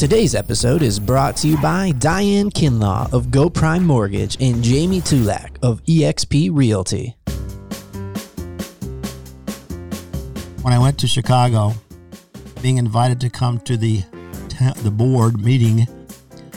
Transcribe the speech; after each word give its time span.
Today's 0.00 0.34
episode 0.34 0.80
is 0.80 0.98
brought 0.98 1.36
to 1.36 1.48
you 1.48 1.58
by 1.58 1.92
Diane 1.98 2.48
Kinlaw 2.48 3.12
of 3.12 3.30
Go 3.30 3.50
Prime 3.50 3.84
Mortgage 3.84 4.38
and 4.40 4.64
Jamie 4.64 5.02
Tulak 5.02 5.58
of 5.62 5.84
eXp 5.84 6.48
Realty. 6.50 7.14
When 10.62 10.72
I 10.72 10.78
went 10.78 10.98
to 11.00 11.06
Chicago, 11.06 11.74
being 12.62 12.78
invited 12.78 13.20
to 13.20 13.28
come 13.28 13.60
to 13.60 13.76
the 13.76 14.02
the 14.82 14.90
board 14.90 15.38
meeting 15.38 15.86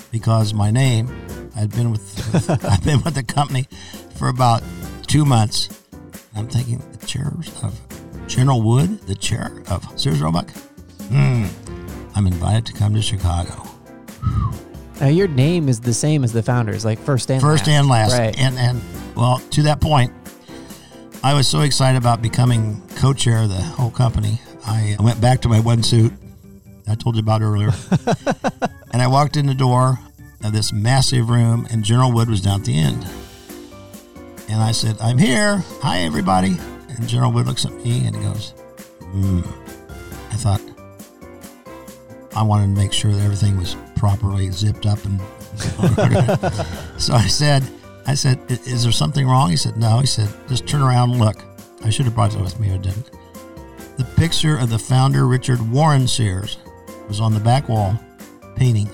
because 0.10 0.54
my 0.54 0.72
name 0.72 1.14
I'd 1.58 1.70
been 1.72 1.92
with 1.92 2.50
I've 2.64 2.86
been 2.86 3.04
with 3.04 3.16
the 3.16 3.24
company 3.24 3.68
for 4.16 4.30
about 4.30 4.64
two 5.06 5.26
months. 5.26 5.68
I'm 6.34 6.48
thinking 6.48 6.82
the 6.98 7.06
chair 7.06 7.34
of 7.62 7.78
General 8.26 8.62
Wood, 8.62 9.02
the 9.02 9.16
chair 9.16 9.52
of 9.68 9.86
Sears 10.00 10.22
Roebuck. 10.22 10.50
Hmm. 11.10 11.48
I'm 12.16 12.28
invited 12.28 12.66
to 12.68 12.74
come 12.74 12.94
to 12.94 13.02
Chicago. 13.02 13.68
Now 15.02 15.08
your 15.08 15.28
name 15.28 15.68
is 15.70 15.80
the 15.80 15.94
same 15.94 16.24
as 16.24 16.32
the 16.32 16.44
founders, 16.44 16.86
like 16.86 17.00
first 17.00 17.30
and 17.32 17.42
First 17.42 17.68
last. 17.68 17.78
and 17.78 17.88
last. 17.88 18.18
Right. 18.18 18.38
And 18.38 18.58
and 18.58 18.82
well, 19.16 19.40
to 19.52 19.64
that 19.64 19.82
point, 19.82 20.14
I 21.24 21.34
was 21.34 21.48
so 21.48 21.62
excited 21.62 21.98
about 21.98 22.22
becoming 22.22 22.82
co-chair 22.96 23.44
of 23.44 23.50
the 23.50 23.56
whole 23.56 23.92
company. 23.92 24.40
I 24.66 24.96
went 25.00 25.20
back 25.20 25.42
to 25.42 25.50
my 25.50 25.60
one 25.60 25.84
suit 25.84 26.14
I 26.88 26.96
told 26.96 27.16
you 27.16 27.22
about 27.22 27.42
earlier, 27.42 27.72
and 28.92 29.02
I 29.02 29.08
walked 29.08 29.38
in 29.38 29.46
the 29.46 29.54
door 29.54 30.00
of 30.44 30.52
this 30.52 30.74
massive 30.74 31.30
room, 31.30 31.66
and 31.72 31.84
General 31.84 32.12
Wood 32.12 32.30
was 32.30 32.42
down 32.42 32.60
at 32.60 32.66
the 32.66 32.78
end. 32.78 33.06
And 34.50 34.62
I 34.62 34.72
said, 34.74 34.98
"I'm 35.02 35.18
here. 35.18 35.64
Hi, 35.82 36.00
everybody." 36.00 36.58
And 36.90 37.08
General 37.08 37.32
Wood 37.32 37.48
looks 37.48 37.66
at 37.66 37.74
me 37.84 38.06
and 38.06 38.16
he 38.16 38.22
goes, 38.22 38.52
hmm. 39.02 39.40
I 40.32 40.36
thought 40.36 40.62
I 42.36 42.44
wanted 42.44 42.74
to 42.74 42.82
make 42.82 42.94
sure 42.94 43.12
that 43.12 43.22
everything 43.22 43.58
was 43.58 43.76
properly 43.96 44.50
zipped 44.52 44.86
up 44.86 45.00
and. 45.06 45.20
so 47.00 47.14
I 47.14 47.28
said, 47.28 47.64
I 48.08 48.16
said, 48.16 48.40
"Is 48.50 48.84
there 48.84 48.92
something 48.92 49.28
wrong?" 49.28 49.50
He 49.52 49.56
said, 49.56 49.78
"No." 49.78 50.00
He 50.00 50.08
said, 50.08 50.28
"Just 50.48 50.68
turn 50.68 50.82
around 50.82 51.12
and 51.12 51.20
look." 51.20 51.44
I 51.84 51.90
should 51.90 52.06
have 52.06 52.16
brought 52.16 52.32
that 52.32 52.42
with 52.42 52.60
me, 52.60 52.70
but 52.70 52.76
I 52.76 52.78
didn't. 52.78 53.12
The 53.98 54.06
picture 54.16 54.58
of 54.58 54.70
the 54.70 54.80
founder, 54.80 55.28
Richard 55.28 55.62
Warren 55.72 56.08
Sears, 56.08 56.58
was 57.08 57.20
on 57.20 57.34
the 57.34 57.40
back 57.40 57.70
wall, 57.70 58.00
painting. 58.56 58.90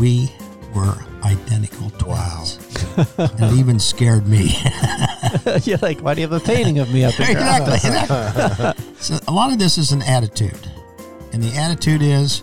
We 0.00 0.32
were 0.74 0.94
identical 1.22 1.90
twins. 1.90 2.58
and 3.18 3.40
it 3.40 3.58
even 3.58 3.78
scared 3.78 4.26
me. 4.26 4.54
You're 5.64 5.78
like, 5.78 6.00
why 6.00 6.14
do 6.14 6.20
you 6.20 6.28
have 6.28 6.32
a 6.32 6.40
painting 6.40 6.78
of 6.78 6.92
me 6.92 7.04
up 7.04 7.14
there? 7.16 7.30
exactly. 7.30 7.74
exactly. 7.74 8.94
so 8.98 9.18
a 9.28 9.32
lot 9.32 9.52
of 9.52 9.58
this 9.58 9.76
is 9.76 9.92
an 9.92 10.02
attitude, 10.02 10.70
and 11.32 11.42
the 11.42 11.54
attitude 11.56 12.02
is 12.02 12.42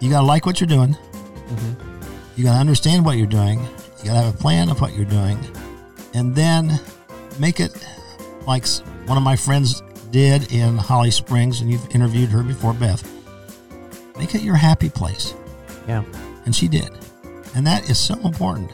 you 0.00 0.10
gotta 0.10 0.26
like 0.26 0.46
what 0.46 0.60
you're 0.60 0.68
doing. 0.68 0.94
Mm-hmm. 0.94 2.00
You 2.36 2.44
gotta 2.44 2.58
understand 2.58 3.04
what 3.04 3.16
you're 3.16 3.26
doing. 3.26 3.60
You 3.60 4.04
gotta 4.10 4.22
have 4.26 4.34
a 4.34 4.38
plan 4.38 4.68
of 4.68 4.80
what 4.80 4.94
you're 4.94 5.04
doing, 5.06 5.38
and 6.12 6.34
then 6.34 6.78
make 7.38 7.60
it 7.60 7.72
like 8.46 8.66
one 9.06 9.16
of 9.16 9.22
my 9.22 9.36
friends 9.36 9.82
did 10.10 10.52
in 10.52 10.76
Holly 10.76 11.10
Springs, 11.10 11.60
and 11.60 11.70
you've 11.70 11.88
interviewed 11.94 12.28
her 12.30 12.42
before, 12.42 12.72
Beth. 12.74 13.02
Make 14.18 14.34
it 14.34 14.42
your 14.42 14.56
happy 14.56 14.90
place, 14.90 15.34
Yeah. 15.88 16.04
and 16.44 16.54
she 16.54 16.68
did, 16.68 16.90
and 17.54 17.66
that 17.66 17.88
is 17.90 17.98
so 17.98 18.14
important. 18.20 18.70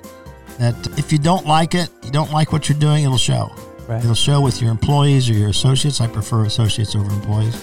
That 0.59 0.75
if 0.98 1.11
you 1.13 1.19
don't 1.19 1.47
like 1.47 1.75
it, 1.75 1.89
you 2.03 2.11
don't 2.11 2.31
like 2.33 2.53
what 2.53 2.69
you're 2.69 2.79
doing, 2.79 3.05
it'll 3.05 3.17
show. 3.17 3.51
Right. 3.89 3.98
It'll 4.05 4.15
show 4.15 4.41
with 4.43 4.61
your 4.61 4.71
employees 4.71 5.31
or 5.31 5.33
your 5.33 5.48
associates. 5.48 6.01
I 6.03 6.07
prefer 6.07 6.45
associates 6.45 6.95
over 6.95 7.11
employees. 7.11 7.57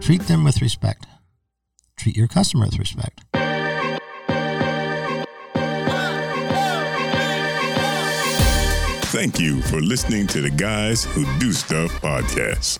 Treat 0.00 0.22
them 0.22 0.44
with 0.44 0.62
respect. 0.62 1.06
Treat 1.96 2.16
your 2.16 2.28
customer 2.28 2.66
with 2.66 2.78
respect. 2.78 3.24
Thank 9.10 9.40
you 9.40 9.60
for 9.62 9.80
listening 9.80 10.26
to 10.28 10.40
the 10.42 10.50
Guys 10.50 11.04
Who 11.04 11.24
Do 11.38 11.52
Stuff 11.52 11.90
podcast. 12.00 12.78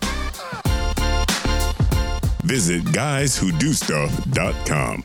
Visit 2.43 2.83
guyswhodostuff.com. 2.83 5.03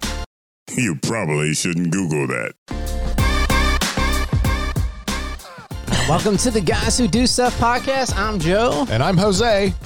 You 0.76 0.96
probably 1.02 1.54
shouldn't 1.54 1.90
Google 1.90 2.26
that. 2.28 2.52
Welcome 6.06 6.36
to 6.38 6.50
the 6.50 6.60
Guys 6.60 6.98
Who 6.98 7.08
Do 7.08 7.26
Stuff 7.26 7.58
podcast. 7.58 8.14
I'm 8.14 8.38
Joe. 8.38 8.84
And 8.90 9.02
I'm 9.02 9.16
Jose. 9.16 9.72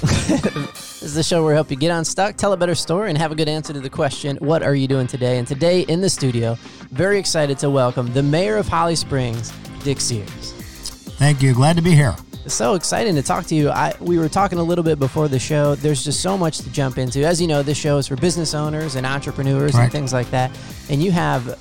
This 0.98 1.04
is 1.04 1.14
the 1.14 1.22
show 1.22 1.42
where 1.44 1.52
we 1.52 1.54
help 1.54 1.70
you 1.70 1.76
get 1.76 1.92
unstuck, 1.96 2.34
tell 2.34 2.52
a 2.52 2.56
better 2.56 2.74
story, 2.74 3.08
and 3.08 3.16
have 3.16 3.30
a 3.30 3.36
good 3.36 3.48
answer 3.48 3.72
to 3.72 3.78
the 3.78 3.88
question, 3.88 4.36
What 4.38 4.64
are 4.64 4.74
you 4.74 4.88
doing 4.88 5.06
today? 5.06 5.38
And 5.38 5.46
today 5.46 5.82
in 5.82 6.00
the 6.00 6.10
studio, 6.10 6.58
very 6.90 7.20
excited 7.20 7.56
to 7.60 7.70
welcome 7.70 8.12
the 8.12 8.22
mayor 8.22 8.56
of 8.56 8.66
Holly 8.66 8.96
Springs, 8.96 9.52
Dick 9.84 10.00
Sears. 10.00 10.52
Thank 11.18 11.40
you. 11.40 11.54
Glad 11.54 11.76
to 11.76 11.82
be 11.82 11.92
here. 11.92 12.16
So 12.48 12.74
exciting 12.74 13.14
to 13.14 13.22
talk 13.22 13.46
to 13.46 13.54
you. 13.54 13.70
I 13.70 13.94
we 14.00 14.18
were 14.18 14.28
talking 14.28 14.58
a 14.58 14.62
little 14.62 14.82
bit 14.82 14.98
before 14.98 15.28
the 15.28 15.38
show. 15.38 15.76
There's 15.76 16.02
just 16.02 16.20
so 16.20 16.36
much 16.36 16.58
to 16.58 16.70
jump 16.72 16.98
into. 16.98 17.24
As 17.24 17.40
you 17.40 17.46
know, 17.46 17.62
this 17.62 17.78
show 17.78 17.98
is 17.98 18.08
for 18.08 18.16
business 18.16 18.52
owners 18.52 18.96
and 18.96 19.06
entrepreneurs 19.06 19.76
and 19.76 19.92
things 19.92 20.12
like 20.12 20.28
that. 20.32 20.50
And 20.90 21.00
you 21.00 21.12
have 21.12 21.56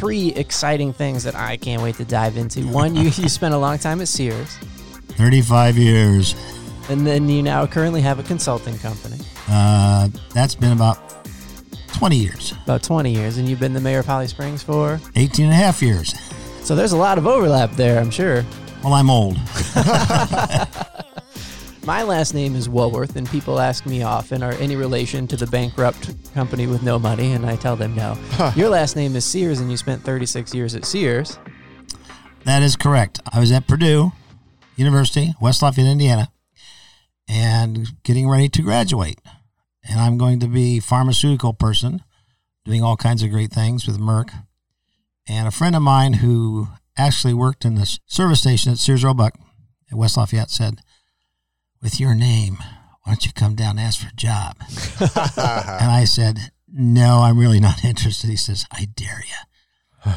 three 0.00 0.32
exciting 0.34 0.92
things 0.92 1.22
that 1.24 1.34
I 1.34 1.56
can't 1.56 1.82
wait 1.82 1.96
to 1.96 2.04
dive 2.04 2.36
into. 2.36 2.66
One, 2.66 2.94
you, 2.94 3.04
you 3.04 3.28
spent 3.28 3.54
a 3.54 3.58
long 3.58 3.78
time 3.78 4.00
at 4.00 4.08
Sears, 4.08 4.56
35 5.10 5.76
years. 5.78 6.34
and 6.88 7.06
then 7.06 7.28
you 7.28 7.42
now 7.42 7.66
currently 7.66 8.00
have 8.00 8.18
a 8.18 8.22
consulting 8.22 8.78
company. 8.78 9.18
Uh, 9.48 10.08
that's 10.34 10.54
been 10.54 10.72
about 10.72 10.98
20 11.94 12.16
years, 12.16 12.52
About 12.64 12.82
20 12.82 13.12
years, 13.12 13.36
and 13.36 13.48
you've 13.48 13.60
been 13.60 13.74
the 13.74 13.80
mayor 13.80 13.98
of 14.00 14.06
Holly 14.06 14.26
Springs 14.26 14.62
for. 14.62 14.98
18 15.16 15.44
and 15.46 15.52
a 15.52 15.56
half 15.56 15.82
years. 15.82 16.14
So 16.62 16.74
there's 16.74 16.92
a 16.92 16.96
lot 16.96 17.18
of 17.18 17.26
overlap 17.26 17.72
there, 17.72 18.00
I'm 18.00 18.10
sure. 18.10 18.44
Well, 18.82 18.94
I'm 18.94 19.10
old. 19.10 19.36
My 21.90 22.04
last 22.04 22.34
name 22.34 22.54
is 22.54 22.68
Woolworth, 22.68 23.16
and 23.16 23.28
people 23.28 23.58
ask 23.58 23.84
me 23.84 24.04
often, 24.04 24.44
are 24.44 24.52
any 24.52 24.76
relation 24.76 25.26
to 25.26 25.36
the 25.36 25.48
bankrupt 25.48 26.12
company 26.34 26.68
with 26.68 26.84
no 26.84 27.00
money? 27.00 27.32
And 27.32 27.44
I 27.44 27.56
tell 27.56 27.74
them 27.74 27.96
no. 27.96 28.16
Your 28.54 28.68
last 28.68 28.94
name 28.94 29.16
is 29.16 29.24
Sears, 29.24 29.58
and 29.58 29.68
you 29.72 29.76
spent 29.76 30.00
36 30.04 30.54
years 30.54 30.76
at 30.76 30.84
Sears. 30.84 31.36
That 32.44 32.62
is 32.62 32.76
correct. 32.76 33.18
I 33.32 33.40
was 33.40 33.50
at 33.50 33.66
Purdue 33.66 34.12
University, 34.76 35.34
West 35.40 35.62
Lafayette, 35.62 35.90
Indiana, 35.90 36.30
and 37.26 37.88
getting 38.04 38.28
ready 38.28 38.48
to 38.50 38.62
graduate. 38.62 39.18
And 39.82 39.98
I'm 39.98 40.16
going 40.16 40.38
to 40.38 40.46
be 40.46 40.78
pharmaceutical 40.78 41.54
person, 41.54 42.04
doing 42.64 42.84
all 42.84 42.96
kinds 42.96 43.24
of 43.24 43.32
great 43.32 43.50
things 43.50 43.88
with 43.88 43.98
Merck. 43.98 44.30
And 45.26 45.48
a 45.48 45.50
friend 45.50 45.74
of 45.74 45.82
mine 45.82 46.12
who 46.12 46.68
actually 46.96 47.34
worked 47.34 47.64
in 47.64 47.74
the 47.74 47.98
service 48.06 48.42
station 48.42 48.70
at 48.70 48.78
Sears 48.78 49.02
Roebuck 49.02 49.34
at 49.90 49.98
West 49.98 50.16
Lafayette 50.16 50.50
said, 50.50 50.82
"With 51.82 51.98
your 52.00 52.14
name, 52.14 52.56
why 53.02 53.12
don't 53.12 53.24
you 53.26 53.32
come 53.32 53.54
down 53.54 53.78
and 53.78 53.80
ask 53.80 54.00
for 54.00 54.08
a 54.08 54.16
job?" 54.16 54.56
and 55.00 55.90
I 55.90 56.04
said, 56.04 56.52
"No, 56.68 57.20
I'm 57.22 57.38
really 57.38 57.60
not 57.60 57.84
interested." 57.84 58.30
He 58.30 58.36
says, 58.36 58.66
"I 58.70 58.86
dare 58.96 59.22
you." 59.26 60.12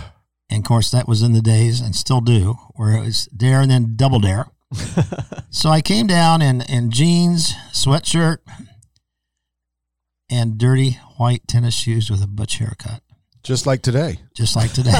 And 0.49 0.59
of 0.63 0.67
course, 0.67 0.91
that 0.91 1.07
was 1.07 1.23
in 1.23 1.33
the 1.33 1.41
days 1.41 1.79
and 1.81 1.95
still 1.95 2.21
do, 2.21 2.53
where 2.75 2.95
it 2.95 3.03
was 3.03 3.25
dare 3.35 3.61
and 3.61 3.71
then 3.71 3.93
double 3.95 4.19
dare. 4.19 4.47
so 5.49 5.69
I 5.69 5.81
came 5.81 6.05
down 6.07 6.41
in, 6.43 6.61
in 6.61 6.91
jeans, 6.91 7.53
sweatshirt, 7.71 8.37
and 10.29 10.57
dirty 10.57 10.99
white 11.17 11.47
tennis 11.47 11.73
shoes 11.75 12.09
with 12.09 12.23
a 12.23 12.27
butch 12.27 12.57
haircut, 12.57 13.01
Just 13.43 13.65
like 13.65 13.81
today. 13.81 14.19
just 14.35 14.55
like 14.55 14.71
today. 14.73 14.91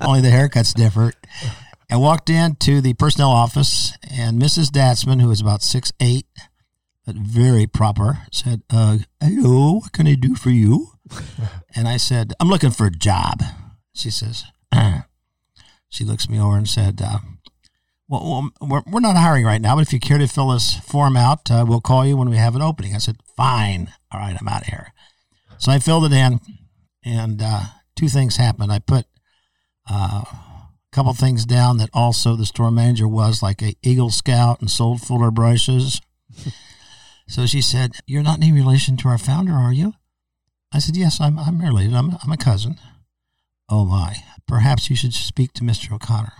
Only 0.00 0.20
the 0.20 0.30
haircut's 0.30 0.72
different. 0.72 1.14
I 1.90 1.96
walked 1.96 2.30
into 2.30 2.80
the 2.80 2.94
personnel 2.94 3.30
office, 3.30 3.96
and 4.10 4.40
Mrs. 4.40 4.70
Datsman, 4.70 5.20
who 5.20 5.28
was 5.28 5.40
about 5.40 5.62
six 5.62 5.92
eight, 6.00 6.26
but 7.06 7.16
very 7.16 7.66
proper, 7.66 8.20
said, 8.32 8.62
uh, 8.70 8.98
"Hello, 9.20 9.80
what 9.80 9.92
can 9.92 10.06
I 10.06 10.14
do 10.14 10.34
for 10.34 10.50
you?" 10.50 10.88
and 11.76 11.86
I 11.86 11.98
said, 11.98 12.32
"I'm 12.40 12.48
looking 12.48 12.70
for 12.70 12.86
a 12.86 12.90
job." 12.90 13.42
She 13.94 14.10
says, 14.10 14.44
she 15.88 16.04
looks 16.04 16.28
me 16.28 16.40
over 16.40 16.56
and 16.56 16.68
said, 16.68 17.00
uh, 17.02 17.18
well, 18.08 18.50
we're, 18.60 18.82
we're 18.86 19.00
not 19.00 19.16
hiring 19.16 19.44
right 19.44 19.60
now, 19.60 19.76
but 19.76 19.82
if 19.82 19.92
you 19.92 20.00
care 20.00 20.18
to 20.18 20.26
fill 20.26 20.48
this 20.48 20.74
form 20.80 21.16
out, 21.16 21.50
uh, 21.50 21.64
we'll 21.66 21.80
call 21.80 22.04
you 22.04 22.16
when 22.16 22.28
we 22.28 22.36
have 22.36 22.54
an 22.54 22.62
opening. 22.62 22.94
I 22.94 22.98
said, 22.98 23.16
fine. 23.36 23.92
All 24.12 24.20
right, 24.20 24.36
I'm 24.38 24.48
out 24.48 24.62
of 24.62 24.66
here. 24.68 24.92
So 25.58 25.72
I 25.72 25.78
filled 25.78 26.04
it 26.04 26.12
in, 26.12 26.40
and 27.04 27.40
uh, 27.42 27.62
two 27.96 28.08
things 28.08 28.36
happened. 28.36 28.72
I 28.72 28.80
put 28.80 29.06
uh, 29.88 30.24
couple 30.94 31.12
things 31.12 31.44
down 31.44 31.78
that 31.78 31.90
also 31.92 32.36
the 32.36 32.46
store 32.46 32.70
manager 32.70 33.08
was 33.08 33.42
like 33.42 33.62
a 33.62 33.74
Eagle 33.82 34.10
Scout 34.10 34.60
and 34.60 34.70
sold 34.70 35.00
Fuller 35.00 35.32
brushes. 35.32 36.00
so 37.26 37.46
she 37.46 37.60
said, 37.60 37.96
"You're 38.06 38.22
not 38.22 38.38
any 38.38 38.52
relation 38.52 38.96
to 38.98 39.08
our 39.08 39.18
founder, 39.18 39.52
are 39.52 39.72
you?" 39.72 39.94
I 40.72 40.78
said, 40.78 40.96
"Yes, 40.96 41.20
I'm. 41.20 41.38
I'm 41.38 41.60
related. 41.60 41.94
I'm. 41.94 42.16
I'm 42.22 42.32
a 42.32 42.36
cousin." 42.36 42.78
Oh 43.68 43.84
my! 43.84 44.16
Perhaps 44.46 44.88
you 44.88 44.96
should 44.96 45.14
speak 45.14 45.52
to 45.54 45.64
Mr. 45.64 45.92
O'Connor. 45.92 46.32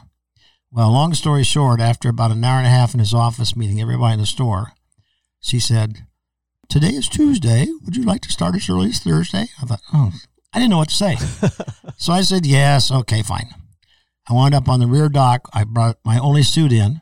Well, 0.71 0.91
long 0.91 1.15
story 1.15 1.45
short, 1.45 1.81
after 1.81 2.09
about 2.09 2.31
an 2.31 2.45
hour 2.45 2.59
and 2.59 2.67
a 2.67 2.71
half 2.71 2.95
in 2.95 3.00
his 3.00 3.15
office 3.15 3.57
meeting 3.57 3.81
everybody 3.81 4.15
in 4.15 4.21
the 4.21 4.27
store, 4.27 4.73
she 5.41 5.59
said, 5.59 6.07
Today 6.69 6.89
is 6.89 7.09
Tuesday. 7.09 7.67
Would 7.85 7.97
you 7.97 8.03
like 8.03 8.23
to 8.23 8.33
start 8.33 8.57
as 8.57 8.69
early 8.69 8.89
as 8.89 8.99
Thursday? 8.99 9.47
I 9.62 9.67
thought, 9.67 9.83
oh, 9.93 10.12
I 10.53 10.59
didn't 10.59 10.71
know 10.71 10.79
what 10.79 10.89
to 10.89 10.95
say. 10.95 11.17
so 11.97 12.12
I 12.12 12.23
said, 12.23 12.45
yes, 12.45 12.91
okay, 12.91 13.23
fine. 13.23 13.55
I 14.29 14.32
wound 14.32 14.55
up 14.55 14.69
on 14.69 14.81
the 14.81 14.87
rear 14.87 15.09
dock. 15.09 15.49
I 15.53 15.65
brought 15.65 15.99
my 16.05 16.19
only 16.19 16.43
suit 16.43 16.73
in, 16.73 17.00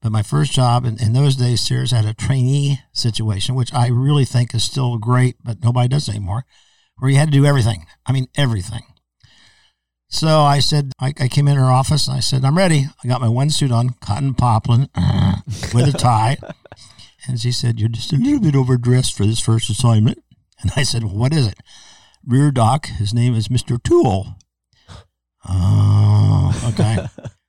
but 0.00 0.12
my 0.12 0.22
first 0.22 0.52
job 0.52 0.84
in, 0.84 1.00
in 1.00 1.12
those 1.12 1.36
days, 1.36 1.60
Sears 1.60 1.92
had 1.92 2.04
a 2.04 2.14
trainee 2.14 2.80
situation, 2.92 3.54
which 3.54 3.72
I 3.72 3.88
really 3.88 4.24
think 4.24 4.54
is 4.54 4.64
still 4.64 4.98
great, 4.98 5.36
but 5.42 5.62
nobody 5.62 5.88
does 5.88 6.08
anymore, 6.08 6.44
where 6.98 7.10
you 7.10 7.18
had 7.18 7.32
to 7.32 7.38
do 7.38 7.46
everything. 7.46 7.86
I 8.06 8.12
mean, 8.12 8.26
everything. 8.36 8.82
So 10.08 10.42
I 10.42 10.58
said, 10.58 10.92
I, 11.00 11.14
I 11.18 11.28
came 11.28 11.48
in 11.48 11.56
her 11.56 11.70
office 11.70 12.06
and 12.06 12.16
I 12.16 12.20
said, 12.20 12.44
I'm 12.44 12.58
ready. 12.58 12.86
I 13.02 13.08
got 13.08 13.22
my 13.22 13.30
one 13.30 13.48
suit 13.48 13.72
on, 13.72 13.90
cotton 14.00 14.34
poplin 14.34 14.90
with 15.74 15.94
a 15.94 15.96
tie. 15.96 16.36
And 17.26 17.40
she 17.40 17.50
said, 17.50 17.80
You're 17.80 17.88
just 17.88 18.12
a 18.12 18.16
little 18.16 18.40
bit 18.40 18.54
overdressed 18.54 19.16
for 19.16 19.24
this 19.24 19.40
first 19.40 19.70
assignment. 19.70 20.22
And 20.60 20.72
I 20.76 20.82
said, 20.82 21.04
Well, 21.04 21.16
what 21.16 21.32
is 21.32 21.46
it? 21.46 21.58
Rear 22.26 22.50
dock. 22.50 22.86
His 22.86 23.14
name 23.14 23.34
is 23.34 23.48
Mr. 23.48 23.82
Tool. 23.82 24.36
Oh, 25.48 25.48
uh, 25.48 26.21
okay. 26.68 27.06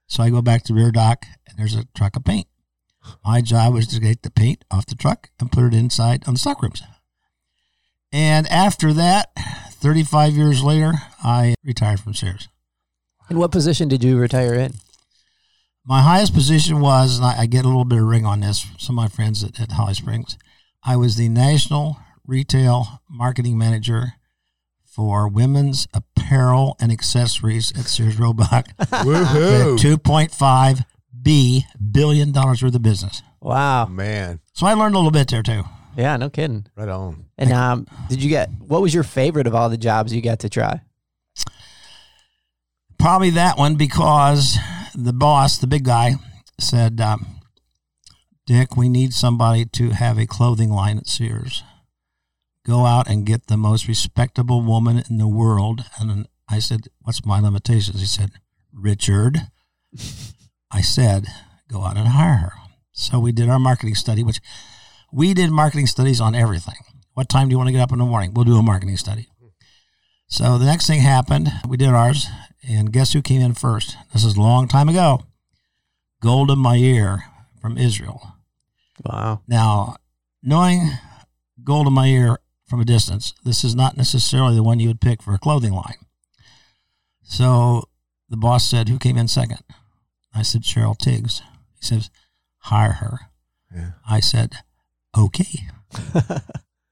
so 0.07 0.23
I 0.23 0.29
go 0.29 0.41
back 0.41 0.63
to 0.63 0.73
rear 0.73 0.91
dock 0.91 1.25
and 1.47 1.57
there's 1.57 1.75
a 1.75 1.85
truck 1.95 2.15
of 2.15 2.23
paint. 2.23 2.47
My 3.25 3.41
job 3.41 3.73
was 3.73 3.87
to 3.87 3.99
get 3.99 4.23
the 4.23 4.31
paint 4.31 4.63
off 4.71 4.85
the 4.85 4.95
truck 4.95 5.29
and 5.39 5.51
put 5.51 5.65
it 5.65 5.73
inside 5.73 6.27
on 6.27 6.35
the 6.35 6.39
stock 6.39 6.61
rooms. 6.61 6.81
And 8.11 8.47
after 8.47 8.93
that, 8.93 9.31
35 9.71 10.33
years 10.33 10.63
later, 10.63 10.93
I 11.23 11.55
retired 11.63 11.99
from 11.99 12.13
Sears. 12.13 12.47
And 13.29 13.39
what 13.39 13.51
position 13.51 13.87
did 13.87 14.03
you 14.03 14.17
retire 14.17 14.53
in? 14.53 14.73
My 15.85 16.01
highest 16.01 16.33
position 16.33 16.79
was, 16.79 17.17
and 17.17 17.25
I, 17.25 17.41
I 17.41 17.45
get 17.45 17.65
a 17.65 17.67
little 17.67 17.83
bit 17.83 17.99
of 17.99 18.05
ring 18.05 18.25
on 18.25 18.39
this, 18.39 18.61
from 18.61 18.79
some 18.79 18.99
of 18.99 19.03
my 19.03 19.09
friends 19.09 19.43
at, 19.43 19.59
at 19.59 19.73
Holly 19.73 19.95
Springs. 19.95 20.37
I 20.83 20.95
was 20.95 21.17
the 21.17 21.27
national 21.27 21.97
retail 22.25 23.01
marketing 23.09 23.57
manager 23.57 24.13
for 24.93 25.27
women's 25.27 25.87
apparel 25.93 26.75
and 26.79 26.91
accessories 26.91 27.71
at 27.77 27.85
Sears 27.85 28.19
Roebuck. 28.19 28.67
Woohoo! 28.79 29.79
Two 29.79 29.97
point 29.97 30.31
five 30.31 30.83
B 31.19 31.65
billion 31.91 32.31
dollars 32.31 32.61
worth 32.61 32.75
of 32.75 32.81
business. 32.83 33.23
Wow. 33.41 33.87
Man, 33.87 34.39
So 34.53 34.65
I 34.67 34.73
learned 34.73 34.95
a 34.95 34.97
little 34.99 35.11
bit 35.11 35.29
there 35.29 35.41
too. 35.43 35.63
Yeah, 35.97 36.15
no 36.17 36.29
kidding. 36.29 36.65
right 36.75 36.89
on. 36.89 37.25
And 37.37 37.51
um, 37.51 37.87
did 38.09 38.21
you 38.23 38.29
get 38.29 38.49
what 38.59 38.81
was 38.81 38.93
your 38.93 39.03
favorite 39.03 39.47
of 39.47 39.55
all 39.55 39.69
the 39.69 39.77
jobs 39.77 40.13
you 40.13 40.21
got 40.21 40.39
to 40.39 40.49
try? 40.49 40.81
Probably 42.99 43.31
that 43.31 43.57
one 43.57 43.75
because 43.75 44.57
the 44.95 45.11
boss, 45.13 45.57
the 45.57 45.67
big 45.67 45.83
guy, 45.83 46.13
said, 46.59 47.01
um, 47.01 47.41
Dick, 48.45 48.77
we 48.77 48.87
need 48.89 49.13
somebody 49.13 49.65
to 49.65 49.89
have 49.89 50.17
a 50.17 50.25
clothing 50.25 50.69
line 50.69 50.97
at 50.97 51.07
Sears. 51.07 51.63
Go 52.65 52.85
out 52.85 53.09
and 53.09 53.25
get 53.25 53.47
the 53.47 53.57
most 53.57 53.87
respectable 53.87 54.61
woman 54.61 55.03
in 55.09 55.17
the 55.17 55.27
world. 55.27 55.83
And 55.99 56.27
I 56.49 56.59
said, 56.59 56.87
What's 57.01 57.25
my 57.25 57.39
limitations? 57.39 57.99
He 57.99 58.05
said, 58.05 58.31
Richard. 58.71 59.37
I 60.71 60.81
said, 60.81 61.25
Go 61.69 61.83
out 61.83 61.97
and 61.97 62.07
hire 62.07 62.37
her. 62.37 62.53
So 62.91 63.19
we 63.19 63.31
did 63.31 63.49
our 63.49 63.59
marketing 63.59 63.95
study, 63.95 64.23
which 64.23 64.39
we 65.11 65.33
did 65.33 65.51
marketing 65.51 65.87
studies 65.87 66.21
on 66.21 66.35
everything. 66.35 66.75
What 67.13 67.29
time 67.29 67.47
do 67.47 67.53
you 67.53 67.57
want 67.57 67.67
to 67.67 67.73
get 67.73 67.81
up 67.81 67.91
in 67.91 67.99
the 67.99 68.05
morning? 68.05 68.33
We'll 68.33 68.45
do 68.45 68.57
a 68.57 68.63
marketing 68.63 68.97
study. 68.97 69.27
So 70.27 70.57
the 70.57 70.65
next 70.65 70.87
thing 70.87 71.01
happened, 71.01 71.51
we 71.67 71.77
did 71.77 71.89
ours, 71.89 72.27
and 72.67 72.91
guess 72.91 73.13
who 73.13 73.21
came 73.21 73.41
in 73.41 73.53
first? 73.53 73.95
This 74.13 74.23
is 74.23 74.35
a 74.35 74.41
long 74.41 74.67
time 74.67 74.89
ago. 74.89 75.21
Golda 76.21 76.55
Meir 76.55 77.25
from 77.61 77.77
Israel. 77.77 78.21
Wow. 79.05 79.41
Now, 79.47 79.97
knowing 80.41 80.89
Golda 81.63 81.91
Meir 81.91 82.39
from 82.73 82.81
a 82.81 82.85
distance, 82.85 83.35
this 83.43 83.63
is 83.63 83.75
not 83.75 83.97
necessarily 83.97 84.55
the 84.55 84.63
one 84.63 84.79
you 84.79 84.87
would 84.87 84.99
pick 84.99 85.21
for 85.21 85.35
a 85.35 85.37
clothing 85.37 85.73
line. 85.73 85.99
So 87.21 87.83
the 88.29 88.35
boss 88.35 88.67
said, 88.67 88.89
Who 88.89 88.97
came 88.97 89.15
in 89.15 89.27
second? 89.27 89.59
I 90.33 90.41
said, 90.41 90.63
Cheryl 90.63 90.97
Tiegs. 90.97 91.41
He 91.79 91.85
says, 91.85 92.09
Hire 92.61 92.93
her. 92.93 93.19
Yeah. 93.71 93.91
I 94.09 94.21
said, 94.21 94.55
Okay. 95.15 95.67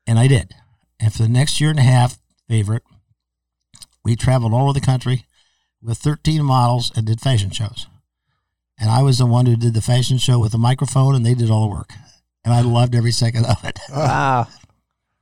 and 0.06 0.20
I 0.20 0.28
did. 0.28 0.54
And 1.00 1.12
for 1.12 1.24
the 1.24 1.28
next 1.28 1.60
year 1.60 1.72
and 1.72 1.80
a 1.80 1.82
half, 1.82 2.20
favorite, 2.48 2.84
we 4.06 4.16
traveled 4.16 4.54
all 4.54 4.70
over 4.70 4.80
the 4.80 4.86
country 4.86 5.26
with 5.82 5.98
13 5.98 6.44
models 6.44 6.92
and 6.96 7.08
did 7.08 7.22
fashion 7.22 7.50
shows. 7.50 7.88
And 8.80 8.92
I 8.92 9.02
was 9.02 9.18
the 9.18 9.26
one 9.26 9.48
who 9.48 9.56
did 9.56 9.74
the 9.74 9.82
fashion 9.82 10.20
show 10.20 10.38
with 10.38 10.52
the 10.52 10.60
microphone, 10.60 11.16
and 11.16 11.26
they 11.26 11.34
did 11.34 11.50
all 11.50 11.68
the 11.68 11.76
work. 11.76 11.94
And 12.46 12.54
I 12.54 12.62
loved 12.62 12.94
every 12.94 13.12
second 13.12 13.48
of 13.48 13.66
it. 13.66 13.80
Wow. 13.90 14.48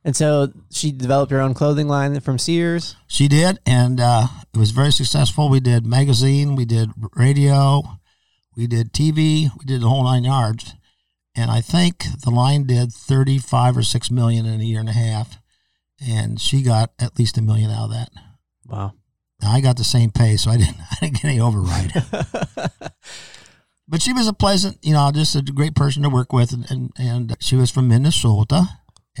And 0.04 0.16
so 0.16 0.52
she 0.70 0.92
developed 0.92 1.30
her 1.30 1.40
own 1.40 1.52
clothing 1.52 1.88
line 1.88 2.18
from 2.20 2.38
Sears. 2.38 2.96
She 3.06 3.28
did, 3.28 3.58
and 3.66 4.00
uh, 4.00 4.28
it 4.52 4.58
was 4.58 4.70
very 4.70 4.92
successful. 4.92 5.50
We 5.50 5.60
did 5.60 5.84
magazine, 5.84 6.56
we 6.56 6.64
did 6.64 6.90
radio, 7.14 7.82
we 8.56 8.66
did 8.66 8.92
TV, 8.92 9.50
we 9.58 9.64
did 9.66 9.82
the 9.82 9.88
whole 9.88 10.04
nine 10.04 10.24
yards. 10.24 10.74
And 11.34 11.50
I 11.50 11.60
think 11.60 12.04
the 12.22 12.30
line 12.30 12.66
did 12.66 12.92
35 12.92 13.76
or 13.76 13.82
6 13.82 14.10
million 14.10 14.46
in 14.46 14.60
a 14.60 14.64
year 14.64 14.80
and 14.80 14.88
a 14.88 14.92
half. 14.92 15.38
And 16.04 16.40
she 16.40 16.62
got 16.62 16.92
at 16.98 17.18
least 17.18 17.38
a 17.38 17.42
million 17.42 17.70
out 17.70 17.84
of 17.84 17.90
that. 17.92 18.10
Wow. 18.66 18.94
Now, 19.42 19.52
I 19.52 19.60
got 19.60 19.76
the 19.76 19.84
same 19.84 20.10
pay, 20.10 20.36
so 20.36 20.50
I 20.50 20.56
didn't, 20.56 20.76
I 20.90 20.96
didn't 21.00 21.14
get 21.14 21.24
any 21.26 21.40
override. 21.40 21.92
but 23.88 24.02
she 24.02 24.12
was 24.12 24.26
a 24.26 24.32
pleasant, 24.32 24.78
you 24.82 24.92
know, 24.92 25.10
just 25.12 25.36
a 25.36 25.42
great 25.42 25.74
person 25.74 26.02
to 26.02 26.08
work 26.08 26.32
with. 26.32 26.52
And, 26.52 26.70
and, 26.70 26.92
and 26.98 27.36
she 27.40 27.56
was 27.56 27.70
from 27.70 27.88
Minnesota, 27.88 28.66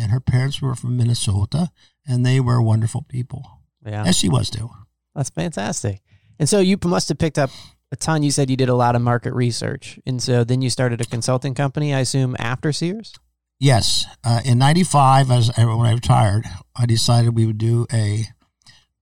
and 0.00 0.10
her 0.10 0.20
parents 0.20 0.62
were 0.62 0.74
from 0.74 0.96
Minnesota, 0.96 1.70
and 2.06 2.24
they 2.24 2.40
were 2.40 2.62
wonderful 2.62 3.02
people, 3.02 3.44
Yeah. 3.84 4.04
as 4.04 4.16
she 4.16 4.28
was 4.28 4.48
too. 4.50 4.70
That's 5.14 5.30
fantastic. 5.30 6.00
And 6.38 6.48
so 6.48 6.60
you 6.60 6.78
must 6.84 7.08
have 7.10 7.18
picked 7.18 7.38
up 7.38 7.50
a 7.92 7.96
ton. 7.96 8.22
You 8.22 8.30
said 8.30 8.48
you 8.48 8.56
did 8.56 8.68
a 8.68 8.74
lot 8.74 8.96
of 8.96 9.02
market 9.02 9.34
research. 9.34 9.98
And 10.06 10.22
so 10.22 10.44
then 10.44 10.62
you 10.62 10.70
started 10.70 11.00
a 11.00 11.04
consulting 11.04 11.54
company, 11.54 11.92
I 11.92 12.00
assume, 12.00 12.34
after 12.38 12.72
Sears? 12.72 13.12
Yes, 13.58 14.06
uh, 14.24 14.40
in 14.44 14.58
'95, 14.58 15.30
as 15.30 15.50
when 15.56 15.86
I 15.86 15.92
retired, 15.92 16.44
I 16.74 16.86
decided 16.86 17.34
we 17.36 17.44
would 17.44 17.58
do 17.58 17.86
a 17.92 18.24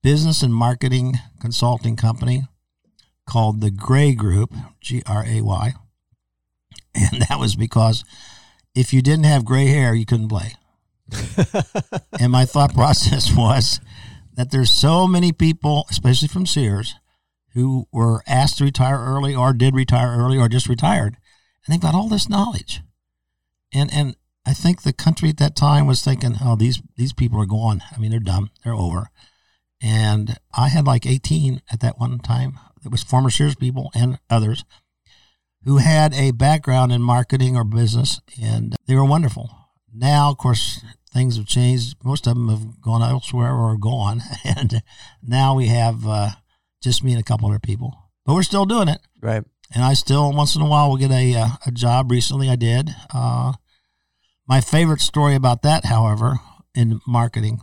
business 0.03 0.43
and 0.43 0.53
marketing 0.53 1.15
consulting 1.41 1.95
company 1.95 2.43
called 3.25 3.61
the 3.61 3.71
Gray 3.71 4.15
Group, 4.15 4.53
G 4.81 5.03
R 5.07 5.25
A 5.25 5.43
Y, 5.43 5.75
and 6.95 7.23
that 7.29 7.39
was 7.39 7.55
because 7.55 8.05
if 8.75 8.93
you 8.93 9.01
didn't 9.03 9.27
have 9.27 9.45
gray 9.45 9.67
hair, 9.67 9.95
you 9.95 10.07
couldn't 10.07 10.29
play. 10.29 10.55
and 12.21 12.33
my 12.33 12.45
thought 12.45 12.75
process 12.75 13.31
was 13.37 13.81
that 14.35 14.51
there's 14.51 14.71
so 14.71 15.07
many 15.07 15.33
people, 15.33 15.87
especially 15.91 16.29
from 16.29 16.47
Sears, 16.47 16.95
who 17.55 17.87
were 17.93 18.23
asked 18.27 18.59
to 18.59 18.65
retire 18.65 18.99
early 18.99 19.35
or 19.35 19.53
did 19.53 19.75
retire 19.75 20.17
early 20.17 20.39
or 20.39 20.49
just 20.49 20.69
retired, 20.69 21.17
and 21.65 21.73
they've 21.73 21.81
got 21.81 21.95
all 21.95 22.09
this 22.09 22.29
knowledge. 22.29 22.83
And 23.73 23.93
and 23.93 24.17
I 24.47 24.55
think 24.55 24.83
the 24.83 24.93
country 24.93 25.29
at 25.29 25.39
that 25.39 25.57
time 25.57 25.87
was 25.87 26.03
thinking, 26.03 26.37
oh, 26.43 26.57
these 26.57 26.81
these 26.97 27.13
people 27.13 27.41
are 27.41 27.47
gone. 27.47 27.83
I 27.95 27.99
mean, 27.99 28.11
they're 28.11 28.21
done. 28.21 28.51
They're 28.65 28.75
over. 28.75 29.11
And 29.81 30.39
I 30.57 30.69
had 30.69 30.87
like 30.87 31.07
18 31.07 31.63
at 31.71 31.81
that 31.81 31.99
one 31.99 32.19
time. 32.19 32.59
It 32.85 32.91
was 32.91 33.03
former 33.03 33.31
Sears 33.31 33.55
people 33.55 33.91
and 33.95 34.19
others 34.29 34.65
who 35.65 35.79
had 35.79 36.15
a 36.15 36.31
background 36.31 36.93
in 36.93 37.03
marketing 37.03 37.57
or 37.57 37.65
business, 37.65 38.21
and 38.41 38.77
they 38.87 38.95
were 38.95 39.05
wonderful. 39.05 39.51
Now, 39.99 40.31
of 40.31 40.39
course, 40.39 40.85
things 41.13 41.37
have 41.37 41.47
changed. 41.47 41.97
Most 42.05 42.27
of 42.27 42.35
them 42.35 42.49
have 42.49 42.81
gone 42.81 43.03
elsewhere 43.03 43.53
or 43.53 43.73
are 43.73 43.77
gone, 43.77 44.23
and 44.45 44.83
now 45.23 45.55
we 45.55 45.67
have 45.67 46.07
uh, 46.07 46.31
just 46.83 47.03
me 47.03 47.13
and 47.13 47.21
a 47.21 47.25
couple 47.25 47.49
other 47.49 47.59
people. 47.59 47.95
But 48.25 48.35
we're 48.35 48.43
still 48.43 48.67
doing 48.67 48.89
it, 48.89 49.01
Right. 49.21 49.43
and 49.75 49.83
I 49.85 49.95
still 49.95 50.33
once 50.33 50.55
in 50.55 50.63
a 50.63 50.69
while 50.69 50.89
will 50.89 50.97
get 50.99 51.11
a 51.11 51.35
uh, 51.35 51.49
a 51.67 51.71
job. 51.73 52.11
Recently, 52.11 52.49
I 52.49 52.57
did. 52.57 52.91
Uh, 53.13 53.55
my 54.47 54.61
favorite 54.61 55.01
story 55.01 55.35
about 55.35 55.63
that, 55.63 55.87
however, 55.87 56.39
in 56.75 57.01
marketing, 57.07 57.61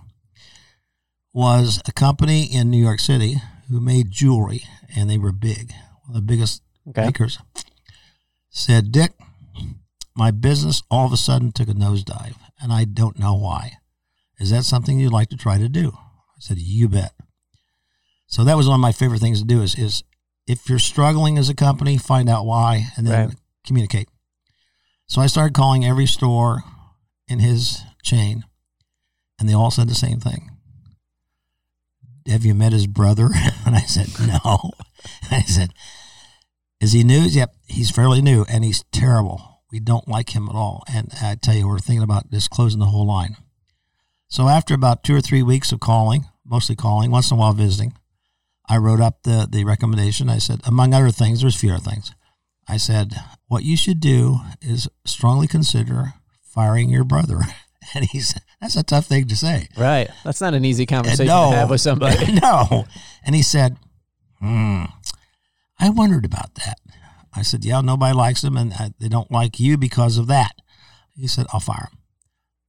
was 1.33 1.81
a 1.87 1.91
company 1.91 2.43
in 2.43 2.69
New 2.69 2.81
York 2.83 2.99
City 2.99 3.35
who 3.69 3.79
made 3.79 4.11
jewelry, 4.11 4.63
and 4.95 5.09
they 5.09 5.17
were 5.17 5.31
big, 5.31 5.71
one 6.05 6.09
of 6.09 6.15
the 6.15 6.21
biggest 6.21 6.61
Okay. 6.89 7.05
makers. 7.05 7.39
Said, 8.49 8.91
Dick, 8.91 9.13
my 10.15 10.31
business 10.31 10.81
all 10.89 11.05
of 11.05 11.13
a 11.13 11.17
sudden 11.17 11.51
took 11.51 11.67
a 11.67 11.73
nosedive, 11.73 12.35
and 12.61 12.71
I 12.71 12.85
don't 12.85 13.19
know 13.19 13.35
why. 13.35 13.73
Is 14.39 14.49
that 14.51 14.63
something 14.63 14.99
you'd 14.99 15.11
like 15.13 15.29
to 15.29 15.37
try 15.37 15.57
to 15.57 15.69
do? 15.69 15.91
I 15.95 16.39
said, 16.39 16.57
You 16.57 16.87
bet. 16.89 17.13
So 18.27 18.43
that 18.43 18.57
was 18.57 18.67
one 18.67 18.75
of 18.75 18.81
my 18.81 18.91
favorite 18.91 19.19
things 19.21 19.39
to 19.39 19.45
do 19.47 19.61
is, 19.61 19.75
is 19.75 20.03
if 20.47 20.69
you're 20.69 20.79
struggling 20.79 21.37
as 21.37 21.49
a 21.49 21.53
company, 21.55 21.97
find 21.97 22.29
out 22.29 22.45
why 22.45 22.87
and 22.97 23.05
then 23.07 23.27
Right. 23.29 23.37
communicate. 23.65 24.09
So 25.07 25.21
I 25.21 25.27
started 25.27 25.53
calling 25.53 25.85
every 25.85 26.05
store 26.07 26.63
in 27.27 27.39
his 27.39 27.81
chain, 28.03 28.43
and 29.39 29.47
they 29.49 29.53
all 29.53 29.71
said 29.71 29.87
the 29.87 29.95
same 29.95 30.19
thing. 30.19 30.51
Have 32.27 32.43
you 32.45 32.55
met 32.55 32.73
his 32.73 32.87
brother? 32.87 33.29
And 33.65 33.75
I 33.75 33.81
said, 33.81 34.09
No. 34.19 34.71
I 35.31 35.41
said, 35.41 35.73
Is 36.79 36.91
he 36.93 37.03
new? 37.03 37.21
Yep, 37.21 37.55
he's 37.67 37.89
fairly 37.91 38.21
new, 38.21 38.45
and 38.49 38.63
he's 38.63 38.83
terrible. 38.91 39.54
We 39.71 39.79
don't 39.79 40.07
like 40.07 40.35
him 40.35 40.47
at 40.47 40.55
all. 40.55 40.83
And 40.87 41.11
I 41.21 41.35
tell 41.35 41.55
you, 41.55 41.67
we're 41.67 41.79
thinking 41.79 42.03
about 42.03 42.31
just 42.31 42.49
closing 42.49 42.79
the 42.79 42.85
whole 42.85 43.07
line. 43.07 43.37
So 44.27 44.47
after 44.47 44.73
about 44.73 45.03
two 45.03 45.15
or 45.15 45.21
three 45.21 45.43
weeks 45.43 45.71
of 45.71 45.79
calling, 45.79 46.25
mostly 46.45 46.75
calling, 46.75 47.11
once 47.11 47.31
in 47.31 47.37
a 47.37 47.39
while 47.39 47.53
visiting. 47.53 47.93
I 48.67 48.77
wrote 48.77 49.01
up 49.01 49.23
the, 49.23 49.47
the 49.49 49.63
recommendation. 49.63 50.29
I 50.29 50.39
said, 50.39 50.61
among 50.65 50.93
other 50.93 51.11
things, 51.11 51.41
there's 51.41 51.55
a 51.55 51.59
few 51.59 51.71
other 51.71 51.83
things. 51.83 52.13
I 52.67 52.77
said, 52.77 53.13
what 53.47 53.63
you 53.63 53.77
should 53.77 53.99
do 53.99 54.39
is 54.61 54.89
strongly 55.05 55.47
consider 55.47 56.13
firing 56.43 56.89
your 56.89 57.03
brother. 57.03 57.41
And 57.93 58.03
he 58.03 58.19
said, 58.19 58.41
that's 58.59 58.75
a 58.75 58.81
tough 58.81 59.05
thing 59.05 59.27
to 59.27 59.35
say. 59.35 59.67
Right. 59.77 60.09
That's 60.23 60.41
not 60.41 60.55
an 60.55 60.65
easy 60.65 60.87
conversation 60.87 61.27
no. 61.27 61.51
to 61.51 61.55
have 61.55 61.69
with 61.69 61.81
somebody. 61.89 62.31
no. 62.41 62.85
And 63.23 63.35
he 63.35 63.43
said, 63.43 63.77
hmm, 64.39 64.85
I 65.79 65.91
wondered 65.91 66.25
about 66.25 66.55
that. 66.55 66.79
I 67.35 67.41
said, 67.41 67.65
yeah, 67.65 67.81
nobody 67.81 68.15
likes 68.15 68.43
him 68.43 68.57
and 68.57 68.73
I, 68.73 68.91
they 68.99 69.09
don't 69.09 69.31
like 69.31 69.59
you 69.59 69.77
because 69.77 70.17
of 70.17 70.27
that. 70.27 70.53
He 71.15 71.27
said, 71.27 71.45
I'll 71.53 71.59
fire 71.59 71.89
him. 71.91 71.99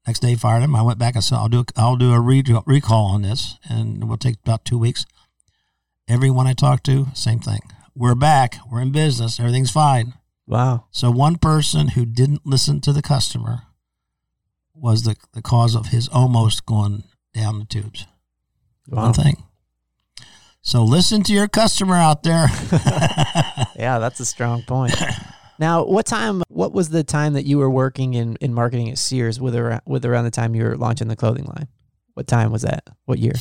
Next 0.07 0.21
day, 0.21 0.35
fired 0.37 0.63
him. 0.63 0.77
I 0.77 0.83
went 0.83 0.99
back. 0.99 1.17
I 1.17 1.21
said, 1.21 1.37
I'll 1.37 1.49
do, 1.49 1.61
a, 1.61 1.65
I'll 1.77 1.97
do 1.97 2.13
a 2.13 2.21
re- 2.21 2.45
recall 2.65 3.07
on 3.07 3.23
this 3.23 3.57
and 3.69 4.03
it 4.03 4.07
will 4.07 4.17
take 4.17 4.37
about 4.45 4.65
two 4.65 4.79
weeks. 4.79 5.05
Everyone 6.09 6.47
I 6.47 6.53
talked 6.53 6.85
to, 6.87 7.09
same 7.15 7.41
thing. 7.41 7.61
We're 7.95 8.15
back. 8.15 8.57
We're 8.71 8.83
in 8.83 8.93
business. 8.93 9.41
Everything's 9.41 9.71
fine. 9.71 10.15
Wow. 10.47 10.85
So 10.91 11.11
one 11.11 11.37
person 11.37 11.89
who 11.89 12.05
didn't 12.05 12.47
listen 12.47 12.81
to 12.83 12.93
the 12.93 13.03
customer 13.03 13.63
was 14.75 15.03
the, 15.03 15.17
the 15.33 15.43
cause 15.43 15.75
of 15.75 15.87
his 15.87 16.09
almost 16.09 16.67
going 16.67 17.05
down 17.35 17.59
the 17.59 17.65
tubes. 17.65 18.07
Wow. 18.89 19.05
One 19.05 19.15
thing. 19.15 19.43
So 20.67 20.83
listen 20.83 21.23
to 21.23 21.33
your 21.33 21.47
customer 21.47 21.95
out 21.95 22.25
there. 22.25 22.49
Yeah, 23.79 23.99
that's 23.99 24.21
a 24.21 24.25
strong 24.25 24.63
point. 24.63 24.95
Now, 25.59 25.85
what 25.85 26.07
time? 26.07 26.43
What 26.49 26.73
was 26.73 26.89
the 26.89 27.05
time 27.05 27.35
that 27.35 27.45
you 27.45 27.59
were 27.59 27.69
working 27.69 28.15
in, 28.15 28.37
in 28.37 28.55
marketing 28.55 28.89
at 28.91 28.97
Sears? 28.97 29.39
With 29.39 29.55
around, 29.55 29.83
with 29.85 30.07
around 30.07 30.25
the 30.25 30.31
time 30.31 30.55
you 30.55 30.65
were 30.65 30.79
launching 30.79 31.09
the 31.09 31.17
clothing 31.17 31.45
line. 31.45 31.69
What 32.15 32.27
time 32.27 32.53
was 32.53 32.63
that? 32.63 32.89
What 33.05 33.19
year? 33.19 33.35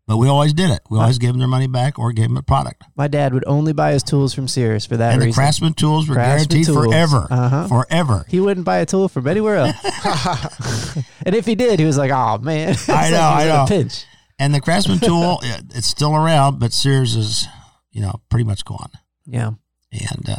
but 0.06 0.18
we 0.18 0.28
always 0.28 0.54
did 0.54 0.70
it. 0.70 0.82
We 0.90 1.00
always 1.00 1.18
gave 1.18 1.30
them 1.32 1.40
their 1.40 1.48
money 1.48 1.68
back 1.68 1.98
or 2.00 2.12
gave 2.12 2.28
them 2.28 2.38
a 2.38 2.42
product. 2.42 2.84
My 2.96 3.08
dad 3.08 3.34
would 3.34 3.44
only 3.48 3.74
buy 3.74 3.92
his 3.94 4.04
tools 4.04 4.34
from 4.34 4.48
Sears 4.48 4.86
for 4.86 4.98
that 4.98 5.10
reason. 5.10 5.22
and 5.24 5.32
the. 5.32 5.36
Craftsman 5.36 5.74
tools 5.74 6.08
were 6.10 6.16
Craftsman 6.16 6.48
guaranteed 6.62 6.66
tools. 6.66 6.86
forever. 6.88 7.28
Uh-huh. 7.30 7.68
Forever. 7.68 8.26
he 8.28 8.40
wouldn't 8.40 8.66
buy 8.66 8.78
a 8.80 8.86
tool 8.86 9.08
from 9.08 9.28
anywhere 9.28 9.58
else. 9.58 9.76
and 11.26 11.36
if 11.36 11.46
he 11.46 11.56
did, 11.56 11.80
he 11.80 11.86
was 11.86 11.98
like, 11.98 12.12
"Oh 12.12 12.38
man, 12.40 12.70
It's 12.72 12.90
I 12.90 13.10
know, 13.10 13.16
was 13.18 13.22
I 13.22 13.42
in 13.44 13.48
know. 13.50 13.64
A 13.64 13.68
pinch. 13.68 14.06
And 14.40 14.54
the 14.54 14.62
Craftsman 14.62 15.00
tool, 15.00 15.40
it- 15.44 15.66
it's 15.76 15.88
still 15.88 16.16
around, 16.16 16.60
but 16.60 16.72
Sears 16.74 17.16
is, 17.16 17.48
you 17.92 18.02
know, 18.02 18.22
pretty 18.30 18.44
much 18.44 18.64
gone. 18.66 18.92
Yeah. 19.26 19.52
And 19.92 20.30
uh, 20.30 20.36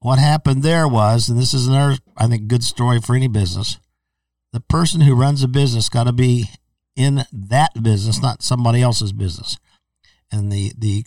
what 0.00 0.18
happened 0.18 0.62
there 0.62 0.86
was, 0.86 1.28
and 1.28 1.38
this 1.38 1.52
is 1.52 1.66
another, 1.66 1.96
I 2.16 2.26
think, 2.28 2.46
good 2.46 2.62
story 2.62 3.00
for 3.00 3.16
any 3.16 3.26
business. 3.28 3.78
The 4.52 4.60
person 4.60 5.02
who 5.02 5.14
runs 5.14 5.42
a 5.42 5.48
business 5.48 5.88
got 5.88 6.04
to 6.04 6.12
be 6.12 6.50
in 6.96 7.24
that 7.32 7.82
business, 7.82 8.20
not 8.22 8.42
somebody 8.42 8.82
else's 8.82 9.12
business. 9.12 9.56
And 10.32 10.50
the 10.50 10.72
the 10.76 11.04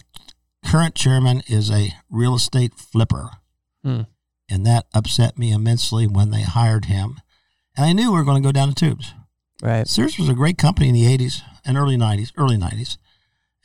current 0.66 0.96
chairman 0.96 1.42
is 1.48 1.70
a 1.72 1.94
real 2.10 2.36
estate 2.36 2.76
flipper, 2.76 3.30
Hmm. 3.84 4.02
and 4.48 4.66
that 4.66 4.86
upset 4.94 5.38
me 5.38 5.52
immensely 5.52 6.08
when 6.08 6.30
they 6.30 6.44
hired 6.44 6.86
him. 6.86 7.20
And 7.76 7.86
I 7.86 7.94
knew 7.94 8.12
we 8.12 8.18
were 8.18 8.24
going 8.24 8.42
to 8.42 8.48
go 8.48 8.52
down 8.52 8.70
the 8.70 8.76
tubes. 8.76 9.14
Right. 9.62 9.88
Sears 9.88 10.18
was 10.20 10.30
a 10.30 10.34
great 10.34 10.58
company 10.58 10.90
in 10.90 10.94
the 10.96 11.06
80s 11.06 11.42
and 11.66 11.78
early 11.78 11.98
90s, 11.98 12.32
early 12.38 12.58
90s, 12.58 12.98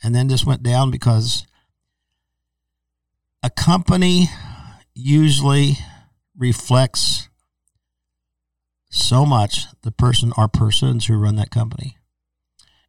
and 0.03 0.13
then 0.15 0.29
just 0.29 0.45
went 0.45 0.63
down 0.63 0.91
because 0.91 1.45
a 3.43 3.49
company 3.49 4.29
usually 4.93 5.77
reflects 6.37 7.26
so 8.89 9.25
much 9.25 9.65
the 9.83 9.91
person 9.91 10.31
or 10.37 10.47
persons 10.47 11.05
who 11.05 11.17
run 11.17 11.35
that 11.35 11.51
company. 11.51 11.97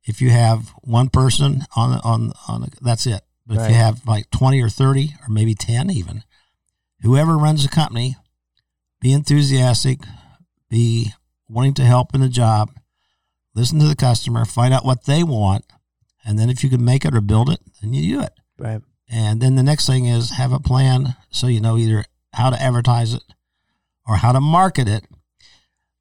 If 0.04 0.22
you 0.22 0.30
have 0.30 0.68
one 0.82 1.08
person 1.08 1.64
on 1.76 2.00
on 2.04 2.32
on 2.48 2.68
that's 2.80 3.06
it. 3.06 3.22
But 3.46 3.58
if 3.58 3.70
you 3.70 3.76
have 3.76 4.06
like 4.06 4.28
20 4.30 4.60
or 4.60 4.68
30 4.68 5.14
or 5.22 5.32
maybe 5.32 5.54
10 5.54 5.90
even, 5.90 6.22
whoever 7.00 7.38
runs 7.38 7.62
the 7.62 7.70
company, 7.70 8.14
be 9.00 9.10
enthusiastic, 9.12 10.00
be 10.68 11.12
wanting 11.48 11.72
to 11.74 11.84
help 11.84 12.14
in 12.14 12.20
the 12.20 12.28
job, 12.28 12.70
listen 13.54 13.78
to 13.78 13.88
the 13.88 13.96
customer, 13.96 14.44
find 14.44 14.74
out 14.74 14.84
what 14.84 15.06
they 15.06 15.22
want, 15.22 15.64
and 16.26 16.38
then 16.38 16.50
if 16.50 16.62
you 16.62 16.68
can 16.68 16.84
make 16.84 17.06
it 17.06 17.14
or 17.14 17.22
build 17.22 17.48
it, 17.48 17.60
then 17.80 17.94
you 17.94 18.16
do 18.16 18.22
it. 18.22 18.32
Right. 18.58 18.82
And 19.08 19.40
then 19.40 19.54
the 19.54 19.62
next 19.62 19.86
thing 19.86 20.04
is 20.04 20.32
have 20.32 20.52
a 20.52 20.60
plan 20.60 21.16
so 21.30 21.46
you 21.46 21.60
know 21.60 21.78
either 21.78 22.04
how 22.34 22.50
to 22.50 22.60
advertise 22.60 23.14
it 23.14 23.22
or 24.06 24.16
how 24.16 24.32
to 24.32 24.40
market 24.40 24.88
it. 24.88 25.04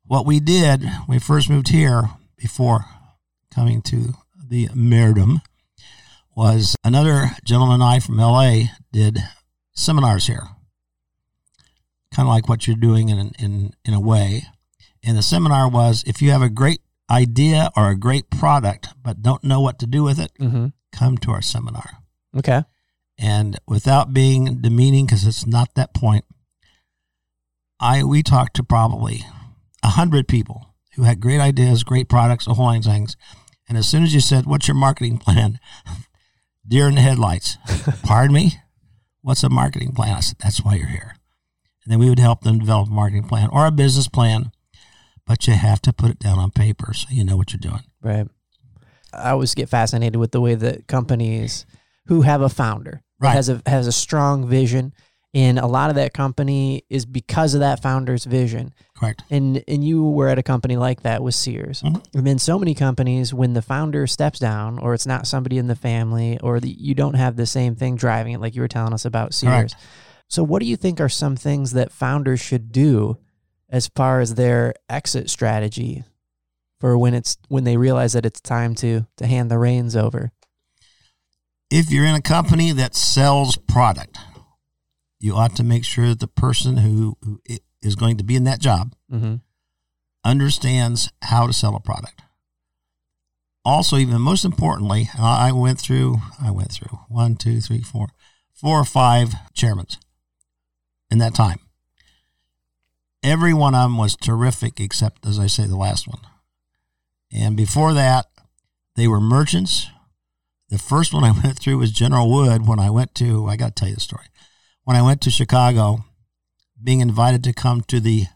What 0.07 0.25
we 0.25 0.39
did 0.39 0.83
when 0.83 1.05
we 1.07 1.19
first 1.19 1.49
moved 1.49 1.69
here 1.69 2.09
before 2.37 2.85
coming 3.53 3.81
to 3.83 4.13
the 4.49 4.67
Merdum 4.69 5.41
was 6.35 6.75
another 6.83 7.31
gentleman 7.43 7.75
and 7.75 7.83
I 7.83 7.99
from 7.99 8.17
LA 8.17 8.65
did 8.91 9.19
seminars 9.73 10.27
here. 10.27 10.43
Kind 12.13 12.27
of 12.27 12.33
like 12.33 12.47
what 12.47 12.67
you're 12.67 12.75
doing 12.77 13.09
in, 13.09 13.31
in, 13.39 13.73
in 13.83 13.93
a 13.93 13.99
way. 13.99 14.43
And 15.03 15.17
the 15.17 15.23
seminar 15.23 15.69
was 15.69 16.03
if 16.07 16.21
you 16.21 16.31
have 16.31 16.41
a 16.41 16.49
great 16.49 16.81
idea 17.09 17.69
or 17.75 17.89
a 17.89 17.97
great 17.97 18.29
product 18.29 18.89
but 19.03 19.21
don't 19.21 19.43
know 19.43 19.59
what 19.61 19.79
to 19.79 19.87
do 19.87 20.03
with 20.03 20.19
it, 20.19 20.31
Mm-hmm. 20.39 20.67
come 20.91 21.17
to 21.19 21.31
our 21.31 21.41
seminar 21.41 21.89
Okay. 22.35 22.63
and 23.17 23.57
without 23.67 24.13
being 24.13 24.61
demeaning 24.61 25.05
because 25.05 25.25
it's 25.25 25.45
not 25.47 25.73
that 25.75 25.93
point 25.93 26.25
i 27.79 28.03
we 28.03 28.21
talked 28.23 28.55
to 28.57 28.63
probably 28.63 29.23
a 29.87 29.91
hundred 29.91 30.27
people 30.27 30.75
who 30.95 31.03
had 31.03 31.21
great 31.21 31.39
ideas 31.39 31.83
great 31.83 32.09
products 32.09 32.45
a 32.47 32.53
whole 32.53 32.81
things. 32.81 33.15
And 33.69 33.77
as 33.77 33.87
soon 33.87 34.03
as 34.03 34.13
you 34.13 34.19
said 34.19 34.45
what's 34.45 34.67
your 34.67 34.75
marketing 34.75 35.17
plan? 35.17 35.59
Deer 36.67 36.89
in 36.89 36.95
the 36.95 37.01
headlights. 37.01 37.57
Pardon 38.03 38.35
me? 38.35 38.53
What's 39.21 39.43
a 39.43 39.49
marketing 39.49 39.93
plan? 39.93 40.15
I 40.15 40.19
said 40.19 40.37
that's 40.39 40.63
why 40.63 40.75
you're 40.75 40.87
here. 40.87 41.15
And 41.83 41.91
then 41.91 41.99
we 41.99 42.09
would 42.09 42.19
help 42.19 42.41
them 42.41 42.59
develop 42.59 42.89
a 42.89 42.91
marketing 42.91 43.27
plan 43.29 43.49
or 43.51 43.65
a 43.65 43.71
business 43.71 44.07
plan 44.07 44.51
but 45.25 45.45
you 45.45 45.53
have 45.53 45.81
to 45.81 45.91
put 45.91 46.09
it 46.09 46.19
down 46.19 46.39
on 46.39 46.51
paper 46.51 46.93
so 46.93 47.07
you 47.11 47.23
know 47.23 47.35
what 47.35 47.51
you're 47.51 47.59
doing. 47.59 47.83
Right. 48.01 48.27
I 49.13 49.31
always 49.31 49.53
get 49.53 49.67
fascinated 49.69 50.15
with 50.15 50.31
the 50.31 50.41
way 50.41 50.55
that 50.55 50.87
companies 50.87 51.65
who 52.05 52.21
have 52.21 52.41
a 52.41 52.49
founder 52.49 53.01
Right. 53.19 53.33
has 53.33 53.49
a 53.49 53.61
has 53.65 53.87
a 53.87 53.91
strong 53.91 54.47
vision, 54.47 54.93
and 55.37 55.59
a 55.59 55.67
lot 55.67 55.91
of 55.91 55.95
that 55.97 56.13
company 56.15 56.83
is 56.89 57.05
because 57.05 57.53
of 57.53 57.59
that 57.59 57.79
founder's 57.81 58.25
vision. 58.25 58.73
correct 58.97 59.21
And 59.29 59.63
and 59.67 59.83
you 59.83 60.03
were 60.03 60.29
at 60.29 60.39
a 60.39 60.43
company 60.43 60.77
like 60.77 61.03
that 61.03 61.21
with 61.21 61.35
Sears. 61.35 61.83
Mhm. 61.83 62.03
And 62.15 62.25
then 62.25 62.39
so 62.39 62.57
many 62.57 62.73
companies, 62.73 63.33
when 63.33 63.53
the 63.53 63.61
founder 63.61 64.07
steps 64.07 64.39
down, 64.39 64.79
or 64.79 64.95
it's 64.95 65.05
not 65.05 65.27
somebody 65.27 65.59
in 65.59 65.67
the 65.67 65.75
family, 65.75 66.39
or 66.39 66.59
the, 66.59 66.69
you 66.69 66.95
don't 66.95 67.13
have 67.13 67.35
the 67.35 67.45
same 67.45 67.75
thing 67.75 67.95
driving 67.95 68.33
it, 68.33 68.41
like 68.41 68.55
you 68.55 68.61
were 68.61 68.67
telling 68.67 68.93
us 68.93 69.05
about 69.05 69.35
Sears. 69.35 69.73
Correct. 69.73 69.75
So, 70.27 70.43
what 70.43 70.59
do 70.59 70.65
you 70.65 70.75
think 70.75 70.99
are 70.99 71.09
some 71.09 71.35
things 71.35 71.71
that 71.73 71.91
founders 71.91 72.39
should 72.39 72.71
do 72.71 73.17
as 73.69 73.87
far 73.95 74.19
as 74.19 74.33
their 74.33 74.73
exit 74.89 75.29
strategy 75.29 76.03
for 76.79 76.97
when 76.97 77.13
it's 77.13 77.37
when 77.47 77.63
they 77.63 77.77
realize 77.77 78.13
that 78.13 78.25
it's 78.25 78.41
time 78.41 78.73
to 78.75 79.05
to 79.17 79.27
hand 79.27 79.51
the 79.51 79.59
reins 79.59 79.95
over? 79.95 80.31
if 81.69 81.91
you're 81.91 82.05
in 82.05 82.15
a 82.15 82.21
company 82.21 82.71
that 82.71 82.95
sells 82.95 83.57
product, 83.57 84.17
you 85.19 85.35
ought 85.35 85.55
to 85.55 85.63
make 85.63 85.83
sure 85.85 86.07
that 86.09 86.19
the 86.19 86.27
person 86.27 86.77
who, 86.77 87.17
who 87.23 87.41
is 87.81 87.95
going 87.95 88.17
to 88.17 88.23
be 88.23 88.35
in 88.35 88.43
that 88.45 88.59
job 88.59 88.93
Mm-hmm. 89.11 89.35
understands 90.23 91.11
how 91.21 91.47
to 91.47 91.53
sell 91.53 91.75
a 91.75 91.79
product. 91.79 92.21
Also, 93.63 93.97
even 93.97 94.21
most 94.21 94.45
importantly, 94.45 95.09
I 95.17 95.51
went 95.51 95.79
through, 95.79 96.17
I 96.41 96.51
went 96.51 96.71
through 96.71 96.99
one, 97.09 97.35
two, 97.35 97.59
three, 97.61 97.81
four, 97.81 98.07
four 98.53 98.79
or 98.79 98.85
five 98.85 99.33
chairmans 99.53 99.97
in 101.11 101.17
that 101.19 101.33
time. 101.35 101.59
every 103.23 103.53
one 103.53 103.75
of 103.75 103.83
them 103.83 103.97
was 103.97 104.15
terrific, 104.15 104.79
except 104.79 105.25
as 105.25 105.37
I 105.39 105.47
say, 105.47 105.65
the 105.65 105.75
last 105.75 106.07
one. 106.07 106.19
And 107.31 107.57
before 107.57 107.93
that, 107.93 108.27
they 108.95 109.07
were 109.07 109.19
merchants. 109.19 109.87
The 110.69 110.77
first 110.77 111.13
one 111.13 111.23
I 111.25 111.31
went 111.43 111.59
through 111.59 111.77
was 111.79 111.91
General 111.91 112.31
Wood. 112.31 112.67
When 112.67 112.79
I 112.79 112.89
went 112.89 113.15
to, 113.15 113.47
I 113.47 113.55
got 113.57 113.75
to 113.75 113.79
tell 113.79 113.89
you 113.89 113.95
the 113.95 114.01
story. 114.01 114.25
When 114.87 114.95
I 114.95 115.01
went 115.01 115.19
to 115.23 115.29
Chicago, 115.29 116.05
being 116.81 117.01
invited 117.01 117.43
to 117.43 117.51
come 117.51 117.81
to 117.89 117.99
the 117.99 118.27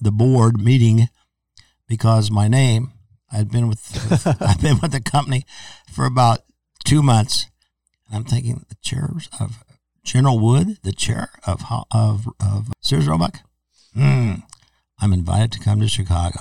the 0.00 0.10
board 0.10 0.58
meeting 0.58 1.08
because 1.86 2.30
my 2.30 2.48
name, 2.48 2.92
I'd 3.30 3.50
been 3.50 3.68
with, 3.68 4.26
I've 4.40 4.62
been 4.62 4.78
with 4.80 4.92
the 4.92 5.02
company 5.02 5.44
for 5.92 6.06
about 6.06 6.40
two 6.86 7.02
months. 7.02 7.48
I'm 8.10 8.24
thinking 8.24 8.64
the 8.70 8.76
chairs 8.80 9.28
of 9.38 9.62
General 10.02 10.38
Wood, 10.38 10.78
the 10.82 10.92
chair 10.94 11.28
of 11.46 11.62
of 11.90 12.30
of 12.40 12.72
Sears 12.80 13.06
Roebuck. 13.06 13.40
Hmm. 13.92 14.36
I'm 15.02 15.12
invited 15.12 15.52
to 15.52 15.60
come 15.60 15.80
to 15.80 15.88
Chicago. 15.88 16.40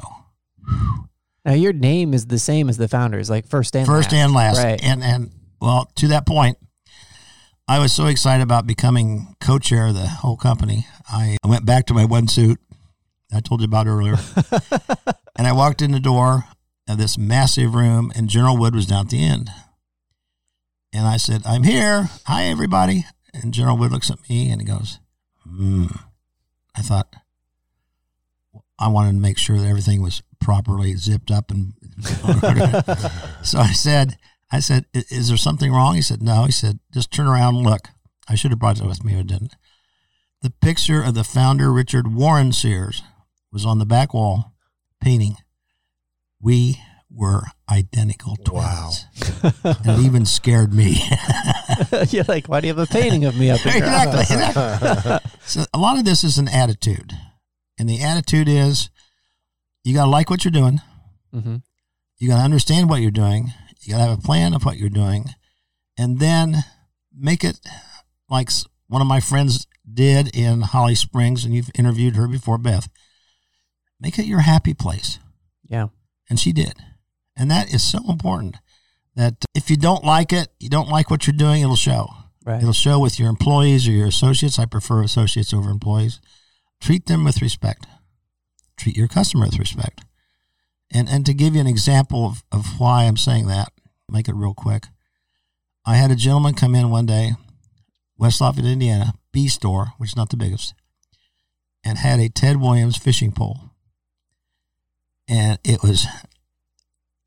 Now 1.44 1.52
your 1.52 1.74
name 1.74 2.14
is 2.14 2.28
the 2.28 2.40
same 2.40 2.70
as 2.70 2.78
the 2.78 2.88
founders, 2.88 3.30
like 3.30 3.46
first 3.46 3.76
and 3.76 3.86
First 3.86 4.14
last. 4.14 4.24
and 4.24 4.34
last. 4.34 4.64
Right. 4.64 4.82
And 4.82 5.04
and 5.04 5.32
well, 5.60 5.92
to 5.96 6.08
that 6.08 6.26
point, 6.26 6.58
I 7.68 7.80
was 7.80 7.94
so 7.94 8.08
excited 8.08 8.44
about 8.44 8.68
becoming 8.68 9.36
co-chair 9.40 9.88
of 9.88 9.96
the 9.96 10.08
whole 10.08 10.38
company. 10.38 10.86
I 11.10 11.38
went 11.46 11.66
back 11.66 11.86
to 11.88 11.94
my 11.94 12.06
one 12.06 12.28
suit 12.28 12.60
I 13.34 13.40
told 13.40 13.62
you 13.62 13.66
about 13.66 13.88
earlier, 13.88 14.16
and 15.36 15.48
I 15.48 15.54
walked 15.54 15.82
in 15.82 15.92
the 15.92 16.00
door 16.00 16.44
of 16.88 16.98
this 16.98 17.18
massive 17.18 17.74
room, 17.74 18.12
and 18.16 18.30
General 18.30 18.58
Wood 18.58 18.76
was 18.76 18.86
down 18.86 19.06
at 19.06 19.10
the 19.10 19.24
end. 19.24 19.50
And 20.94 21.08
I 21.08 21.18
said, 21.18 21.42
"I'm 21.46 21.64
here. 21.64 22.10
Hi, 22.26 22.44
everybody." 22.44 23.06
And 23.34 23.54
General 23.54 23.78
Wood 23.78 23.92
looks 23.92 24.12
at 24.12 24.30
me 24.30 24.52
and 24.52 24.62
he 24.62 24.68
goes, 24.68 25.00
"Hmm." 25.44 25.88
I 26.76 26.82
thought 26.82 27.16
I 28.78 28.88
wanted 28.90 29.14
to 29.14 29.20
make 29.20 29.40
sure 29.40 29.58
that 29.58 29.68
everything 29.68 30.04
was 30.04 30.22
properly 30.40 30.96
zipped 30.96 31.32
up 31.32 31.50
and 31.50 31.74
so 33.44 33.60
I 33.60 33.72
said, 33.74 34.18
I 34.52 34.60
said, 34.60 34.86
is 34.94 35.30
there 35.30 35.38
something 35.38 35.72
wrong? 35.72 35.96
He 35.96 36.02
said, 36.02 36.22
no. 36.22 36.44
He 36.46 36.52
said, 36.52 36.80
just 36.94 37.12
turn 37.12 37.28
around 37.28 37.56
and 37.56 37.66
look. 37.66 37.88
I 38.28 38.36
should 38.36 38.52
have 38.52 38.60
brought 38.60 38.80
it 38.80 38.86
with 38.86 39.04
me, 39.04 39.14
but 39.14 39.20
I 39.20 39.24
didn't. 39.24 39.56
The 40.42 40.52
picture 40.62 41.02
of 41.02 41.14
the 41.16 41.24
founder, 41.24 41.72
Richard 41.72 42.14
Warren 42.14 42.52
Sears, 42.54 43.02
was 43.52 43.66
on 43.66 43.80
the 43.80 43.86
back 43.86 44.14
wall 44.14 44.54
painting. 45.02 45.38
We 46.42 46.80
were 47.10 47.44
identical 47.72 48.36
twins. 48.38 49.06
and 49.64 49.86
it 49.86 50.00
even 50.06 50.26
scared 50.26 50.74
me. 50.74 50.98
You're 52.10 52.26
like, 52.26 52.48
why 52.48 52.60
do 52.62 52.68
you 52.68 52.74
have 52.74 52.90
a 52.90 52.92
painting 52.92 53.26
of 53.26 53.38
me 53.38 53.50
up 53.52 53.62
there? 53.62 53.78
exactly. 53.78 54.20
exactly. 54.22 55.32
so 55.46 55.64
a 55.74 55.78
lot 55.78 55.98
of 55.98 56.06
this 56.06 56.24
is 56.24 56.38
an 56.38 56.48
attitude. 56.48 57.14
And 57.80 57.90
the 57.90 58.02
attitude 58.02 58.48
is 58.48 58.90
you 59.84 59.94
got 59.94 60.06
to 60.06 60.10
like 60.12 60.30
what 60.30 60.44
you're 60.46 60.52
doing. 60.52 60.82
hmm 61.32 61.58
You 62.20 62.28
got 62.30 62.38
to 62.38 62.44
understand 62.44 62.90
what 62.90 63.02
you're 63.02 63.12
doing. 63.12 63.52
You 63.86 63.94
got 63.94 64.00
to 64.00 64.10
have 64.10 64.20
a 64.20 64.22
plan 64.22 64.54
of 64.54 64.66
what 64.66 64.78
you're 64.78 64.90
doing. 64.90 65.26
And 65.98 66.20
then 66.20 66.64
make 67.16 67.44
it 67.44 67.60
like 68.30 68.50
one 68.88 69.02
of 69.02 69.08
my 69.08 69.20
friends 69.20 69.68
did 69.92 70.36
in 70.36 70.62
Holly 70.62 70.96
Springs, 70.96 71.44
and 71.44 71.54
you've 71.54 71.72
interviewed 71.76 72.16
her 72.16 72.28
before, 72.28 72.58
Beth. 72.58 72.90
Make 74.00 74.18
it 74.18 74.26
your 74.26 74.42
happy 74.42 74.74
place. 74.74 75.20
Yeah. 75.68 75.88
And 76.30 76.40
she 76.40 76.52
did. 76.52 76.74
And 77.36 77.50
that 77.52 77.74
is 77.74 77.84
so 77.84 78.00
important 78.10 78.58
that 79.16 79.46
if 79.54 79.70
you 79.70 79.78
don't 79.78 80.04
like 80.04 80.34
it, 80.34 80.50
you 80.60 80.70
don't 80.70 80.90
like 80.90 81.10
what 81.10 81.28
you're 81.28 81.36
doing, 81.36 81.62
it'll 81.62 81.76
show. 81.76 82.08
Right. 82.46 82.62
It'll 82.62 82.74
show 82.74 83.00
with 83.00 83.20
your 83.20 83.30
employees 83.30 83.88
or 83.88 83.92
your 83.92 84.08
associates. 84.08 84.60
I 84.60 84.66
prefer 84.66 85.02
associates 85.02 85.54
over 85.54 85.70
employees. 85.70 86.20
Treat 86.82 87.06
them 87.06 87.24
with 87.24 87.42
respect. 87.42 87.88
Treat 88.78 88.98
your 88.98 89.08
customer 89.08 89.46
with 89.46 89.60
respect. 89.60 90.04
And 90.92 91.10
and 91.10 91.26
to 91.26 91.34
give 91.34 91.56
you 91.56 91.62
an 91.62 91.68
example 91.68 92.26
of, 92.26 92.44
of 92.52 92.80
why 92.80 93.06
I'm 93.06 93.18
saying 93.18 93.48
that, 93.48 93.73
make 94.10 94.28
it 94.28 94.36
real 94.36 94.54
quick. 94.54 94.88
I 95.86 95.96
had 95.96 96.12
a 96.12 96.16
gentleman 96.16 96.54
come 96.54 96.76
in 96.76 96.90
one 96.90 97.06
day, 97.06 97.32
West 98.18 98.40
Lafayette, 98.40 98.72
Indiana, 98.72 99.14
B 99.32 99.48
store, 99.48 99.94
which 99.98 100.12
is 100.12 100.16
not 100.16 100.30
the 100.30 100.38
biggest, 100.38 100.74
and 101.84 101.98
had 101.98 102.20
a 102.20 102.30
Ted 102.30 102.58
Williams 102.58 102.98
fishing 102.98 103.32
pole. 103.32 103.72
And 105.28 105.60
it 105.64 105.82
was 105.84 106.06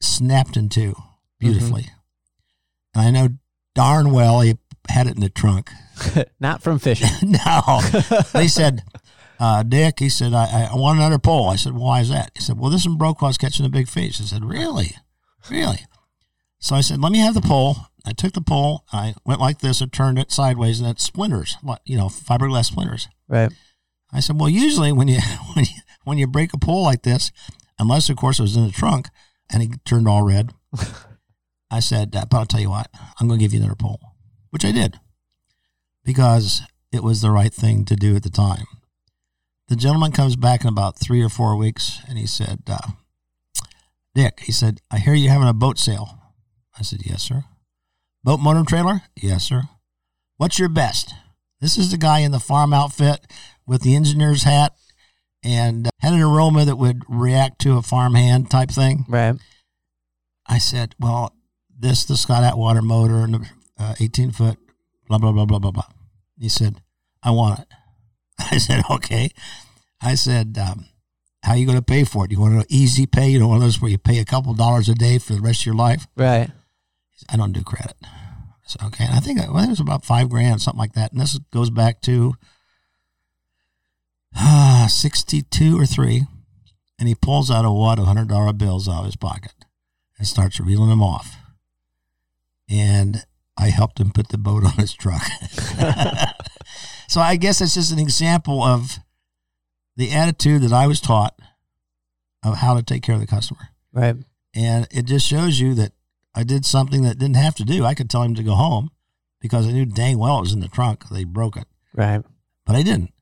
snapped 0.00 0.56
in 0.56 0.68
two 0.68 0.94
beautifully. 1.38 1.86
And 2.94 3.06
I 3.06 3.10
know 3.10 3.34
darn 3.74 4.12
well 4.12 4.40
he 4.40 4.56
had 4.88 5.06
it 5.06 5.14
in 5.14 5.20
the 5.20 5.28
trunk. 5.28 5.70
Not 6.40 6.62
from 6.62 6.78
fishing. 6.78 7.08
no. 7.22 7.80
They 8.32 8.48
said, 8.48 8.82
uh, 9.38 9.62
Dick, 9.62 9.98
he 9.98 10.08
said, 10.08 10.32
I, 10.32 10.68
I 10.72 10.76
want 10.76 10.98
another 10.98 11.18
pole. 11.18 11.48
I 11.48 11.56
said, 11.56 11.74
why 11.74 12.00
is 12.00 12.08
that? 12.08 12.30
He 12.34 12.42
said, 12.42 12.58
well, 12.58 12.70
this 12.70 12.86
one 12.86 12.96
broke 12.96 13.20
while 13.20 13.28
I 13.28 13.30
was 13.30 13.38
catching 13.38 13.66
a 13.66 13.70
big 13.70 13.88
fish. 13.88 14.20
I 14.20 14.24
said, 14.24 14.44
really? 14.44 14.96
Really? 15.50 15.80
So 16.66 16.74
I 16.74 16.80
said, 16.80 17.00
let 17.00 17.12
me 17.12 17.18
have 17.18 17.34
the 17.34 17.40
pole. 17.40 17.76
I 18.04 18.10
took 18.10 18.32
the 18.32 18.40
pole. 18.40 18.84
I 18.92 19.14
went 19.24 19.40
like 19.40 19.60
this. 19.60 19.80
I 19.80 19.86
turned 19.86 20.18
it 20.18 20.32
sideways 20.32 20.80
and 20.80 20.90
it 20.90 20.98
splinters, 20.98 21.56
you 21.84 21.96
know, 21.96 22.06
fiberglass 22.06 22.64
splinters. 22.64 23.06
Right. 23.28 23.52
I 24.12 24.18
said, 24.18 24.40
well, 24.40 24.48
usually 24.48 24.90
when 24.90 25.06
you, 25.06 25.20
when 25.54 25.64
you, 25.64 25.80
when 26.02 26.18
you 26.18 26.26
break 26.26 26.52
a 26.52 26.58
pole 26.58 26.82
like 26.82 27.02
this, 27.02 27.30
unless 27.78 28.10
of 28.10 28.16
course 28.16 28.40
it 28.40 28.42
was 28.42 28.56
in 28.56 28.66
the 28.66 28.72
trunk 28.72 29.10
and 29.48 29.62
he 29.62 29.68
turned 29.84 30.08
all 30.08 30.24
red, 30.24 30.50
I 31.70 31.78
said, 31.78 32.10
but 32.10 32.34
I'll 32.34 32.46
tell 32.46 32.58
you 32.58 32.70
what, 32.70 32.88
I'm 33.20 33.28
going 33.28 33.38
to 33.38 33.44
give 33.44 33.54
you 33.54 33.60
another 33.60 33.76
pole, 33.76 34.00
which 34.50 34.64
I 34.64 34.72
did 34.72 34.98
because 36.04 36.62
it 36.90 37.04
was 37.04 37.20
the 37.20 37.30
right 37.30 37.54
thing 37.54 37.84
to 37.84 37.94
do 37.94 38.16
at 38.16 38.24
the 38.24 38.28
time. 38.28 38.66
The 39.68 39.76
gentleman 39.76 40.10
comes 40.10 40.34
back 40.34 40.62
in 40.62 40.68
about 40.68 40.98
three 40.98 41.22
or 41.22 41.28
four 41.28 41.54
weeks 41.54 42.00
and 42.08 42.18
he 42.18 42.26
said, 42.26 42.64
uh, 42.66 42.90
Dick, 44.16 44.40
he 44.40 44.50
said, 44.50 44.80
I 44.90 44.98
hear 44.98 45.14
you 45.14 45.28
having 45.28 45.46
a 45.46 45.54
boat 45.54 45.78
sale. 45.78 46.25
I 46.78 46.82
said, 46.82 47.04
yes, 47.04 47.22
sir. 47.22 47.44
Boat 48.22 48.40
motor 48.40 48.64
trailer? 48.64 49.02
Yes, 49.16 49.44
sir. 49.44 49.62
What's 50.36 50.58
your 50.58 50.68
best? 50.68 51.14
This 51.60 51.78
is 51.78 51.90
the 51.90 51.96
guy 51.96 52.20
in 52.20 52.32
the 52.32 52.40
farm 52.40 52.72
outfit 52.72 53.20
with 53.66 53.82
the 53.82 53.94
engineer's 53.96 54.42
hat 54.42 54.74
and 55.42 55.86
uh, 55.86 55.90
had 56.00 56.12
an 56.12 56.22
aroma 56.22 56.64
that 56.64 56.76
would 56.76 57.02
react 57.08 57.60
to 57.60 57.76
a 57.76 57.82
farm 57.82 58.14
hand 58.14 58.50
type 58.50 58.70
thing. 58.70 59.04
Right. 59.08 59.36
I 60.46 60.58
said, 60.58 60.94
well, 60.98 61.34
this, 61.78 62.04
the 62.04 62.16
Scott 62.16 62.44
Atwater 62.44 62.82
motor 62.82 63.24
and 63.24 63.34
the 63.34 63.50
uh, 63.78 63.94
18 63.98 64.32
foot, 64.32 64.58
blah, 65.08 65.18
blah, 65.18 65.32
blah, 65.32 65.44
blah, 65.44 65.58
blah, 65.58 65.70
blah. 65.70 65.86
He 66.38 66.48
said, 66.48 66.82
I 67.22 67.30
want 67.30 67.60
it. 67.60 67.68
I 68.38 68.58
said, 68.58 68.82
okay. 68.90 69.30
I 70.00 70.14
said, 70.14 70.58
um, 70.58 70.86
how 71.42 71.54
you 71.54 71.64
going 71.64 71.78
to 71.78 71.84
pay 71.84 72.04
for 72.04 72.24
it? 72.24 72.32
You 72.32 72.40
want 72.40 72.54
an 72.54 72.64
easy 72.68 73.06
pay? 73.06 73.28
You 73.28 73.38
know, 73.38 73.48
one 73.48 73.58
of 73.58 73.62
those 73.62 73.80
where 73.80 73.90
you 73.90 73.98
pay 73.98 74.18
a 74.18 74.24
couple 74.24 74.52
dollars 74.52 74.88
a 74.88 74.94
day 74.94 75.18
for 75.18 75.32
the 75.32 75.40
rest 75.40 75.62
of 75.62 75.66
your 75.66 75.74
life? 75.74 76.06
Right. 76.16 76.50
I 77.28 77.36
don't 77.36 77.52
do 77.52 77.62
credit. 77.62 77.96
Said, 78.66 78.82
okay. 78.86 79.04
And 79.04 79.14
I 79.14 79.20
think, 79.20 79.38
well, 79.38 79.62
it 79.62 79.70
was 79.70 79.80
about 79.80 80.04
five 80.04 80.28
grand, 80.28 80.60
something 80.60 80.78
like 80.78 80.94
that. 80.94 81.12
And 81.12 81.20
this 81.20 81.38
goes 81.52 81.70
back 81.70 82.00
to 82.02 82.34
ah, 84.34 84.88
62 84.90 85.78
or 85.78 85.86
three. 85.86 86.24
And 86.98 87.08
he 87.08 87.14
pulls 87.14 87.50
out 87.50 87.64
a 87.64 87.70
wad 87.70 87.98
of 87.98 88.06
$100 88.06 88.58
bills 88.58 88.88
out 88.88 89.00
of 89.00 89.04
his 89.06 89.16
pocket 89.16 89.52
and 90.18 90.26
starts 90.26 90.58
reeling 90.58 90.88
them 90.88 91.02
off. 91.02 91.36
And 92.68 93.24
I 93.56 93.68
helped 93.68 94.00
him 94.00 94.10
put 94.10 94.28
the 94.28 94.38
boat 94.38 94.64
on 94.66 94.72
his 94.72 94.92
truck. 94.92 95.22
so 97.08 97.20
I 97.20 97.36
guess 97.36 97.60
it's 97.60 97.74
just 97.74 97.92
an 97.92 97.98
example 97.98 98.62
of 98.62 98.98
the 99.96 100.10
attitude 100.10 100.62
that 100.62 100.72
I 100.72 100.86
was 100.86 101.00
taught 101.00 101.38
of 102.42 102.56
how 102.56 102.74
to 102.74 102.82
take 102.82 103.02
care 103.02 103.14
of 103.14 103.20
the 103.20 103.26
customer. 103.26 103.68
Right. 103.92 104.16
And 104.54 104.88
it 104.90 105.04
just 105.04 105.26
shows 105.26 105.60
you 105.60 105.74
that 105.74 105.92
I 106.36 106.44
did 106.44 106.64
something 106.66 107.02
that 107.02 107.18
didn't 107.18 107.36
have 107.36 107.54
to 107.56 107.64
do. 107.64 107.84
I 107.84 107.94
could 107.94 108.10
tell 108.10 108.22
him 108.22 108.34
to 108.34 108.42
go 108.42 108.54
home 108.54 108.90
because 109.40 109.66
I 109.66 109.72
knew 109.72 109.86
dang 109.86 110.18
well 110.18 110.38
it 110.38 110.42
was 110.42 110.52
in 110.52 110.60
the 110.60 110.68
trunk. 110.68 111.08
They 111.08 111.24
broke 111.24 111.56
it, 111.56 111.66
Right. 111.94 112.22
but 112.66 112.76
I 112.76 112.82
didn't. 112.82 113.12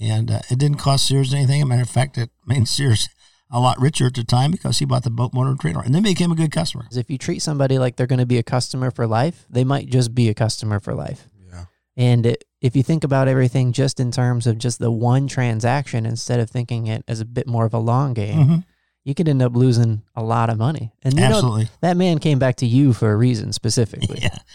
And 0.00 0.30
uh, 0.30 0.40
it 0.50 0.58
didn't 0.58 0.78
cost 0.78 1.06
Sears 1.06 1.32
anything. 1.34 1.60
As 1.60 1.64
a 1.64 1.66
matter 1.66 1.82
of 1.82 1.90
fact, 1.90 2.18
it 2.18 2.30
made 2.46 2.66
Sears 2.76 3.08
a 3.50 3.60
lot 3.60 3.80
richer 3.80 4.06
at 4.06 4.14
the 4.14 4.24
time 4.24 4.50
because 4.50 4.78
he 4.78 4.84
bought 4.84 5.04
the 5.04 5.10
boat 5.10 5.32
motor 5.32 5.54
trailer 5.54 5.80
and 5.82 5.94
then 5.94 6.02
became 6.02 6.32
a 6.32 6.34
good 6.34 6.50
customer. 6.50 6.84
'Cause 6.84 6.96
if 6.96 7.08
you 7.10 7.16
treat 7.18 7.40
somebody 7.42 7.78
like 7.78 7.96
they're 7.96 8.06
going 8.06 8.18
to 8.18 8.26
be 8.26 8.38
a 8.38 8.42
customer 8.42 8.90
for 8.90 9.06
life, 9.06 9.46
they 9.48 9.62
might 9.64 9.88
just 9.88 10.14
be 10.14 10.28
a 10.28 10.34
customer 10.34 10.80
for 10.80 10.94
life. 10.94 11.28
Yeah. 11.52 11.64
And 11.96 12.26
it, 12.26 12.44
if 12.60 12.74
you 12.74 12.82
think 12.82 13.04
about 13.04 13.28
everything 13.28 13.72
just 13.72 14.00
in 14.00 14.10
terms 14.10 14.46
of 14.46 14.58
just 14.58 14.78
the 14.80 14.90
one 14.90 15.28
transaction 15.28 16.04
instead 16.06 16.40
of 16.40 16.50
thinking 16.50 16.88
it 16.88 17.04
as 17.06 17.20
a 17.20 17.24
bit 17.24 17.46
more 17.46 17.64
of 17.64 17.72
a 17.74 17.78
long 17.78 18.14
game, 18.14 18.38
Mhm. 18.48 18.64
You 19.06 19.14
could 19.14 19.28
end 19.28 19.40
up 19.40 19.54
losing 19.54 20.02
a 20.16 20.22
lot 20.22 20.50
of 20.50 20.58
money. 20.58 20.92
And 21.04 21.14
you 21.14 21.20
know, 21.20 21.62
that 21.80 21.96
man 21.96 22.18
came 22.18 22.40
back 22.40 22.56
to 22.56 22.66
you 22.66 22.92
for 22.92 23.12
a 23.12 23.16
reason 23.16 23.52
specifically. 23.52 24.18
Yeah. 24.20 24.36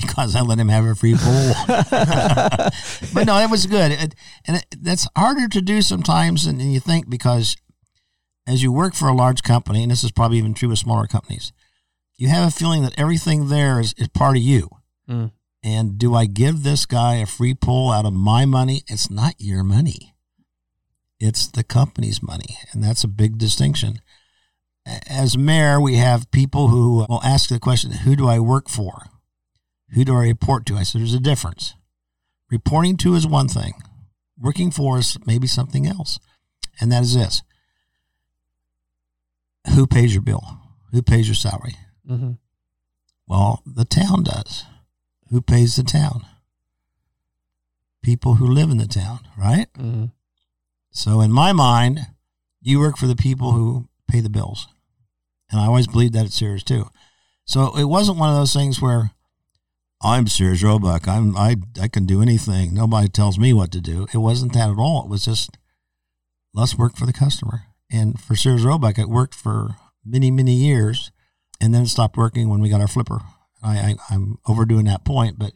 Because 0.00 0.36
I 0.36 0.42
let 0.42 0.60
him 0.60 0.68
have 0.68 0.84
a 0.84 0.94
free 0.94 1.16
pool. 1.18 1.52
but 1.66 3.24
no, 3.26 3.36
it 3.38 3.50
was 3.50 3.66
good. 3.66 3.90
It, 3.90 4.14
and 4.46 4.58
it, 4.58 4.66
that's 4.80 5.08
harder 5.16 5.48
to 5.48 5.60
do 5.60 5.82
sometimes 5.82 6.46
than 6.46 6.60
you 6.60 6.78
think 6.78 7.10
because 7.10 7.56
as 8.46 8.62
you 8.62 8.70
work 8.70 8.94
for 8.94 9.08
a 9.08 9.12
large 9.12 9.42
company, 9.42 9.82
and 9.82 9.90
this 9.90 10.04
is 10.04 10.12
probably 10.12 10.38
even 10.38 10.54
true 10.54 10.68
with 10.68 10.78
smaller 10.78 11.08
companies, 11.08 11.52
you 12.16 12.28
have 12.28 12.46
a 12.46 12.52
feeling 12.52 12.84
that 12.84 12.96
everything 12.96 13.48
there 13.48 13.80
is, 13.80 13.92
is 13.98 14.06
part 14.06 14.36
of 14.36 14.42
you. 14.44 14.70
Mm. 15.10 15.32
And 15.64 15.98
do 15.98 16.14
I 16.14 16.26
give 16.26 16.62
this 16.62 16.86
guy 16.86 17.16
a 17.16 17.26
free 17.26 17.54
pull 17.54 17.90
out 17.90 18.06
of 18.06 18.12
my 18.12 18.44
money? 18.44 18.82
It's 18.86 19.10
not 19.10 19.34
your 19.38 19.64
money. 19.64 20.14
It's 21.20 21.46
the 21.46 21.64
company's 21.64 22.22
money. 22.22 22.58
And 22.72 22.82
that's 22.82 23.04
a 23.04 23.08
big 23.08 23.38
distinction. 23.38 24.00
As 25.06 25.36
mayor, 25.36 25.80
we 25.80 25.96
have 25.96 26.30
people 26.30 26.68
who 26.68 27.04
will 27.08 27.22
ask 27.22 27.48
the 27.50 27.58
question, 27.58 27.90
Who 27.92 28.16
do 28.16 28.28
I 28.28 28.38
work 28.38 28.68
for? 28.68 29.02
Who 29.90 30.04
do 30.04 30.14
I 30.16 30.22
report 30.24 30.64
to? 30.66 30.76
I 30.76 30.82
said, 30.82 31.00
There's 31.00 31.14
a 31.14 31.20
difference. 31.20 31.74
Reporting 32.50 32.96
to 32.98 33.14
is 33.14 33.26
one 33.26 33.48
thing, 33.48 33.74
working 34.38 34.70
for 34.70 34.98
is 34.98 35.18
maybe 35.26 35.46
something 35.46 35.86
else. 35.86 36.18
And 36.80 36.90
that 36.92 37.02
is 37.02 37.14
this 37.14 37.42
Who 39.74 39.86
pays 39.86 40.14
your 40.14 40.22
bill? 40.22 40.42
Who 40.92 41.02
pays 41.02 41.28
your 41.28 41.34
salary? 41.34 41.74
hmm 42.06 42.32
Well, 43.26 43.62
the 43.66 43.84
town 43.84 44.22
does. 44.22 44.64
Who 45.30 45.42
pays 45.42 45.76
the 45.76 45.82
town? 45.82 46.24
People 48.02 48.36
who 48.36 48.46
live 48.46 48.70
in 48.70 48.78
the 48.78 48.86
town, 48.86 49.20
right? 49.36 49.66
hmm 49.76 50.06
So 50.90 51.20
in 51.20 51.30
my 51.30 51.52
mind, 51.52 52.00
you 52.60 52.80
work 52.80 52.96
for 52.96 53.06
the 53.06 53.16
people 53.16 53.52
who 53.52 53.88
pay 54.08 54.20
the 54.20 54.30
bills. 54.30 54.66
And 55.50 55.60
I 55.60 55.66
always 55.66 55.86
believed 55.86 56.14
that 56.14 56.26
at 56.26 56.32
Sears 56.32 56.62
too. 56.62 56.88
So 57.44 57.76
it 57.76 57.84
wasn't 57.84 58.18
one 58.18 58.30
of 58.30 58.36
those 58.36 58.52
things 58.52 58.80
where 58.80 59.12
I'm 60.02 60.26
Sears 60.26 60.62
Roebuck. 60.62 61.08
I'm 61.08 61.36
I 61.36 61.56
I 61.80 61.88
can 61.88 62.04
do 62.04 62.22
anything. 62.22 62.74
Nobody 62.74 63.08
tells 63.08 63.38
me 63.38 63.52
what 63.52 63.72
to 63.72 63.80
do. 63.80 64.06
It 64.12 64.18
wasn't 64.18 64.52
that 64.52 64.70
at 64.70 64.78
all. 64.78 65.04
It 65.04 65.10
was 65.10 65.24
just 65.24 65.56
let's 66.54 66.76
work 66.76 66.96
for 66.96 67.06
the 67.06 67.12
customer. 67.12 67.62
And 67.90 68.20
for 68.20 68.36
Sears 68.36 68.64
Roebuck, 68.64 68.98
it 68.98 69.08
worked 69.08 69.34
for 69.34 69.76
many, 70.04 70.30
many 70.30 70.52
years 70.52 71.10
and 71.60 71.74
then 71.74 71.86
stopped 71.86 72.16
working 72.16 72.48
when 72.48 72.60
we 72.60 72.68
got 72.68 72.80
our 72.80 72.88
flipper. 72.88 73.20
I, 73.62 73.78
I 73.78 73.94
I'm 74.10 74.38
overdoing 74.46 74.84
that 74.84 75.04
point, 75.04 75.38
but 75.38 75.52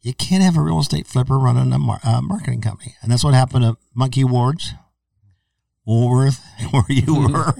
you 0.00 0.14
can't 0.14 0.42
have 0.42 0.56
a 0.56 0.62
real 0.62 0.78
estate 0.78 1.06
flipper 1.06 1.38
running 1.38 1.72
a 1.72 1.78
mar- 1.78 2.00
uh, 2.04 2.20
marketing 2.22 2.60
company. 2.60 2.94
And 3.02 3.10
that's 3.10 3.24
what 3.24 3.34
happened 3.34 3.64
at 3.64 3.74
Monkey 3.94 4.24
Wards, 4.24 4.72
Woolworth, 5.84 6.42
where 6.70 6.84
you 6.88 7.14
were. 7.28 7.54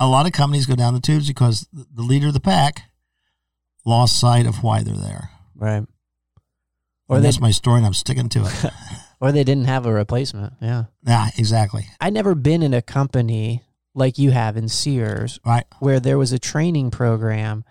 A 0.00 0.06
lot 0.08 0.26
of 0.26 0.32
companies 0.32 0.66
go 0.66 0.74
down 0.74 0.94
the 0.94 1.00
tubes 1.00 1.28
because 1.28 1.66
the 1.72 2.02
leader 2.02 2.28
of 2.28 2.34
the 2.34 2.40
pack 2.40 2.82
lost 3.84 4.18
sight 4.18 4.46
of 4.46 4.62
why 4.62 4.82
they're 4.82 4.94
there. 4.96 5.30
Right. 5.54 5.84
Or 7.08 7.16
Or 7.16 7.20
they 7.20 7.24
that's 7.26 7.40
my 7.40 7.50
story, 7.50 7.78
and 7.78 7.86
I'm 7.86 7.94
sticking 7.94 8.28
to 8.30 8.44
it. 8.44 8.72
or 9.20 9.32
they 9.32 9.44
didn't 9.44 9.66
have 9.66 9.86
a 9.86 9.92
replacement. 9.92 10.54
Yeah. 10.60 10.84
yeah, 11.06 11.28
exactly. 11.38 11.86
I'd 12.00 12.12
never 12.14 12.34
been 12.34 12.62
in 12.62 12.74
a 12.74 12.82
company 12.82 13.62
like 13.94 14.18
you 14.18 14.30
have 14.30 14.56
in 14.56 14.68
Sears 14.68 15.38
Right. 15.44 15.64
where 15.78 16.00
there 16.00 16.18
was 16.18 16.32
a 16.32 16.38
training 16.38 16.90
program 16.90 17.64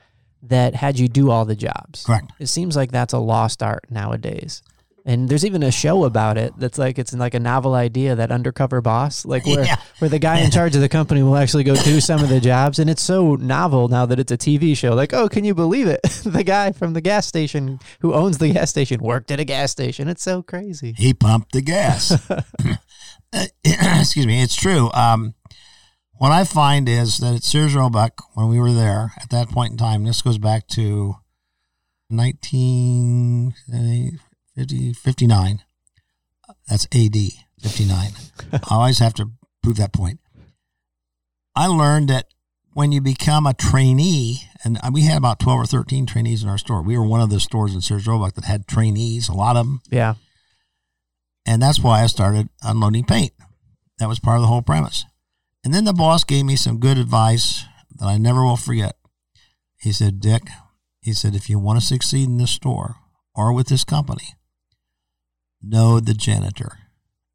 that 0.44 0.76
had 0.76 0.98
you 1.00 1.08
do 1.08 1.30
all 1.32 1.46
the 1.46 1.56
jobs. 1.56 2.04
Correct. 2.06 2.32
It 2.40 2.48
seems 2.48 2.76
like 2.76 2.92
that's 2.92 3.14
a 3.14 3.20
lost 3.20 3.62
art 3.62 3.86
nowadays. 3.90 4.62
And 5.04 5.28
there's 5.30 5.44
even 5.44 5.64
a 5.64 5.72
show 5.72 6.04
about 6.04 6.38
it 6.38 6.54
that's 6.58 6.78
like 6.78 7.00
it's 7.00 7.12
like 7.12 7.34
a 7.34 7.40
novel 7.40 7.74
idea 7.74 8.14
that 8.16 8.32
undercover 8.32 8.82
boss, 8.82 9.26
like 9.26 9.48
where 9.48 9.66
Yeah. 9.66 9.78
where 9.98 10.10
the 10.10 10.20
guy 10.20 10.42
in 10.42 10.52
charge 10.58 10.76
of 10.76 10.82
the 10.82 10.90
company 10.90 11.24
will 11.24 11.36
actually 11.38 11.64
go 11.64 11.74
do 11.74 12.00
some 12.00 12.22
of 12.24 12.30
the 12.30 12.40
jobs, 12.40 12.78
and 12.78 12.88
it's 12.88 13.02
so 13.02 13.34
novel 13.34 13.88
now 13.88 14.06
that 14.06 14.20
it's 14.20 14.32
a 14.32 14.38
TV 14.38 14.78
show. 14.78 14.94
Like, 14.94 15.12
oh, 15.12 15.28
can 15.28 15.44
you 15.44 15.56
believe 15.56 15.88
it? 15.88 16.04
the 16.24 16.44
guy 16.44 16.72
from 16.72 16.94
the 16.94 17.02
gas 17.02 17.26
station 17.26 17.80
who 18.02 18.14
owns 18.14 18.38
the 18.38 18.50
gas 18.54 18.70
station 18.70 19.02
worked 19.02 19.32
at 19.32 19.40
a 19.40 19.44
gas 19.44 19.72
station. 19.72 20.08
It's 20.08 20.22
so 20.22 20.44
crazy. 20.44 20.94
He 20.96 21.16
pumped 21.16 21.52
the 21.54 21.62
gas. 21.62 22.16
Uh, 23.34 23.46
excuse 23.64 24.28
me. 24.28 24.42
It's 24.44 24.56
true. 24.56 24.92
Um, 24.94 25.34
what 26.22 26.32
I 26.32 26.44
find 26.44 26.88
is 26.88 27.18
that 27.18 27.34
at 27.34 27.44
Sears 27.44 27.74
Roebuck, 27.74 28.14
when 28.36 28.48
we 28.48 28.60
were 28.60 28.72
there 28.72 29.12
at 29.20 29.32
that 29.32 29.50
point 29.50 29.72
in 29.72 29.78
time, 29.78 30.04
this 30.04 30.22
goes 30.22 30.38
back 30.38 30.68
to 30.68 31.16
1950, 32.10 34.94
59. 34.94 35.64
That's 36.70 36.86
AD 36.94 37.16
59. 37.64 38.12
I 38.54 38.60
always 38.70 39.00
have 39.00 39.16
to 39.16 39.32
prove 39.64 39.78
that 39.78 39.94
point. 39.94 40.20
I 41.56 41.66
learned 41.66 42.10
that 42.10 42.28
when 42.74 42.92
you 42.92 43.02
become 43.02 43.48
a 43.48 43.56
trainee, 43.56 44.44
and 44.64 44.78
uh, 44.78 44.92
we 44.94 45.06
had 45.06 45.18
about 45.18 45.40
12 45.40 45.60
or 45.60 45.66
13 45.66 46.06
trainees 46.06 46.44
in 46.44 46.50
our 46.50 46.60
store. 46.60 46.84
We 46.84 47.00
were 47.00 47.04
one 47.04 47.22
of 47.22 47.32
the 47.32 47.40
stores 47.40 47.74
in 47.74 47.82
Sears 47.82 48.06
Roebuck 48.06 48.36
that 48.36 48.46
had 48.46 48.68
trainees, 48.68 49.28
a 49.28 49.34
lot 49.34 49.56
of 49.56 49.66
them. 49.66 49.82
Yeah. 49.90 50.14
And 51.48 51.64
that's 51.64 51.80
why 51.80 52.04
I 52.04 52.06
started 52.06 52.50
unloading 52.62 53.06
paint. 53.06 53.32
That 53.98 54.08
was 54.08 54.20
part 54.20 54.38
of 54.38 54.44
the 54.44 54.50
whole 54.50 54.62
premise. 54.62 55.06
And 55.64 55.74
then 55.74 55.84
the 55.86 55.94
boss 55.94 56.24
gave 56.24 56.46
me 56.46 56.56
some 56.56 56.80
good 56.80 56.98
advice 56.98 57.64
that 57.98 58.06
I 58.08 58.18
never 58.18 58.44
will 58.44 58.58
forget. 58.58 58.96
He 59.78 59.92
said, 59.92 60.20
Dick, 60.20 60.44
he 61.02 61.14
said, 61.14 61.36
if 61.36 61.50
you 61.50 61.60
want 61.60 61.80
to 61.80 61.86
succeed 61.86 62.28
in 62.28 62.38
this 62.38 62.52
store 62.52 62.96
or 63.36 63.54
with 63.54 63.68
this 63.68 63.84
company, 63.84 64.36
know 65.62 66.00
the 66.00 66.14
janitor. 66.14 66.78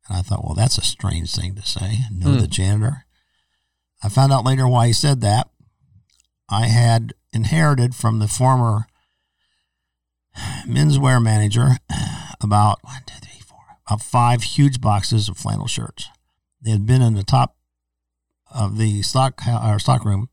And 0.08 0.18
I 0.18 0.22
thought, 0.22 0.44
well, 0.44 0.54
that's 0.54 0.78
a 0.78 0.82
strange 0.82 1.34
thing 1.34 1.54
to 1.54 1.62
say. 1.62 1.98
Know 2.12 2.32
Hmm. 2.32 2.38
the 2.38 2.46
janitor. 2.48 3.06
I 4.02 4.08
found 4.08 4.32
out 4.32 4.44
later 4.44 4.66
why 4.68 4.88
he 4.88 4.92
said 4.92 5.20
that. 5.22 5.48
I 6.48 6.66
had 6.66 7.12
inherited 7.32 7.94
from 7.94 8.18
the 8.18 8.28
former 8.28 8.86
menswear 10.66 11.22
manager 11.22 11.78
about 12.40 12.78
one, 12.82 13.02
two, 13.06 13.18
three, 13.20 13.40
four, 13.40 13.58
about 13.86 14.02
five 14.02 14.42
huge 14.42 14.80
boxes 14.80 15.28
of 15.28 15.36
flannel 15.36 15.66
shirts. 15.66 16.08
They 16.60 16.70
had 16.70 16.86
been 16.86 17.02
in 17.02 17.14
the 17.14 17.24
top 17.24 17.55
of 18.50 18.78
the 18.78 19.02
stock 19.02 19.40
or 19.46 19.78
stock 19.78 20.04
room 20.04 20.28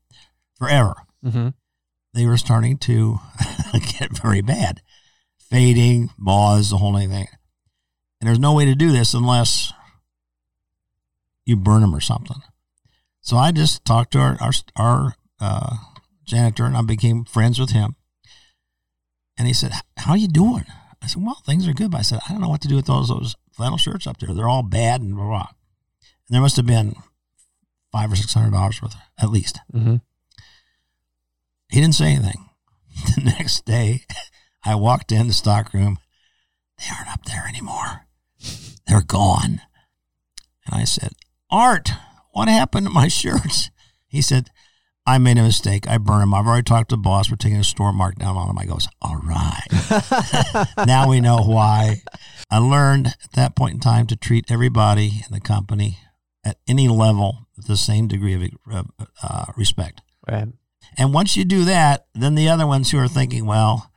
forever. 0.58 0.94
Mm-hmm. 1.24 1.48
They 2.14 2.26
were 2.26 2.36
starting 2.36 2.78
to 2.78 3.18
get 3.72 4.16
very 4.16 4.40
bad, 4.40 4.82
fading, 5.38 6.10
moths, 6.16 6.70
the 6.70 6.78
whole 6.78 6.96
thing. 6.96 7.10
And 7.10 8.28
there's 8.28 8.38
no 8.38 8.54
way 8.54 8.64
to 8.64 8.74
do 8.74 8.92
this 8.92 9.14
unless 9.14 9.72
you 11.44 11.56
burn 11.56 11.80
them 11.80 11.94
or 11.94 12.00
something. 12.00 12.40
So 13.20 13.36
I 13.36 13.52
just 13.52 13.84
talked 13.84 14.12
to 14.12 14.18
our 14.18 14.36
our, 14.40 14.52
our 14.76 15.14
uh, 15.40 15.76
janitor 16.24 16.64
and 16.64 16.76
I 16.76 16.82
became 16.82 17.24
friends 17.24 17.58
with 17.58 17.70
him. 17.70 17.96
And 19.36 19.48
he 19.48 19.54
said, 19.54 19.72
"How 19.96 20.12
are 20.12 20.18
you 20.18 20.28
doing?" 20.28 20.64
I 21.02 21.06
said, 21.06 21.22
"Well, 21.22 21.42
things 21.44 21.66
are 21.66 21.72
good." 21.72 21.90
But 21.90 21.98
I 21.98 22.02
said, 22.02 22.20
"I 22.28 22.32
don't 22.32 22.40
know 22.40 22.48
what 22.48 22.62
to 22.62 22.68
do 22.68 22.76
with 22.76 22.86
those 22.86 23.08
those 23.08 23.34
flannel 23.52 23.78
shirts 23.78 24.06
up 24.06 24.18
there. 24.18 24.32
They're 24.32 24.48
all 24.48 24.62
bad 24.62 25.00
and 25.00 25.16
blah 25.16 25.26
blah." 25.26 25.48
And 26.28 26.34
there 26.34 26.40
must 26.40 26.56
have 26.56 26.66
been 26.66 26.94
five 27.94 28.10
or 28.10 28.16
six 28.16 28.34
hundred 28.34 28.50
dollars 28.50 28.82
worth 28.82 28.96
at 29.22 29.30
least. 29.30 29.60
Mm-hmm. 29.72 29.96
He 31.70 31.80
didn't 31.80 31.94
say 31.94 32.14
anything. 32.14 32.48
The 33.16 33.22
next 33.22 33.64
day, 33.64 34.02
I 34.64 34.74
walked 34.76 35.10
in 35.10 35.26
the 35.26 35.32
stock 35.32 35.72
room. 35.74 35.98
They 36.78 36.84
aren't 36.96 37.12
up 37.12 37.24
there 37.24 37.44
anymore. 37.48 38.06
They're 38.86 39.02
gone. 39.02 39.60
And 40.64 40.74
I 40.80 40.84
said, 40.84 41.10
Art, 41.50 41.90
what 42.32 42.48
happened 42.48 42.86
to 42.86 42.92
my 42.92 43.08
shirts? 43.22 43.70
He 44.06 44.22
said, 44.22 44.50
I 45.06 45.18
made 45.18 45.38
a 45.38 45.42
mistake. 45.42 45.88
I 45.88 45.98
burned 45.98 46.22
them. 46.22 46.34
I've 46.34 46.46
already 46.46 46.62
talked 46.62 46.90
to 46.90 46.96
the 46.96 47.02
boss. 47.02 47.30
We're 47.30 47.36
taking 47.36 47.58
a 47.58 47.64
store 47.64 47.92
markdown 47.92 48.36
on 48.36 48.46
them. 48.46 48.58
I 48.58 48.64
goes, 48.64 48.88
all 49.02 49.20
right. 49.24 50.76
now 50.86 51.08
we 51.08 51.20
know 51.20 51.38
why. 51.38 52.02
I 52.50 52.58
learned 52.58 53.08
at 53.08 53.32
that 53.34 53.56
point 53.56 53.74
in 53.74 53.80
time 53.80 54.06
to 54.06 54.16
treat 54.16 54.50
everybody 54.50 55.22
in 55.26 55.32
the 55.32 55.40
company 55.40 55.98
at 56.44 56.58
any 56.68 56.88
level 56.88 57.43
the 57.56 57.76
same 57.76 58.08
degree 58.08 58.52
of 58.70 58.86
uh, 59.22 59.46
respect. 59.56 60.00
Right. 60.28 60.48
And 60.98 61.14
once 61.14 61.36
you 61.36 61.44
do 61.44 61.64
that, 61.64 62.06
then 62.14 62.34
the 62.34 62.48
other 62.48 62.66
ones 62.66 62.90
who 62.90 62.98
are 62.98 63.08
thinking, 63.08 63.46
well, 63.46 63.90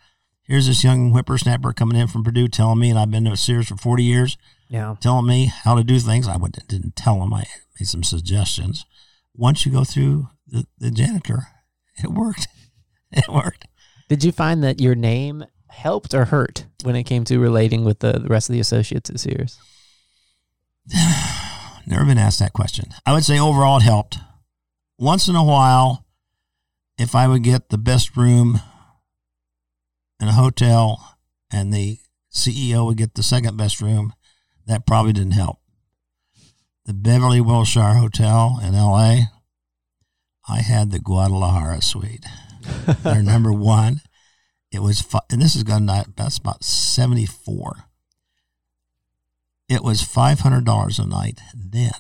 here's 0.43 0.67
this 0.67 0.83
young 0.83 1.11
whippersnapper 1.11 1.73
coming 1.73 1.99
in 1.99 2.07
from 2.07 2.23
Purdue 2.23 2.47
telling 2.47 2.79
me, 2.79 2.89
and 2.89 2.97
I've 2.99 3.11
been 3.11 3.25
to 3.25 3.35
Sears 3.37 3.67
for 3.67 3.75
40 3.77 4.03
years, 4.03 4.37
Yeah. 4.69 4.95
telling 4.99 5.27
me 5.27 5.45
how 5.63 5.75
to 5.75 5.83
do 5.83 5.99
things. 5.99 6.27
I 6.27 6.37
would, 6.37 6.57
didn't 6.67 6.95
tell 6.95 7.21
him. 7.21 7.33
I 7.33 7.45
made 7.79 7.87
some 7.87 8.03
suggestions. 8.03 8.85
Once 9.35 9.65
you 9.65 9.71
go 9.71 9.83
through 9.83 10.29
the, 10.47 10.65
the 10.77 10.91
janitor, 10.91 11.47
it 12.01 12.11
worked. 12.11 12.47
It 13.09 13.29
worked. 13.29 13.65
Did 14.09 14.25
you 14.25 14.33
find 14.33 14.61
that 14.65 14.81
your 14.81 14.93
name 14.93 15.45
helped 15.69 16.13
or 16.13 16.25
hurt 16.25 16.65
when 16.83 16.97
it 16.97 17.03
came 17.03 17.23
to 17.23 17.39
relating 17.39 17.85
with 17.85 17.99
the, 17.99 18.11
the 18.19 18.27
rest 18.27 18.49
of 18.49 18.53
the 18.53 18.59
associates 18.59 19.09
at 19.09 19.17
Sears? 19.21 19.57
Never 21.87 22.03
been 22.03 22.17
asked 22.17 22.39
that 22.39 22.51
question. 22.51 22.89
I 23.05 23.13
would 23.13 23.23
say 23.23 23.39
overall 23.39 23.77
it 23.77 23.83
helped. 23.83 24.17
Once 24.99 25.29
in 25.29 25.37
a 25.37 25.43
while, 25.43 26.05
if 26.97 27.15
I 27.15 27.29
would 27.29 27.43
get 27.43 27.69
the 27.69 27.77
best 27.77 28.17
room 28.17 28.59
in 30.19 30.27
a 30.27 30.33
hotel 30.33 31.17
and 31.49 31.73
the 31.73 31.99
CEO 32.33 32.85
would 32.85 32.97
get 32.97 33.15
the 33.15 33.23
second 33.23 33.55
best 33.55 33.79
room, 33.79 34.13
that 34.65 34.85
probably 34.85 35.13
didn't 35.13 35.31
help. 35.31 35.59
The 36.85 36.93
Beverly 36.93 37.39
Wilshire 37.39 37.93
Hotel 37.93 38.59
in 38.61 38.73
LA, 38.73 39.19
I 40.49 40.61
had 40.61 40.91
the 40.91 40.99
Guadalajara 40.99 41.81
suite. 41.81 42.25
They're 43.03 43.23
number 43.23 43.53
one. 43.53 44.01
It 44.73 44.79
was, 44.79 45.05
and 45.31 45.41
this 45.41 45.55
is 45.55 45.63
going 45.63 45.87
to, 45.87 46.05
that's 46.17 46.37
about 46.37 46.65
74. 46.65 47.86
It 49.69 49.83
was 49.83 50.01
$500 50.01 50.99
a 50.99 51.05
night 51.05 51.41
then. 51.53 51.91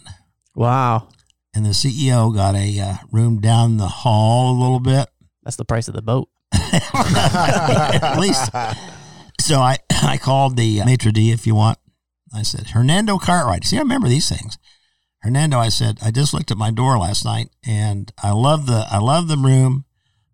Wow. 0.55 1.09
And 1.53 1.65
the 1.65 1.69
CEO 1.69 2.33
got 2.33 2.55
a 2.55 2.79
uh, 2.79 2.95
room 3.11 3.41
down 3.41 3.77
the 3.77 3.87
hall 3.87 4.51
a 4.51 4.59
little 4.59 4.79
bit. 4.79 5.09
That's 5.43 5.57
the 5.57 5.65
price 5.65 5.87
of 5.87 5.93
the 5.93 6.01
boat. 6.01 6.29
at 6.53 8.17
least. 8.19 8.51
So 9.41 9.59
I, 9.59 9.77
I 10.03 10.17
called 10.17 10.55
the 10.55 10.81
uh, 10.81 10.85
maitre 10.85 11.11
d' 11.11 11.31
if 11.31 11.45
you 11.45 11.55
want. 11.55 11.77
I 12.33 12.43
said, 12.43 12.69
Hernando 12.69 13.17
Cartwright. 13.17 13.65
See, 13.65 13.77
I 13.77 13.81
remember 13.81 14.07
these 14.07 14.29
things. 14.29 14.57
Hernando, 15.21 15.57
I 15.57 15.69
said, 15.69 15.99
I 16.01 16.11
just 16.11 16.33
looked 16.33 16.51
at 16.51 16.57
my 16.57 16.71
door 16.71 16.97
last 16.97 17.25
night 17.25 17.49
and 17.65 18.11
I 18.21 18.31
love 18.31 18.65
the 18.65 18.85
I 18.89 18.99
love 18.99 19.27
the 19.27 19.37
room. 19.37 19.85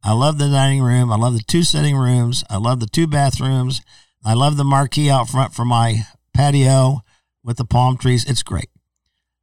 I 0.04 0.14
love 0.14 0.38
the 0.38 0.50
dining 0.50 0.82
room. 0.82 1.12
I 1.12 1.16
love 1.16 1.34
the 1.34 1.44
two 1.48 1.64
sitting 1.64 1.96
rooms. 1.96 2.44
I 2.50 2.58
love 2.58 2.80
the 2.80 2.88
two 2.88 3.08
bathrooms. 3.08 3.82
I 4.26 4.34
love 4.34 4.58
the 4.58 4.64
marquee 4.64 5.10
out 5.10 5.30
front 5.30 5.54
for 5.54 5.66
my 5.66 6.06
patio 6.34 7.02
with 7.44 7.58
the 7.58 7.66
palm 7.66 7.98
trees. 7.98 8.30
It's 8.30 8.44
great. 8.44 8.70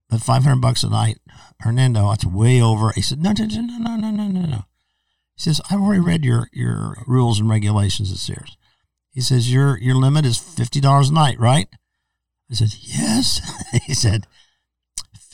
But 0.09 0.23
500 0.23 0.61
bucks 0.61 0.83
a 0.83 0.91
night, 0.91 1.19
Hernando, 1.61 2.09
that's 2.11 2.25
way 2.25 2.61
over. 2.61 2.91
He 2.91 3.03
said, 3.03 3.23
no, 3.23 3.33
no, 3.33 3.45
no, 3.45 3.61
no, 3.61 3.97
no, 3.97 4.11
no, 4.11 4.27
no, 4.27 4.47
no. 4.47 4.65
He 5.37 5.43
says, 5.43 5.61
I've 5.71 5.81
already 5.81 6.01
read 6.01 6.25
your, 6.25 6.49
your 6.53 6.97
rules 7.07 7.39
and 7.39 7.49
regulations 7.49 8.11
at 8.11 8.19
Sears. 8.19 8.57
He 9.13 9.21
says, 9.21 9.53
your, 9.53 9.79
your 9.79 9.95
limit 9.95 10.25
is 10.25 10.39
$50 10.39 11.11
a 11.11 11.13
night, 11.13 11.39
right? 11.39 11.69
I 12.51 12.55
said, 12.55 12.75
yes. 12.81 13.41
he 13.87 13.95
said, 13.95 14.27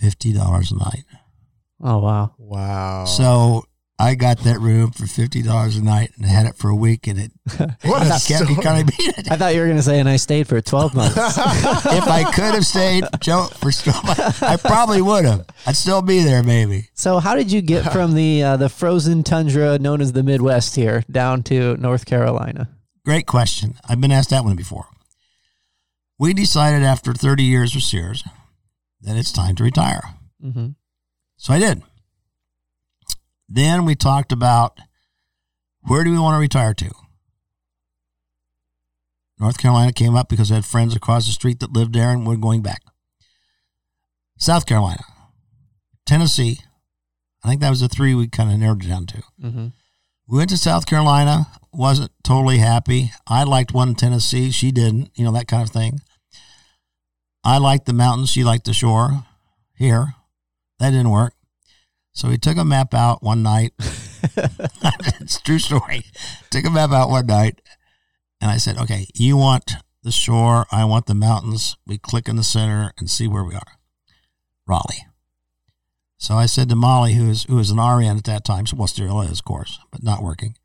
$50 0.00 0.70
a 0.70 0.74
night. 0.74 1.04
Oh 1.82 1.98
wow. 1.98 2.34
Wow. 2.38 3.04
So 3.04 3.64
I 3.98 4.14
got 4.14 4.40
that 4.40 4.60
room 4.60 4.90
for 4.90 5.06
fifty 5.06 5.40
dollars 5.40 5.76
a 5.76 5.82
night 5.82 6.10
and 6.16 6.26
had 6.26 6.44
it 6.44 6.56
for 6.56 6.68
a 6.68 6.76
week, 6.76 7.06
and 7.06 7.18
it 7.18 7.32
what 7.82 8.02
a 8.02 8.08
can't 8.08 8.22
story. 8.22 8.54
kind 8.56 8.82
of 8.82 8.86
beat 8.96 9.16
it. 9.18 9.30
I 9.32 9.36
thought 9.36 9.54
you 9.54 9.60
were 9.60 9.66
going 9.66 9.78
to 9.78 9.82
say, 9.82 9.98
and 10.00 10.08
I 10.08 10.16
stayed 10.16 10.46
for 10.46 10.60
12 10.60 10.94
months. 10.94 11.16
if 11.16 12.06
I 12.06 12.30
could 12.30 12.54
have 12.54 12.66
stayed, 12.66 13.04
Joe, 13.20 13.44
for 13.44 13.72
still, 13.72 13.94
I 13.96 14.58
probably 14.60 15.00
would 15.00 15.24
have. 15.24 15.46
I'd 15.66 15.76
still 15.76 16.02
be 16.02 16.22
there, 16.22 16.42
maybe. 16.42 16.90
so, 16.92 17.20
how 17.20 17.34
did 17.34 17.50
you 17.50 17.62
get 17.62 17.90
from 17.90 18.14
the 18.14 18.42
uh, 18.42 18.56
the 18.58 18.68
frozen 18.68 19.22
tundra 19.22 19.78
known 19.78 20.02
as 20.02 20.12
the 20.12 20.22
Midwest 20.22 20.76
here 20.76 21.02
down 21.10 21.42
to 21.44 21.76
North 21.78 22.04
Carolina? 22.04 22.68
Great 23.04 23.26
question. 23.26 23.76
I've 23.88 24.00
been 24.00 24.12
asked 24.12 24.28
that 24.30 24.44
one 24.44 24.56
before. 24.56 24.88
We 26.18 26.34
decided 26.34 26.82
after 26.82 27.14
thirty 27.14 27.44
years 27.44 27.74
with 27.74 27.84
Sears 27.84 28.22
that 29.00 29.16
it's 29.16 29.32
time 29.32 29.54
to 29.56 29.64
retire. 29.64 30.02
Mm-hmm. 30.44 30.68
So 31.38 31.54
I 31.54 31.58
did. 31.58 31.82
Then 33.48 33.84
we 33.84 33.94
talked 33.94 34.32
about 34.32 34.78
where 35.82 36.02
do 36.04 36.10
we 36.10 36.18
want 36.18 36.34
to 36.34 36.40
retire 36.40 36.74
to? 36.74 36.90
North 39.38 39.58
Carolina 39.58 39.92
came 39.92 40.16
up 40.16 40.28
because 40.28 40.50
I 40.50 40.56
had 40.56 40.64
friends 40.64 40.96
across 40.96 41.26
the 41.26 41.32
street 41.32 41.60
that 41.60 41.72
lived 41.72 41.94
there 41.94 42.10
and 42.10 42.26
we're 42.26 42.36
going 42.36 42.62
back. 42.62 42.82
South 44.38 44.66
Carolina, 44.66 45.04
Tennessee, 46.04 46.60
I 47.44 47.48
think 47.48 47.60
that 47.60 47.70
was 47.70 47.80
the 47.80 47.88
three 47.88 48.14
we 48.14 48.28
kind 48.28 48.50
of 48.50 48.58
narrowed 48.58 48.84
it 48.84 48.88
down 48.88 49.06
to. 49.06 49.22
Mm-hmm. 49.42 49.66
We 50.28 50.38
went 50.38 50.50
to 50.50 50.58
South 50.58 50.86
Carolina, 50.86 51.46
wasn't 51.72 52.10
totally 52.24 52.58
happy. 52.58 53.12
I 53.26 53.44
liked 53.44 53.72
one 53.72 53.90
in 53.90 53.94
Tennessee, 53.94 54.50
she 54.50 54.72
didn't, 54.72 55.10
you 55.14 55.24
know, 55.24 55.32
that 55.32 55.46
kind 55.46 55.62
of 55.62 55.70
thing. 55.70 56.00
I 57.44 57.58
liked 57.58 57.86
the 57.86 57.92
mountains, 57.92 58.30
she 58.30 58.42
liked 58.42 58.64
the 58.64 58.74
shore 58.74 59.24
here. 59.76 60.14
That 60.80 60.90
didn't 60.90 61.10
work. 61.10 61.32
So 62.16 62.28
we 62.28 62.38
took 62.38 62.56
a 62.56 62.64
map 62.64 62.94
out 62.94 63.22
one 63.22 63.42
night. 63.42 63.74
it's 63.78 65.36
a 65.36 65.42
true 65.42 65.58
story. 65.58 66.02
Took 66.50 66.64
a 66.64 66.70
map 66.70 66.90
out 66.90 67.10
one 67.10 67.26
night 67.26 67.60
and 68.40 68.50
I 68.50 68.56
said, 68.56 68.78
okay, 68.78 69.06
you 69.14 69.36
want 69.36 69.72
the 70.02 70.10
shore, 70.10 70.64
I 70.72 70.86
want 70.86 71.06
the 71.06 71.14
mountains. 71.14 71.76
We 71.86 71.98
click 71.98 72.26
in 72.26 72.36
the 72.36 72.42
center 72.42 72.94
and 72.96 73.10
see 73.10 73.28
where 73.28 73.44
we 73.44 73.54
are. 73.54 73.78
Raleigh. 74.66 75.06
So 76.16 76.36
I 76.36 76.46
said 76.46 76.70
to 76.70 76.74
Molly, 76.76 77.12
who 77.12 77.28
was 77.28 77.44
who 77.44 77.56
was 77.56 77.70
an 77.70 77.78
RN 77.78 78.16
at 78.16 78.24
that 78.24 78.46
time, 78.46 78.64
well 78.74 78.88
still 78.88 79.20
is, 79.20 79.40
of 79.40 79.44
course, 79.44 79.78
but 79.92 80.02
not 80.02 80.22
working, 80.22 80.56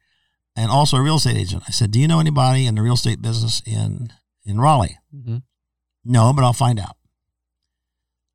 and 0.56 0.72
also 0.72 0.96
a 0.96 1.02
real 1.02 1.18
estate 1.18 1.36
agent. 1.36 1.64
I 1.68 1.72
said, 1.72 1.92
"Do 1.92 2.00
you 2.00 2.08
know 2.08 2.22
anybody 2.22 2.66
in 2.66 2.76
the 2.76 2.82
real 2.82 2.94
estate 2.94 3.22
business 3.22 3.62
in 3.66 4.14
in 4.46 4.62
Raleigh?" 4.62 4.98
Mm-hmm. 5.14 5.38
No, 6.06 6.32
but 6.34 6.46
I'll 6.46 6.54
find 6.54 6.80
out. 6.80 6.96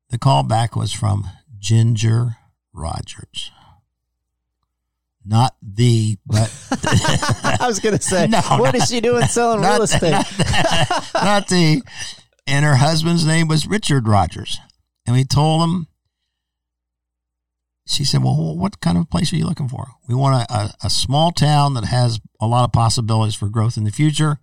The 0.09 0.19
call 0.19 0.43
back 0.43 0.75
was 0.75 0.93
from 0.93 1.27
Ginger 1.57 2.36
Rogers. 2.77 3.51
Not 5.25 5.55
the, 5.61 6.17
but 6.25 6.49
I 7.59 7.65
was 7.67 7.79
going 7.79 7.97
to 7.97 8.01
say, 8.01 8.27
No, 8.27 8.39
what 8.39 8.75
is 8.75 8.87
she 8.87 9.01
doing 9.01 9.23
selling 9.23 9.59
real 9.59 9.71
not, 9.71 9.81
estate? 9.81 10.11
Not, 10.11 11.13
not 11.13 11.47
the. 11.49 11.81
And 12.45 12.63
her 12.63 12.75
husband's 12.75 13.25
name 13.25 13.49
was 13.49 13.67
Richard 13.67 14.07
Rogers. 14.07 14.57
And 15.05 15.15
we 15.15 15.25
told 15.25 15.63
him, 15.63 15.87
she 17.85 18.05
said, 18.05 18.23
Well, 18.23 18.55
what 18.55 18.79
kind 18.79 18.97
of 18.97 19.09
place 19.09 19.33
are 19.33 19.35
you 19.35 19.45
looking 19.45 19.67
for? 19.67 19.87
We 20.07 20.15
want 20.15 20.49
a, 20.49 20.53
a, 20.53 20.73
a 20.85 20.89
small 20.89 21.31
town 21.31 21.73
that 21.73 21.85
has 21.85 22.21
a 22.39 22.47
lot 22.47 22.63
of 22.63 22.71
possibilities 22.71 23.35
for 23.35 23.49
growth 23.49 23.75
in 23.75 23.83
the 23.83 23.91
future, 23.91 24.39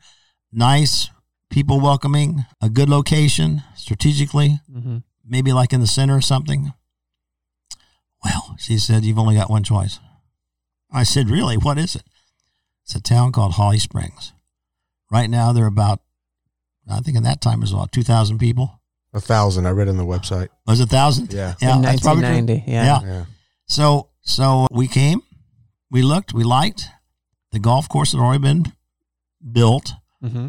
nice, 0.53 1.09
people 1.51 1.81
welcoming, 1.81 2.45
a 2.61 2.69
good 2.69 2.89
location 2.89 3.63
strategically, 3.77 4.61
mm-hmm. 4.71 4.99
maybe 5.25 5.53
like 5.53 5.73
in 5.73 5.81
the 5.81 5.87
center 5.87 6.17
or 6.17 6.21
something. 6.21 6.73
Well, 8.25 8.57
she 8.59 8.79
said, 8.79 9.05
You've 9.05 9.19
only 9.19 9.37
got 9.37 9.51
one 9.51 9.63
choice. 9.65 10.01
I 10.93 11.03
said, 11.03 11.29
Really? 11.31 11.57
What 11.57 11.79
is 11.79 11.95
it? 11.95 12.05
It's 12.85 12.95
a 12.95 13.01
town 13.03 13.33
called 13.33 13.53
Holly 13.53 13.79
Springs. 13.79 14.33
Right 15.11 15.29
now, 15.31 15.53
they're 15.53 15.67
about, 15.67 16.01
I 16.91 17.01
think 17.01 17.17
in 17.17 17.23
that 17.25 17.41
time 17.41 17.59
it 17.59 17.63
was 17.63 17.73
about 17.73 17.93
2,000 17.93 18.39
people. 18.39 18.81
a 19.13 19.21
thousand. 19.21 19.67
I 19.67 19.71
read 19.71 19.89
on 19.89 19.97
the 19.97 20.05
website. 20.05 20.49
Was 20.67 20.81
it 20.81 20.91
1,000? 20.93 21.33
Yeah. 21.33 21.55
Yeah, 21.61 21.77
In 21.77 21.83
that's 21.83 22.05
1990. 22.05 22.71
Yeah. 22.71 22.85
Yeah. 22.85 23.01
Yeah. 23.07 23.25
So, 23.67 24.09
so 24.23 24.67
we 24.71 24.89
came, 24.89 25.23
we 25.91 26.03
looked, 26.03 26.35
we 26.35 26.45
liked. 26.45 26.89
The 27.53 27.59
golf 27.59 27.89
course 27.89 28.13
had 28.13 28.21
already 28.21 28.43
been 28.43 28.73
built. 29.53 29.93
Mm-hmm. 30.23 30.49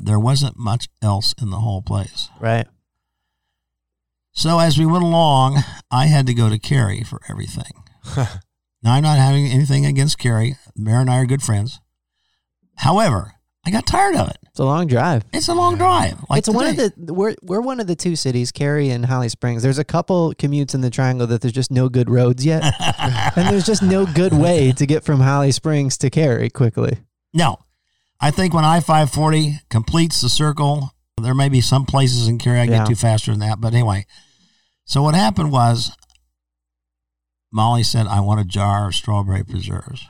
There 0.00 0.18
wasn't 0.20 0.56
much 0.58 0.88
else 1.02 1.34
in 1.40 1.50
the 1.50 1.56
whole 1.58 1.82
place. 1.82 2.28
Right. 2.38 2.66
So 4.34 4.58
as 4.58 4.78
we 4.78 4.84
went 4.86 5.04
along, 5.04 5.58
I 5.90 6.06
had 6.06 6.26
to 6.26 6.34
go 6.34 6.48
to 6.50 6.58
Cary 6.58 7.02
for 7.02 7.20
everything. 7.28 7.84
Now, 8.82 8.92
I'm 8.96 9.02
not 9.02 9.16
having 9.16 9.46
anything 9.46 9.86
against 9.86 10.18
Cary. 10.18 10.56
The 10.76 10.82
mayor 10.82 11.00
and 11.00 11.08
I 11.08 11.16
are 11.16 11.24
good 11.24 11.40
friends. 11.40 11.80
However, 12.76 13.32
I 13.64 13.70
got 13.70 13.86
tired 13.86 14.14
of 14.14 14.28
it. 14.28 14.36
It's 14.50 14.58
a 14.58 14.64
long 14.66 14.86
drive. 14.86 15.24
It's 15.32 15.48
a 15.48 15.54
long 15.54 15.78
drive. 15.78 16.18
Like 16.28 16.40
it's 16.40 16.50
one 16.50 16.66
of 16.66 16.76
the 16.76 16.92
we're 17.14 17.34
we're 17.40 17.62
one 17.62 17.80
of 17.80 17.86
the 17.86 17.96
two 17.96 18.14
cities, 18.14 18.52
Cary 18.52 18.90
and 18.90 19.06
Holly 19.06 19.30
Springs. 19.30 19.62
There's 19.62 19.78
a 19.78 19.84
couple 19.84 20.34
commutes 20.34 20.74
in 20.74 20.82
the 20.82 20.90
triangle 20.90 21.26
that 21.28 21.40
there's 21.40 21.54
just 21.54 21.70
no 21.70 21.88
good 21.88 22.10
roads 22.10 22.44
yet, 22.44 22.62
and 23.36 23.48
there's 23.48 23.64
just 23.64 23.82
no 23.82 24.04
good 24.04 24.34
way 24.34 24.70
to 24.72 24.84
get 24.86 25.02
from 25.02 25.20
Holly 25.20 25.50
Springs 25.50 25.96
to 25.98 26.10
Cary 26.10 26.50
quickly. 26.50 26.98
No, 27.32 27.56
I 28.20 28.30
think 28.30 28.52
when 28.52 28.66
I 28.66 28.80
five 28.80 29.10
forty 29.10 29.60
completes 29.70 30.20
the 30.20 30.28
circle, 30.28 30.90
there 31.18 31.34
may 31.34 31.48
be 31.48 31.62
some 31.62 31.86
places 31.86 32.28
in 32.28 32.36
Cary 32.38 32.60
I 32.60 32.64
Yeah. 32.64 32.78
get 32.80 32.88
to 32.88 32.96
faster 32.96 33.30
than 33.30 33.40
that. 33.40 33.62
But 33.62 33.72
anyway, 33.72 34.04
so 34.84 35.02
what 35.02 35.14
happened 35.14 35.52
was 35.52 35.92
Molly 37.52 37.82
said, 37.82 38.06
"I 38.06 38.20
want 38.20 38.40
a 38.40 38.44
jar 38.44 38.88
of 38.88 38.94
strawberry 38.94 39.44
preserves." 39.44 40.06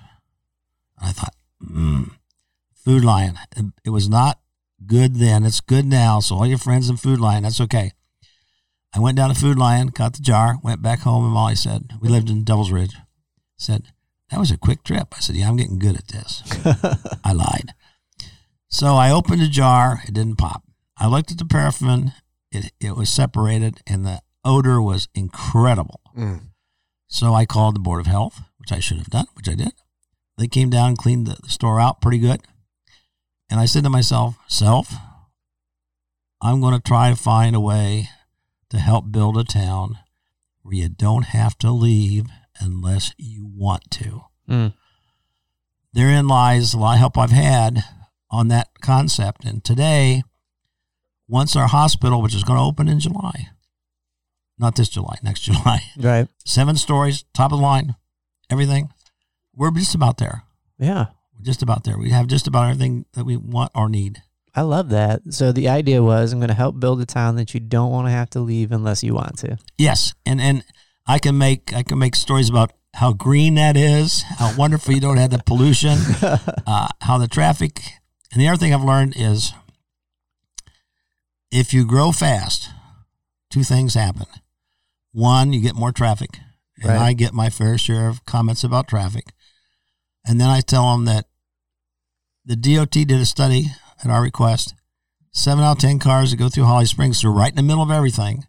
I 0.99 1.13
thought, 1.13 1.35
mm, 1.63 2.11
Food 2.75 3.05
Lion. 3.05 3.39
It, 3.85 3.91
was 3.91 4.09
not 4.09 4.41
good 4.87 5.17
then. 5.17 5.45
It's 5.45 5.61
good 5.61 5.87
now. 5.87 6.21
So 6.21 6.37
all 6.37 6.47
your 6.47 6.59
friends 6.59 6.89
in 6.89 6.97
Food 6.97 7.21
Lion, 7.21 7.43
that's 7.43 7.61
okay. 7.61 7.93
I 8.95 9.01
went 9.01 9.17
down 9.17 9.33
to 9.33 9.41
Food 9.41 9.59
Lion, 9.59 9.89
got 9.89 10.15
the 10.15 10.23
jar, 10.23 10.57
went 10.63 10.83
back 10.83 11.01
home, 11.01 11.25
and 11.25 11.33
Molly 11.33 11.57
said, 11.57 11.91
"We 12.01 12.09
lived 12.09 12.31
in 12.31 12.45
Devil's 12.45 12.71
Ridge." 12.71 12.95
Said 13.57 13.93
that 14.31 14.39
was 14.39 14.51
a 14.51 14.59
quick 14.59 14.85
trip. 14.85 15.15
I 15.17 15.21
said, 15.21 15.37
"Yeah, 15.37 15.49
I'm 15.49 15.57
getting 15.57 15.79
good 15.79 15.97
at 15.97 16.09
this." 16.09 16.43
I 17.25 17.33
lied. 17.33 17.75
So 18.69 18.95
I 18.95 19.11
opened 19.11 19.41
the 19.41 19.49
jar. 19.49 20.03
It 20.07 20.15
didn't 20.15 20.37
pop. 20.37 20.63
I 20.97 21.07
looked 21.09 21.31
at 21.31 21.39
the 21.39 21.45
paraffin. 21.45 22.13
It, 22.53 22.73
it 22.81 22.97
was 22.97 23.11
separated, 23.11 23.81
and 23.87 24.05
the 24.05 24.21
odor 24.45 24.81
was 24.81 25.09
incredible. 25.15 26.01
Mm. 26.17 26.49
So 27.07 27.35
I 27.35 27.47
called 27.47 27.75
the 27.77 27.81
Board 27.81 28.01
of 28.01 28.07
Health, 28.07 28.43
which 28.59 28.73
I 28.73 28.81
should 28.81 28.99
have 28.99 29.11
done, 29.11 29.27
which 29.35 29.49
I 29.49 29.55
did. 29.55 29.73
They 30.37 30.47
came 30.49 30.71
down 30.71 30.89
and 30.89 30.99
cleaned 30.99 31.27
the, 31.27 31.37
the 31.43 31.49
store 31.51 31.81
out 31.81 32.01
pretty 32.01 32.19
good. 32.19 32.41
And 33.51 33.61
I 33.61 33.67
said 33.67 33.85
to 33.85 33.91
myself, 33.91 34.37
Self, 34.49 34.93
I'm 36.41 36.61
going 36.61 36.75
to 36.75 36.81
try 36.81 37.11
to 37.11 37.17
find 37.17 37.55
a 37.55 37.61
way 37.61 38.09
to 38.71 38.79
help 38.79 39.13
build 39.13 39.39
a 39.39 39.45
town 39.45 39.99
where 40.63 40.75
you 40.75 40.89
don't 40.89 41.27
have 41.27 41.57
to 41.59 41.71
leave 41.71 42.27
unless 42.61 43.13
you 43.19 43.47
want 43.55 43.91
to 43.93 44.25
Mm. 44.49 44.75
therein 45.95 46.29
lies 46.29 46.75
a 46.75 46.79
lot 46.79 46.95
of 46.95 46.99
help 46.99 47.17
I've 47.17 47.31
had 47.31 47.83
on 48.31 48.49
that 48.49 48.69
concept. 48.83 49.45
And 49.47 49.65
today, 49.65 50.23
once 51.29 51.57
our 51.57 51.69
hospital, 51.69 52.21
which 52.21 52.35
is 52.35 52.45
going 52.45 52.59
to 52.59 52.65
open 52.65 52.89
in 52.89 53.01
July, 53.01 53.49
not 54.59 54.77
this 54.77 54.89
July, 54.89 55.19
next 55.23 55.41
July, 55.41 55.81
Right. 55.99 56.29
seven 56.45 56.77
stories, 56.77 57.25
top 57.35 57.53
of 57.53 57.59
the 57.59 57.63
line, 57.65 57.97
everything, 58.51 58.91
we're 59.55 59.71
just 59.73 59.95
about 59.95 60.19
there. 60.19 60.43
Yeah. 60.79 61.07
We're 61.37 61.45
just 61.45 61.63
about 61.63 61.85
there. 61.85 61.99
We 61.99 62.11
have 62.11 62.27
just 62.27 62.47
about 62.47 62.65
everything 62.71 63.07
that 63.15 63.25
we 63.25 63.37
want 63.37 63.73
or 63.75 63.89
need. 63.89 64.23
I 64.55 64.63
love 64.63 64.89
that. 64.91 65.23
So 65.31 65.51
the 65.51 65.69
idea 65.69 66.03
was 66.03 66.33
I'm 66.33 66.39
going 66.39 66.49
to 66.49 66.55
help 66.55 66.79
build 66.79 67.01
a 67.01 67.07
town 67.07 67.35
that 67.37 67.55
you 67.55 67.61
don't 67.61 67.91
want 67.91 68.07
to 68.07 68.13
have 68.13 68.31
to 68.31 68.41
leave 68.41 68.71
unless 68.71 69.03
you 69.03 69.13
want 69.15 69.39
to. 69.39 69.57
Yes, 69.77 70.15
and 70.25 70.41
and 70.41 70.63
I 71.09 71.19
can 71.19 71.37
make 71.37 71.73
I 71.75 71.83
can 71.83 71.99
make 71.99 72.15
stories 72.15 72.49
about 72.49 72.73
how 72.95 73.13
green 73.13 73.57
that 73.57 73.77
is, 73.77 74.23
how 74.23 74.55
wonderful 74.57 74.95
you 74.95 75.01
don't 75.01 75.17
have 75.17 75.31
the 75.31 75.43
pollution, 75.45 75.99
uh, 76.23 76.87
how 77.01 77.19
the 77.19 77.27
traffic. 77.27 77.81
And 78.33 78.41
the 78.41 78.47
other 78.47 78.57
thing 78.57 78.73
I've 78.73 78.85
learned 78.85 79.15
is 79.17 79.53
if 81.51 81.73
you 81.73 81.85
grow 81.85 82.13
fast, 82.13 82.71
two 83.51 83.65
things 83.65 83.95
happen. 83.95 84.27
One, 85.15 85.53
you 85.53 85.61
get 85.61 85.75
more 85.77 85.93
traffic, 85.93 86.39
and 86.83 86.91
Right. 86.91 87.01
I 87.01 87.13
get 87.13 87.33
my 87.33 87.49
fair 87.49 87.79
share 87.79 88.09
of 88.09 88.25
comments 88.27 88.65
about 88.65 88.89
traffic. 88.89 89.33
And 90.27 90.41
then 90.41 90.49
I 90.49 90.61
tell 90.61 90.91
them 90.93 91.05
that 91.07 91.27
the 92.45 92.57
DOT 92.57 92.91
did 92.91 93.13
a 93.13 93.25
study 93.27 93.67
at 94.03 94.11
our 94.11 94.21
request. 94.23 94.75
Seven 95.33 95.63
out 95.65 95.73
of 95.77 95.79
10 95.79 95.99
cars 95.99 96.31
that 96.31 96.37
go 96.37 96.49
through 96.49 96.65
Holly 96.65 96.87
Springs, 96.87 97.25
are 97.25 97.31
right 97.31 97.51
in 97.51 97.57
the 97.57 97.63
middle 97.63 97.83
of 97.83 97.91
everything, 97.91 98.45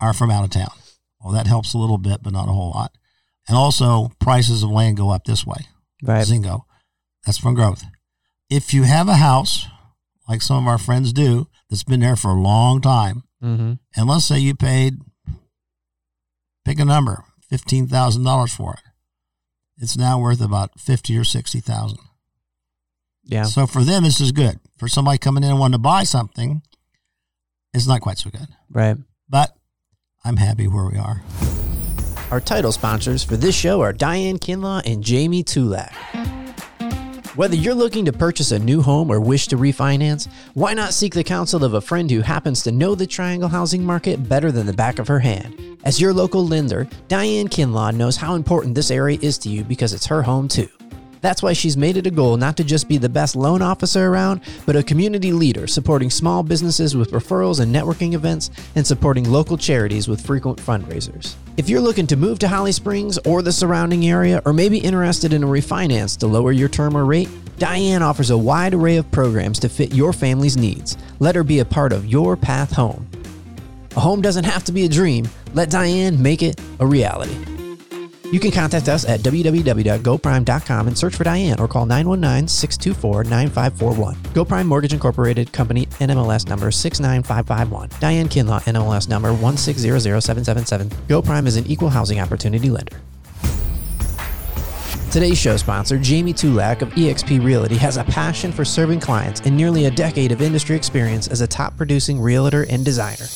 are 0.00 0.12
from 0.14 0.30
out 0.30 0.44
of 0.44 0.50
town. 0.50 0.72
Well, 1.20 1.32
that 1.34 1.46
helps 1.46 1.74
a 1.74 1.78
little 1.78 1.98
bit, 1.98 2.22
but 2.22 2.32
not 2.32 2.48
a 2.48 2.52
whole 2.52 2.70
lot. 2.70 2.92
And 3.46 3.56
also, 3.56 4.10
prices 4.20 4.62
of 4.62 4.70
land 4.70 4.96
go 4.96 5.10
up 5.10 5.24
this 5.24 5.46
way. 5.46 5.66
Right. 6.02 6.26
Zingo. 6.26 6.62
That's 7.26 7.38
from 7.38 7.54
growth. 7.54 7.84
If 8.50 8.72
you 8.74 8.82
have 8.84 9.08
a 9.08 9.16
house, 9.16 9.66
like 10.28 10.40
some 10.42 10.64
of 10.64 10.68
our 10.68 10.78
friends 10.78 11.12
do, 11.12 11.48
that's 11.68 11.84
been 11.84 12.00
there 12.00 12.16
for 12.16 12.30
a 12.30 12.40
long 12.40 12.80
time, 12.80 13.24
Mm-hmm. 13.42 13.72
and 13.94 14.08
let's 14.08 14.24
say 14.24 14.38
you 14.38 14.54
paid, 14.54 14.94
pick 16.64 16.78
a 16.78 16.84
number, 16.84 17.24
fifteen 17.48 17.86
thousand 17.86 18.24
dollars 18.24 18.54
for 18.54 18.74
it, 18.74 18.80
it's 19.78 19.96
now 19.96 20.20
worth 20.20 20.40
about 20.40 20.78
fifty 20.80 21.16
or 21.16 21.24
sixty 21.24 21.60
thousand. 21.60 21.98
Yeah. 23.24 23.44
So 23.44 23.66
for 23.66 23.82
them, 23.82 24.04
this 24.04 24.20
is 24.20 24.32
good. 24.32 24.60
For 24.76 24.88
somebody 24.88 25.18
coming 25.18 25.44
in 25.44 25.50
and 25.50 25.58
wanting 25.58 25.74
to 25.74 25.78
buy 25.78 26.04
something, 26.04 26.62
it's 27.72 27.86
not 27.86 28.00
quite 28.00 28.18
so 28.18 28.30
good. 28.30 28.48
Right. 28.70 28.96
But 29.28 29.56
I'm 30.24 30.36
happy 30.36 30.66
where 30.68 30.84
we 30.90 30.98
are. 30.98 31.22
Our 32.30 32.40
title 32.40 32.72
sponsors 32.72 33.22
for 33.22 33.36
this 33.36 33.54
show 33.54 33.80
are 33.80 33.92
Diane 33.92 34.38
Kinlaw 34.38 34.82
and 34.90 35.02
Jamie 35.02 35.44
Tulak. 35.44 35.92
Whether 37.36 37.56
you're 37.56 37.74
looking 37.74 38.04
to 38.04 38.12
purchase 38.12 38.52
a 38.52 38.60
new 38.60 38.80
home 38.80 39.10
or 39.10 39.18
wish 39.18 39.48
to 39.48 39.56
refinance, 39.56 40.28
why 40.52 40.72
not 40.72 40.94
seek 40.94 41.14
the 41.14 41.24
counsel 41.24 41.64
of 41.64 41.74
a 41.74 41.80
friend 41.80 42.08
who 42.08 42.20
happens 42.20 42.62
to 42.62 42.70
know 42.70 42.94
the 42.94 43.08
Triangle 43.08 43.48
housing 43.48 43.84
market 43.84 44.28
better 44.28 44.52
than 44.52 44.66
the 44.66 44.72
back 44.72 45.00
of 45.00 45.08
her 45.08 45.18
hand? 45.18 45.58
As 45.82 46.00
your 46.00 46.12
local 46.12 46.46
lender, 46.46 46.86
Diane 47.08 47.48
Kinlaw 47.48 47.92
knows 47.92 48.16
how 48.16 48.36
important 48.36 48.76
this 48.76 48.92
area 48.92 49.18
is 49.20 49.36
to 49.38 49.48
you 49.48 49.64
because 49.64 49.92
it's 49.92 50.06
her 50.06 50.22
home 50.22 50.46
too. 50.46 50.68
That's 51.24 51.42
why 51.42 51.54
she's 51.54 51.78
made 51.78 51.96
it 51.96 52.06
a 52.06 52.10
goal 52.10 52.36
not 52.36 52.54
to 52.58 52.64
just 52.64 52.86
be 52.86 52.98
the 52.98 53.08
best 53.08 53.34
loan 53.34 53.62
officer 53.62 54.08
around, 54.08 54.42
but 54.66 54.76
a 54.76 54.82
community 54.82 55.32
leader 55.32 55.66
supporting 55.66 56.10
small 56.10 56.42
businesses 56.42 56.94
with 56.94 57.12
referrals 57.12 57.60
and 57.60 57.74
networking 57.74 58.12
events 58.12 58.50
and 58.74 58.86
supporting 58.86 59.30
local 59.30 59.56
charities 59.56 60.06
with 60.06 60.20
frequent 60.20 60.58
fundraisers. 60.58 61.36
If 61.56 61.70
you're 61.70 61.80
looking 61.80 62.06
to 62.08 62.16
move 62.16 62.40
to 62.40 62.48
Holly 62.48 62.72
Springs 62.72 63.16
or 63.24 63.40
the 63.40 63.52
surrounding 63.52 64.06
area, 64.06 64.42
or 64.44 64.52
maybe 64.52 64.76
interested 64.76 65.32
in 65.32 65.42
a 65.42 65.46
refinance 65.46 66.18
to 66.18 66.26
lower 66.26 66.52
your 66.52 66.68
term 66.68 66.94
or 66.94 67.06
rate, 67.06 67.30
Diane 67.56 68.02
offers 68.02 68.28
a 68.28 68.36
wide 68.36 68.74
array 68.74 68.98
of 68.98 69.10
programs 69.10 69.58
to 69.60 69.70
fit 69.70 69.94
your 69.94 70.12
family's 70.12 70.58
needs. 70.58 70.98
Let 71.20 71.36
her 71.36 71.42
be 71.42 71.60
a 71.60 71.64
part 71.64 71.94
of 71.94 72.04
your 72.04 72.36
path 72.36 72.70
home. 72.70 73.08
A 73.96 74.00
home 74.00 74.20
doesn't 74.20 74.44
have 74.44 74.64
to 74.64 74.72
be 74.72 74.84
a 74.84 74.90
dream. 74.90 75.26
Let 75.54 75.70
Diane 75.70 76.22
make 76.22 76.42
it 76.42 76.60
a 76.80 76.86
reality. 76.86 77.63
You 78.34 78.40
can 78.40 78.50
contact 78.50 78.88
us 78.88 79.04
at 79.04 79.20
www.goprime.com 79.20 80.88
and 80.88 80.98
search 80.98 81.14
for 81.14 81.22
Diane 81.22 81.60
or 81.60 81.68
call 81.68 81.86
919 81.86 82.48
624 82.48 83.22
9541. 83.22 84.16
GoPrime 84.34 84.66
Mortgage 84.66 84.92
Incorporated 84.92 85.52
Company 85.52 85.86
NMLS 86.00 86.48
number 86.48 86.72
69551. 86.72 87.90
Diane 88.00 88.28
Kinlaw 88.28 88.60
NMLS 88.64 89.08
number 89.08 89.30
1600777. 89.30 90.88
GoPrime 91.06 91.46
is 91.46 91.54
an 91.54 91.64
equal 91.68 91.90
housing 91.90 92.18
opportunity 92.18 92.70
lender. 92.70 93.00
Today's 95.12 95.38
show 95.38 95.56
sponsor, 95.56 95.96
Jamie 95.96 96.34
Tulak 96.34 96.82
of 96.82 96.88
eXp 96.94 97.40
Realty, 97.40 97.76
has 97.76 97.98
a 97.98 98.02
passion 98.02 98.50
for 98.50 98.64
serving 98.64 98.98
clients 98.98 99.42
and 99.42 99.56
nearly 99.56 99.84
a 99.84 99.92
decade 99.92 100.32
of 100.32 100.42
industry 100.42 100.74
experience 100.74 101.28
as 101.28 101.40
a 101.40 101.46
top 101.46 101.76
producing 101.76 102.20
realtor 102.20 102.66
and 102.68 102.84
designer. 102.84 103.26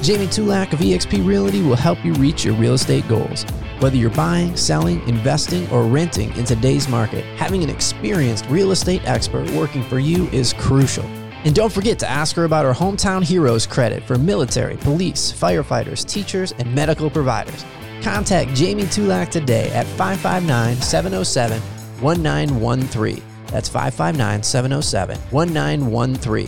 Jamie 0.00 0.28
Tulak 0.28 0.72
of 0.72 0.78
eXp 0.78 1.26
Realty 1.26 1.60
will 1.60 1.76
help 1.76 2.02
you 2.06 2.14
reach 2.14 2.46
your 2.46 2.54
real 2.54 2.72
estate 2.72 3.06
goals. 3.06 3.44
Whether 3.80 3.96
you're 3.96 4.10
buying, 4.10 4.56
selling, 4.56 5.00
investing, 5.08 5.70
or 5.70 5.84
renting 5.84 6.36
in 6.36 6.44
today's 6.44 6.88
market, 6.88 7.24
having 7.36 7.62
an 7.62 7.70
experienced 7.70 8.44
real 8.46 8.72
estate 8.72 9.02
expert 9.04 9.48
working 9.52 9.84
for 9.84 10.00
you 10.00 10.26
is 10.30 10.52
crucial. 10.52 11.04
And 11.44 11.54
don't 11.54 11.72
forget 11.72 11.96
to 12.00 12.10
ask 12.10 12.34
her 12.34 12.44
about 12.44 12.64
her 12.64 12.72
Hometown 12.72 13.22
Heroes 13.22 13.68
credit 13.68 14.02
for 14.02 14.18
military, 14.18 14.76
police, 14.78 15.32
firefighters, 15.32 16.04
teachers, 16.04 16.50
and 16.58 16.74
medical 16.74 17.08
providers. 17.08 17.64
Contact 18.02 18.52
Jamie 18.52 18.82
Tulak 18.82 19.28
today 19.28 19.70
at 19.70 19.86
559 19.86 20.76
707 20.82 21.60
1913. 22.02 23.22
That's 23.46 23.68
559 23.68 24.42
707 24.42 25.18
1913. 25.30 26.46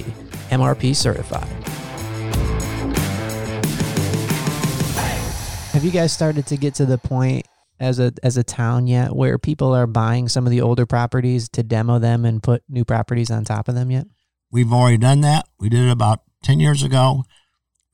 MRP 0.50 0.96
certified. 0.96 1.48
Have 5.80 5.86
you 5.86 5.92
guys 5.92 6.12
started 6.12 6.46
to 6.48 6.58
get 6.58 6.74
to 6.74 6.84
the 6.84 6.98
point 6.98 7.46
as 7.80 7.98
a 7.98 8.12
as 8.22 8.36
a 8.36 8.44
town 8.44 8.86
yet 8.86 9.16
where 9.16 9.38
people 9.38 9.72
are 9.74 9.86
buying 9.86 10.28
some 10.28 10.44
of 10.46 10.50
the 10.50 10.60
older 10.60 10.84
properties 10.84 11.48
to 11.54 11.62
demo 11.62 11.98
them 11.98 12.26
and 12.26 12.42
put 12.42 12.62
new 12.68 12.84
properties 12.84 13.30
on 13.30 13.46
top 13.46 13.66
of 13.66 13.74
them 13.74 13.90
yet? 13.90 14.06
We've 14.50 14.74
already 14.74 14.98
done 14.98 15.22
that. 15.22 15.48
We 15.58 15.70
did 15.70 15.86
it 15.86 15.90
about 15.90 16.20
10 16.44 16.60
years 16.60 16.82
ago. 16.82 17.24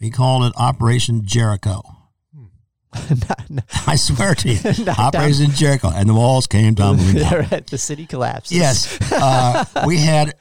We 0.00 0.10
called 0.10 0.46
it 0.46 0.52
Operation 0.56 1.24
Jericho. 1.24 1.80
Not- 3.08 3.50
not- 3.50 3.64
I 3.86 3.94
swear 3.94 4.34
to 4.34 4.52
you, 4.52 4.58
Operation 4.98 5.52
Jericho. 5.52 5.92
And 5.94 6.08
the 6.08 6.14
walls 6.14 6.48
came 6.48 6.74
tumbling 6.74 7.14
down. 7.14 7.46
right, 7.52 7.64
the 7.68 7.78
city 7.78 8.04
collapsed. 8.04 8.50
Yes. 8.50 8.98
Uh, 9.12 9.64
we 9.86 9.98
had 9.98 10.34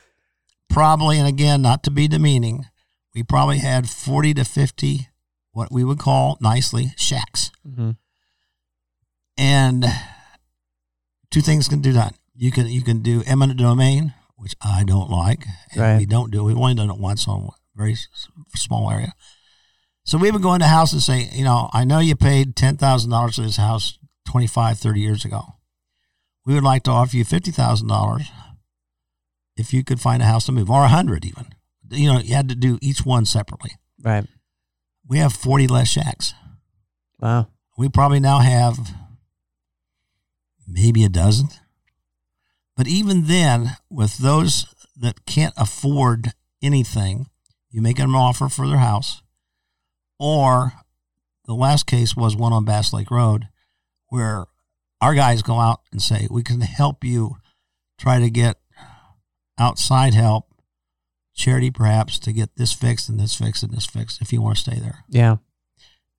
probably, 0.71 1.19
and 1.19 1.27
again, 1.27 1.62
not 1.62 1.84
to 1.84 1.91
be 1.91 2.08
demeaning, 2.08 2.65
we 3.13 3.21
probably 3.21 3.60
had 3.60 3.88
40 3.88 4.34
to 4.34 4.45
50, 4.45 5.10
what 5.56 5.72
we 5.72 5.84
would 5.86 5.98
call 6.00 6.38
nicely 6.41 6.88
shacks. 6.98 7.50
hmm 7.63 7.91
And 9.38 9.86
two 11.32 11.41
things 11.41 11.68
can 11.70 11.82
do 11.82 11.94
that. 11.94 12.13
You 12.36 12.52
can 12.52 12.68
you 12.68 12.82
can 12.82 13.02
do 13.02 13.24
eminent 13.26 13.60
domain, 13.60 14.13
which 14.36 14.54
I 14.62 14.84
don't 14.84 15.10
like. 15.10 15.46
And 15.72 15.82
Right. 15.82 15.98
We 15.98 16.06
don't 16.06 16.30
do. 16.32 16.44
We've 16.44 16.58
only 16.58 16.76
done 16.76 16.89
it 16.89 16.98
once 16.98 17.26
on 17.28 17.46
a 17.46 17.50
very 17.78 17.96
small 18.56 18.91
area. 18.91 19.13
So 20.04 20.18
we 20.18 20.30
would 20.30 20.41
go 20.41 20.54
into 20.54 20.68
house 20.68 20.91
and 20.94 21.02
say, 21.02 21.30
you 21.32 21.46
know, 21.46 21.70
I 21.74 21.86
know 21.86 22.00
you 22.00 22.15
paid 22.18 22.56
ten 22.58 22.76
thousand 22.76 23.12
dollars 23.12 23.36
for 23.38 23.41
this 23.44 23.58
house 23.58 23.98
25, 24.28 24.78
30 24.78 25.00
years 25.00 25.24
ago. 25.26 25.41
We 26.46 26.54
would 26.54 26.63
like 26.63 26.84
to 26.84 26.91
offer 26.91 27.15
you 27.15 27.24
fifty 27.24 27.52
thousand 27.52 27.88
dollars 27.88 28.30
if 29.56 29.74
you 29.74 29.86
could 29.86 30.02
find 30.02 30.22
a 30.22 30.26
house 30.26 30.46
to 30.48 30.52
move, 30.52 30.70
or 30.70 30.84
a 30.84 30.89
hundred 30.89 31.24
even. 31.24 31.46
You 31.89 32.12
know, 32.12 32.20
you 32.20 32.36
had 32.36 32.50
to 32.50 32.56
do 32.56 32.78
each 32.82 33.06
one 33.06 33.26
separately. 33.26 33.72
Right. 34.04 34.26
We 35.08 35.18
have 35.20 35.34
forty 35.34 35.68
less 35.68 35.88
shacks. 35.88 36.34
Wow. 37.20 37.48
We 37.78 37.89
probably 37.89 38.20
now 38.20 38.39
have 38.39 38.78
maybe 40.68 41.04
a 41.04 41.10
dozen. 41.10 41.50
But 42.76 42.88
even 42.88 43.28
then, 43.28 43.78
with 43.89 44.18
those 44.18 44.65
that 44.98 45.26
can't 45.26 45.54
afford 45.58 46.34
anything, 46.62 47.28
you 47.70 47.82
make 47.82 47.98
them 47.98 48.10
an 48.12 48.15
offer 48.15 48.50
for 48.50 48.68
their 48.68 48.78
house. 48.78 49.22
Or 50.20 50.74
the 51.46 51.54
last 51.54 51.86
case 51.86 52.15
was 52.15 52.36
one 52.36 52.54
on 52.54 52.65
Bass 52.65 52.94
Lake 52.94 53.12
Road 53.12 53.48
where 54.08 54.46
our 55.02 55.13
guys 55.13 55.41
go 55.41 55.60
out 55.60 55.82
and 55.91 56.02
say, 56.02 56.28
We 56.30 56.44
can 56.44 56.62
help 56.62 57.04
you 57.04 57.38
try 57.98 58.20
to 58.20 58.30
get 58.30 58.58
outside 59.58 60.13
help, 60.13 60.48
charity 61.36 61.69
perhaps, 61.69 62.17
to 62.19 62.32
get 62.34 62.56
this 62.56 62.71
fixed 62.74 63.10
and 63.10 63.19
this 63.19 63.36
fixed 63.36 63.62
and 63.62 63.71
this 63.74 63.86
fixed 63.86 64.21
if 64.21 64.32
you 64.34 64.41
want 64.41 64.56
to 64.58 64.62
stay 64.63 64.80
there 64.80 65.04
Yeah. 65.10 65.36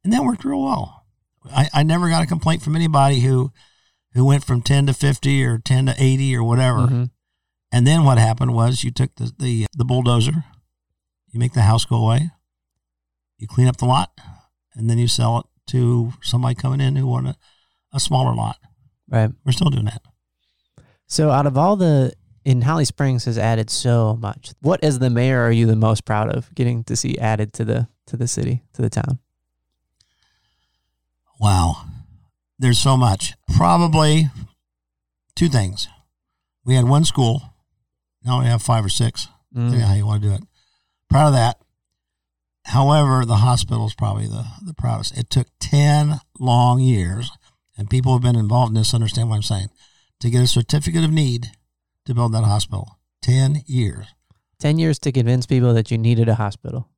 and 0.05 0.13
that 0.13 0.23
worked 0.23 0.45
real 0.45 0.63
well. 0.63 1.07
I, 1.51 1.69
I 1.73 1.83
never 1.83 2.09
got 2.09 2.23
a 2.23 2.27
complaint 2.27 2.63
from 2.63 2.77
anybody 2.77 3.21
who 3.21 3.53
who 4.15 4.25
went 4.25 4.45
from 4.45 4.63
ten 4.63 4.87
to 4.87 4.93
fifty 4.95 5.45
or 5.45 5.59
ten 5.59 5.87
to 5.87 5.95
eighty 5.99 6.35
or 6.37 6.43
whatever. 6.45 6.87
Mhm. 6.87 7.11
And 7.73 7.87
then 7.87 8.05
what 8.05 8.19
happened 8.19 8.55
was 8.55 8.83
you 8.85 8.91
took 8.91 9.15
the, 9.17 9.33
the 9.39 9.67
the 9.77 9.85
bulldozer, 9.85 10.45
you 11.33 11.39
make 11.41 11.53
the 11.55 11.63
house 11.63 11.85
go 11.85 11.97
away, 11.97 12.31
you 13.39 13.47
clean 13.47 13.69
up 13.69 13.77
the 13.79 13.85
lot, 13.87 14.13
and 14.75 14.89
then 14.91 14.99
you 14.99 15.09
sell 15.09 15.39
it 15.41 15.47
to 15.73 16.13
somebody 16.23 16.55
coming 16.55 16.81
in 16.81 16.97
who 16.97 17.07
want 17.07 17.27
a, 17.29 17.37
a 17.93 18.01
smaller 18.01 18.35
lot. 18.35 18.57
Right. 19.09 19.31
We're 19.45 19.53
still 19.53 19.71
doing 19.71 19.85
that. 19.87 20.03
So 21.07 21.31
out 21.31 21.47
of 21.47 21.57
all 21.57 21.77
the 21.77 22.13
in 22.47 22.63
Holly 22.63 22.85
Springs 22.85 23.25
has 23.25 23.37
added 23.37 23.69
so 23.71 24.17
much. 24.23 24.53
What 24.61 24.85
as 24.85 25.01
the 25.01 25.11
mayor 25.11 25.43
are 25.43 25.51
you 25.51 25.67
the 25.67 25.75
most 25.75 26.05
proud 26.05 26.31
of 26.31 26.55
getting 26.55 26.85
to 26.85 26.95
see 26.95 27.19
added 27.19 27.53
to 27.55 27.65
the 27.65 27.89
to 28.07 28.17
the 28.17 28.29
city, 28.29 28.63
to 28.75 28.83
the 28.83 28.89
town? 28.89 29.19
Wow. 31.41 31.83
There's 32.57 32.79
so 32.79 32.97
much. 32.97 33.35
Probably 33.57 34.31
two 35.35 35.49
things. 35.49 35.89
We 36.65 36.77
had 36.77 36.85
one 36.85 37.05
school. 37.05 37.43
Now 38.25 38.41
we 38.41 38.47
have 38.47 38.63
five 38.63 38.85
or 38.85 38.91
six. 38.91 39.27
Mm. 39.55 39.81
how 39.81 39.95
you 39.95 40.07
want 40.07 40.23
to 40.23 40.29
do 40.29 40.35
it. 40.35 40.43
Proud 41.11 41.29
of 41.29 41.33
that. 41.33 41.59
However, 42.67 43.25
the 43.25 43.37
hospital 43.37 43.87
is 43.87 43.95
probably 43.95 44.27
the, 44.27 44.45
the 44.65 44.75
proudest. 44.75 45.17
It 45.17 45.31
took 45.31 45.49
10 45.61 46.21
long 46.39 46.81
years, 46.81 47.31
and 47.77 47.89
people 47.89 48.13
who 48.13 48.19
have 48.19 48.23
been 48.23 48.41
involved 48.41 48.71
in 48.71 48.75
this 48.75 48.93
understand 48.93 49.31
what 49.31 49.37
I'm 49.37 49.43
saying, 49.43 49.69
to 50.21 50.31
get 50.31 50.43
a 50.43 50.47
certificate 50.47 51.05
of 51.05 51.13
need 51.13 51.53
to 52.07 52.15
build 52.15 52.33
that 52.33 52.45
hospital. 52.45 52.99
10 53.23 53.63
years. 53.67 54.07
10 54.61 54.79
years 54.79 54.99
to 55.01 55.13
convince 55.13 55.47
people 55.47 55.75
that 55.75 55.91
you 55.91 55.99
needed 55.99 56.29
a 56.29 56.35
hospital. 56.37 56.89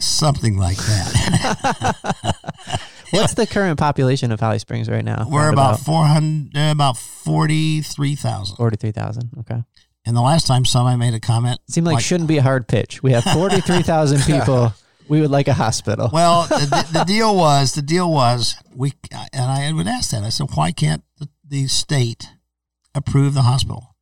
something 0.00 0.56
like 0.58 0.76
that. 0.76 1.96
What's 3.10 3.34
the 3.34 3.46
current 3.46 3.78
population 3.78 4.32
of 4.32 4.40
Holly 4.40 4.58
Springs 4.58 4.88
right 4.88 5.04
now? 5.04 5.26
We're 5.28 5.42
Round 5.42 5.52
about 5.52 5.80
four 5.80 6.06
hundred, 6.06 6.56
uh, 6.56 6.72
about 6.72 6.96
forty 6.96 7.82
three 7.82 8.14
thousand. 8.14 8.56
forty-three 8.56 8.92
thousand. 8.92 9.30
Okay, 9.40 9.62
And 10.06 10.16
the 10.16 10.22
last 10.22 10.46
time 10.46 10.64
somebody 10.64 10.96
made 10.98 11.12
a 11.14 11.20
comment, 11.20 11.60
it 11.68 11.72
seemed 11.74 11.86
like, 11.86 12.00
shouldn't 12.02 12.28
be 12.28 12.38
a 12.38 12.42
hard 12.42 12.68
pitch. 12.68 13.02
We 13.02 13.12
have 13.12 13.22
forty-three 13.34 13.82
thousand 13.82 14.22
people. 14.26 14.72
We 15.08 15.20
would 15.20 15.30
like 15.30 15.46
a 15.48 15.52
hospital. 15.52 16.08
well, 16.12 16.44
the, 16.46 16.88
the 16.92 17.04
deal 17.04 17.36
was 17.36 17.74
the 17.74 17.82
deal 17.82 18.10
was 18.10 18.54
we 18.74 18.92
and 19.12 19.44
I 19.50 19.70
would 19.72 19.86
ask 19.86 20.10
that. 20.12 20.22
I 20.22 20.30
said, 20.30 20.46
why 20.54 20.72
can't 20.72 21.02
the, 21.18 21.28
the 21.46 21.66
state 21.66 22.28
approve 22.94 23.34
the 23.34 23.42
hospital? 23.42 23.96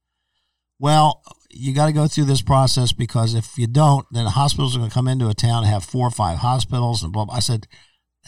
Well, 0.78 1.22
you 1.50 1.74
got 1.74 1.86
to 1.86 1.92
go 1.92 2.06
through 2.06 2.24
this 2.24 2.42
process 2.42 2.92
because 2.92 3.34
if 3.34 3.58
you 3.58 3.66
don't, 3.66 4.06
then 4.12 4.24
the 4.24 4.30
hospitals 4.30 4.74
are 4.74 4.78
going 4.78 4.90
to 4.90 4.94
come 4.94 5.08
into 5.08 5.28
a 5.28 5.34
town 5.34 5.64
and 5.64 5.72
have 5.72 5.84
four 5.84 6.06
or 6.06 6.10
five 6.10 6.38
hospitals 6.38 7.02
and 7.02 7.12
blah. 7.12 7.26
blah. 7.26 7.34
I 7.34 7.40
said, 7.40 7.66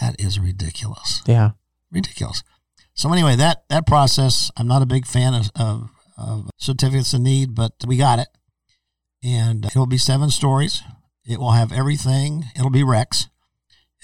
that 0.01 0.21
is 0.21 0.39
ridiculous, 0.39 1.23
yeah, 1.27 1.51
ridiculous. 1.91 2.43
So 2.95 3.13
anyway, 3.13 3.37
that 3.37 3.65
that 3.69 3.87
process, 3.87 4.51
I'm 4.57 4.67
not 4.67 4.83
a 4.83 4.87
big 4.87 5.07
fan 5.07 5.35
of, 5.35 5.51
of, 5.55 5.91
of 6.17 6.51
certificates 6.59 7.15
of 7.15 7.21
need, 7.21 7.55
but 7.55 7.73
we 7.87 7.97
got 7.97 8.19
it, 8.19 8.29
and 9.23 9.65
it 9.65 9.77
will 9.77 9.87
be 9.87 9.99
seven 9.99 10.31
stories. 10.31 10.83
It 11.25 11.39
will 11.39 11.53
have 11.53 11.73
everything. 11.73 12.45
It'll 12.57 12.71
be 12.71 12.83
Rex. 12.83 13.29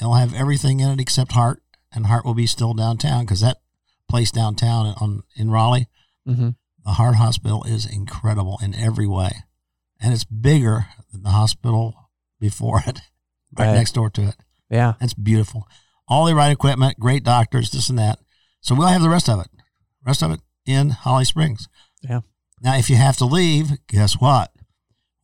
It'll 0.01 0.15
have 0.15 0.35
everything 0.35 0.81
in 0.81 0.91
it 0.91 1.01
except 1.01 1.33
Heart, 1.33 1.63
and 1.93 2.07
Heart 2.07 2.25
will 2.25 2.35
be 2.35 2.47
still 2.47 2.75
downtown 2.75 3.25
because 3.25 3.41
that 3.41 3.59
place 4.09 4.31
downtown 4.31 4.95
on 5.01 5.23
in 5.37 5.51
Raleigh, 5.51 5.89
hmm 6.35 6.51
the 6.85 6.93
Heart 6.95 7.17
Hospital 7.17 7.65
is 7.65 7.85
incredible 7.85 8.59
in 8.63 8.75
every 8.75 9.07
way, 9.07 9.31
and 10.01 10.13
it's 10.15 10.25
bigger 10.25 10.87
than 11.13 11.23
the 11.23 11.31
hospital 11.31 11.95
before 12.41 12.79
it, 12.87 13.01
right, 13.59 13.67
Right. 13.67 13.75
next 13.75 13.93
door 13.93 14.09
to 14.11 14.29
it. 14.29 14.37
yeah. 14.71 14.95
it's 15.01 15.13
beautiful. 15.13 15.69
All 16.07 16.25
the 16.25 16.35
right 16.35 16.51
equipment, 16.53 16.99
great 16.99 17.25
doctors, 17.25 17.71
this 17.71 17.91
and 17.91 17.99
that. 17.99 18.21
So 18.63 18.75
we'll 18.75 18.87
have 18.89 19.03
the 19.03 19.11
rest 19.11 19.29
of 19.29 19.41
it. 19.41 19.49
Rest 20.07 20.23
of 20.23 20.31
it 20.31 20.41
in 20.65 20.91
Holly 20.91 21.27
Springs. 21.27 21.69
Yeah. 22.03 22.21
Now, 22.63 22.77
if 22.79 22.89
you 22.89 22.97
have 22.97 23.19
to 23.19 23.27
leave, 23.27 23.73
guess 23.89 24.15
what? 24.15 24.51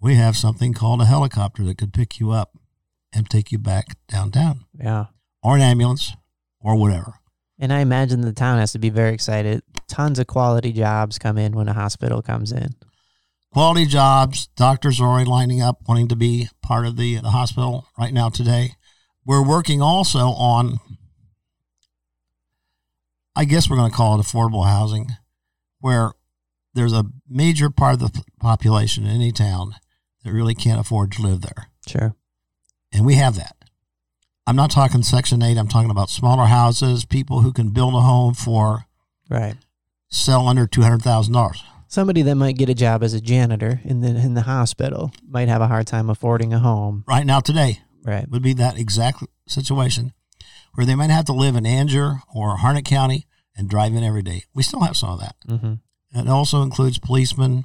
We 0.00 0.16
have 0.16 0.36
something 0.36 0.74
called 0.74 1.00
a 1.00 1.06
helicopter 1.06 1.64
that 1.64 1.78
could 1.78 1.94
pick 1.94 2.20
you 2.20 2.30
up 2.30 2.58
and 3.12 3.30
take 3.30 3.50
you 3.52 3.58
back 3.58 3.96
downtown, 4.08 4.66
Yeah. 4.78 5.06
or 5.42 5.56
an 5.56 5.62
ambulance, 5.62 6.12
or 6.60 6.76
whatever. 6.76 7.14
And 7.58 7.72
I 7.72 7.80
imagine 7.80 8.20
the 8.20 8.32
town 8.32 8.58
has 8.58 8.72
to 8.72 8.78
be 8.78 8.90
very 8.90 9.14
excited. 9.14 9.62
Tons 9.86 10.18
of 10.18 10.26
quality 10.26 10.72
jobs 10.72 11.18
come 11.18 11.38
in 11.38 11.52
when 11.52 11.68
a 11.68 11.72
hospital 11.72 12.20
comes 12.20 12.50
in. 12.50 12.70
Quality 13.52 13.86
jobs. 13.86 14.48
Doctors 14.56 15.00
are 15.00 15.08
already 15.08 15.30
lining 15.30 15.62
up, 15.62 15.78
wanting 15.86 16.08
to 16.08 16.16
be 16.16 16.48
part 16.62 16.86
of 16.86 16.96
the, 16.96 17.16
the 17.20 17.30
hospital 17.30 17.86
right 17.96 18.12
now 18.12 18.28
today. 18.28 18.72
We're 19.24 19.46
working 19.46 19.80
also 19.80 20.18
on, 20.18 20.78
I 23.36 23.44
guess 23.44 23.70
we're 23.70 23.76
going 23.76 23.90
to 23.90 23.96
call 23.96 24.18
it 24.18 24.24
affordable 24.24 24.66
housing, 24.66 25.10
where 25.78 26.12
there's 26.74 26.92
a 26.92 27.06
major 27.28 27.70
part 27.70 27.94
of 27.94 28.00
the 28.00 28.24
population 28.40 29.06
in 29.06 29.12
any 29.12 29.30
town 29.30 29.76
that 30.24 30.32
really 30.32 30.56
can't 30.56 30.80
afford 30.80 31.12
to 31.12 31.22
live 31.22 31.42
there. 31.42 31.68
Sure. 31.86 32.16
And 32.92 33.06
we 33.06 33.14
have 33.14 33.36
that. 33.36 33.54
I'm 34.46 34.56
not 34.56 34.70
talking 34.70 35.02
Section 35.02 35.42
8, 35.42 35.56
I'm 35.56 35.68
talking 35.68 35.90
about 35.90 36.10
smaller 36.10 36.44
houses, 36.46 37.04
people 37.04 37.40
who 37.40 37.52
can 37.52 37.70
build 37.70 37.94
a 37.94 38.00
home 38.00 38.34
for 38.34 38.84
Right. 39.30 39.56
sell 40.10 40.46
under 40.48 40.66
$200,000. 40.66 41.62
Somebody 41.88 42.22
that 42.22 42.34
might 42.34 42.56
get 42.58 42.68
a 42.68 42.74
job 42.74 43.02
as 43.02 43.14
a 43.14 43.20
janitor 43.20 43.80
in 43.84 44.00
the 44.00 44.08
in 44.08 44.34
the 44.34 44.42
hospital 44.42 45.12
might 45.26 45.48
have 45.48 45.62
a 45.62 45.68
hard 45.68 45.86
time 45.86 46.10
affording 46.10 46.52
a 46.52 46.58
home. 46.58 47.04
Right 47.06 47.24
now, 47.24 47.40
today, 47.40 47.80
Right. 48.04 48.28
would 48.30 48.42
be 48.42 48.52
that 48.54 48.76
exact 48.78 49.22
situation 49.46 50.12
where 50.74 50.84
they 50.86 50.94
might 50.96 51.10
have 51.10 51.24
to 51.26 51.32
live 51.32 51.54
in 51.56 51.64
Angier 51.64 52.20
or 52.34 52.58
Harnett 52.58 52.84
County 52.84 53.26
and 53.56 53.68
drive 53.70 53.94
in 53.94 54.02
every 54.02 54.22
day. 54.22 54.44
We 54.52 54.62
still 54.64 54.80
have 54.80 54.96
some 54.96 55.10
of 55.10 55.20
that. 55.20 55.36
hmm 55.46 55.74
It 56.12 56.28
also 56.28 56.62
includes 56.62 56.98
policemen, 56.98 57.64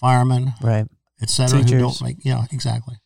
firemen, 0.00 0.54
Right. 0.62 0.86
et 1.20 1.28
cetera. 1.30 1.62
Who 1.62 1.78
don't 1.78 2.00
like, 2.00 2.24
yeah, 2.24 2.46
exactly. 2.52 2.96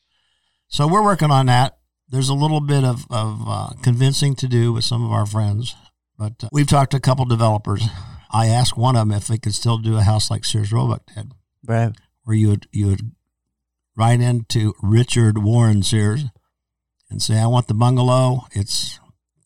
So 0.68 0.86
we're 0.86 1.02
working 1.02 1.30
on 1.30 1.46
that. 1.46 1.78
There's 2.10 2.28
a 2.28 2.34
little 2.34 2.60
bit 2.60 2.82
of, 2.84 3.06
of 3.10 3.40
uh, 3.46 3.68
convincing 3.82 4.34
to 4.36 4.48
do 4.48 4.72
with 4.72 4.84
some 4.84 5.04
of 5.04 5.12
our 5.12 5.26
friends, 5.26 5.76
but 6.18 6.42
uh, 6.44 6.48
we've 6.52 6.66
talked 6.66 6.90
to 6.90 6.96
a 6.96 7.00
couple 7.00 7.24
developers. 7.24 7.84
I 8.32 8.46
asked 8.48 8.76
one 8.76 8.96
of 8.96 9.08
them 9.08 9.16
if 9.16 9.26
they 9.28 9.38
could 9.38 9.54
still 9.54 9.78
do 9.78 9.96
a 9.96 10.02
house 10.02 10.30
like 10.30 10.44
Sears 10.44 10.72
Roebuck 10.72 11.02
did, 11.14 11.32
Right. 11.66 11.92
where 12.24 12.36
you 12.36 12.48
would 12.48 12.66
you 12.72 12.86
would 12.88 13.12
write 13.96 14.20
into 14.20 14.74
Richard 14.82 15.38
Warren 15.38 15.82
Sears 15.82 16.24
and 17.10 17.22
say, 17.22 17.38
"I 17.38 17.46
want 17.46 17.68
the 17.68 17.74
bungalow. 17.74 18.46
It's 18.52 18.98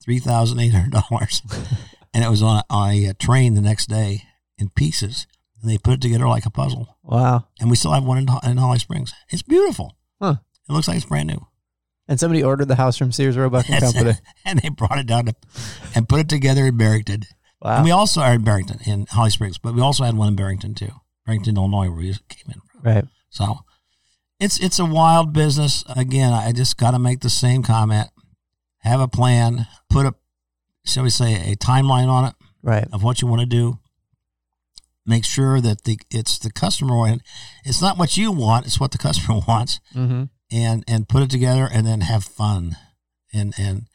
three 0.02 0.18
thousand 0.18 0.58
eight 0.60 0.72
hundred 0.74 0.92
dollars," 0.92 1.42
and 2.14 2.24
it 2.24 2.30
was 2.30 2.42
on 2.42 2.58
a, 2.58 2.64
on 2.70 2.90
a 2.92 3.14
train 3.14 3.54
the 3.54 3.60
next 3.60 3.86
day 3.88 4.22
in 4.58 4.70
pieces, 4.70 5.26
and 5.60 5.70
they 5.70 5.78
put 5.78 5.94
it 5.94 6.00
together 6.02 6.28
like 6.28 6.46
a 6.46 6.50
puzzle. 6.50 6.96
Wow. 7.02 7.46
And 7.60 7.68
we 7.70 7.76
still 7.76 7.92
have 7.92 8.04
one 8.04 8.18
in, 8.18 8.28
in 8.50 8.56
Holly 8.58 8.78
Springs. 8.78 9.12
It's 9.30 9.42
beautiful. 9.42 9.96
Huh. 10.20 10.36
It 10.68 10.72
looks 10.72 10.88
like 10.88 10.96
it's 10.96 11.06
brand 11.06 11.28
new. 11.28 11.46
And 12.06 12.20
somebody 12.20 12.42
ordered 12.42 12.68
the 12.68 12.74
house 12.76 12.98
from 12.98 13.12
Sears 13.12 13.36
Roebuck 13.36 13.68
and 13.70 13.82
Company. 13.82 14.12
and 14.44 14.58
they 14.60 14.68
brought 14.68 14.98
it 14.98 15.06
down 15.06 15.24
to, 15.26 15.34
and 15.94 16.08
put 16.08 16.20
it 16.20 16.28
together 16.28 16.66
in 16.66 16.76
Barrington. 16.76 17.22
Wow. 17.62 17.76
And 17.76 17.84
we 17.84 17.90
also 17.92 18.20
are 18.20 18.34
in 18.34 18.44
Barrington 18.44 18.78
in 18.84 19.06
Holly 19.06 19.30
Springs, 19.30 19.56
but 19.56 19.74
we 19.74 19.80
also 19.80 20.04
had 20.04 20.14
one 20.16 20.28
in 20.28 20.36
Barrington 20.36 20.74
too, 20.74 20.90
Barrington, 21.24 21.56
Illinois, 21.56 21.88
where 21.88 21.96
we 21.98 22.12
came 22.28 22.46
in 22.54 22.60
from. 22.70 22.80
right. 22.82 23.04
So 23.30 23.60
it's 24.38 24.60
it's 24.60 24.78
a 24.78 24.84
wild 24.84 25.32
business. 25.32 25.82
Again, 25.96 26.32
I 26.34 26.52
just 26.52 26.76
got 26.76 26.90
to 26.90 26.98
make 26.98 27.20
the 27.20 27.30
same 27.30 27.62
comment. 27.62 28.08
Have 28.80 29.00
a 29.00 29.08
plan. 29.08 29.66
Put 29.88 30.04
a 30.04 30.14
shall 30.84 31.04
we 31.04 31.10
say 31.10 31.52
a 31.52 31.56
timeline 31.56 32.08
on 32.08 32.26
it 32.26 32.34
Right. 32.62 32.86
of 32.92 33.02
what 33.02 33.22
you 33.22 33.28
want 33.28 33.40
to 33.40 33.46
do. 33.46 33.78
Make 35.06 35.24
sure 35.24 35.60
that 35.60 35.84
the 35.84 35.98
it's 36.10 36.38
the 36.38 36.50
customer. 36.52 37.16
It's 37.64 37.80
not 37.80 37.96
what 37.98 38.16
you 38.18 38.30
want; 38.30 38.66
it's 38.66 38.78
what 38.80 38.90
the 38.92 38.98
customer 38.98 39.40
wants, 39.48 39.80
Mm-hmm. 39.94 40.24
And 40.54 40.84
and 40.86 41.08
put 41.08 41.22
it 41.22 41.30
together, 41.30 41.68
and 41.70 41.86
then 41.86 42.02
have 42.02 42.24
fun. 42.24 42.76
And 43.32 43.52
and 43.58 43.86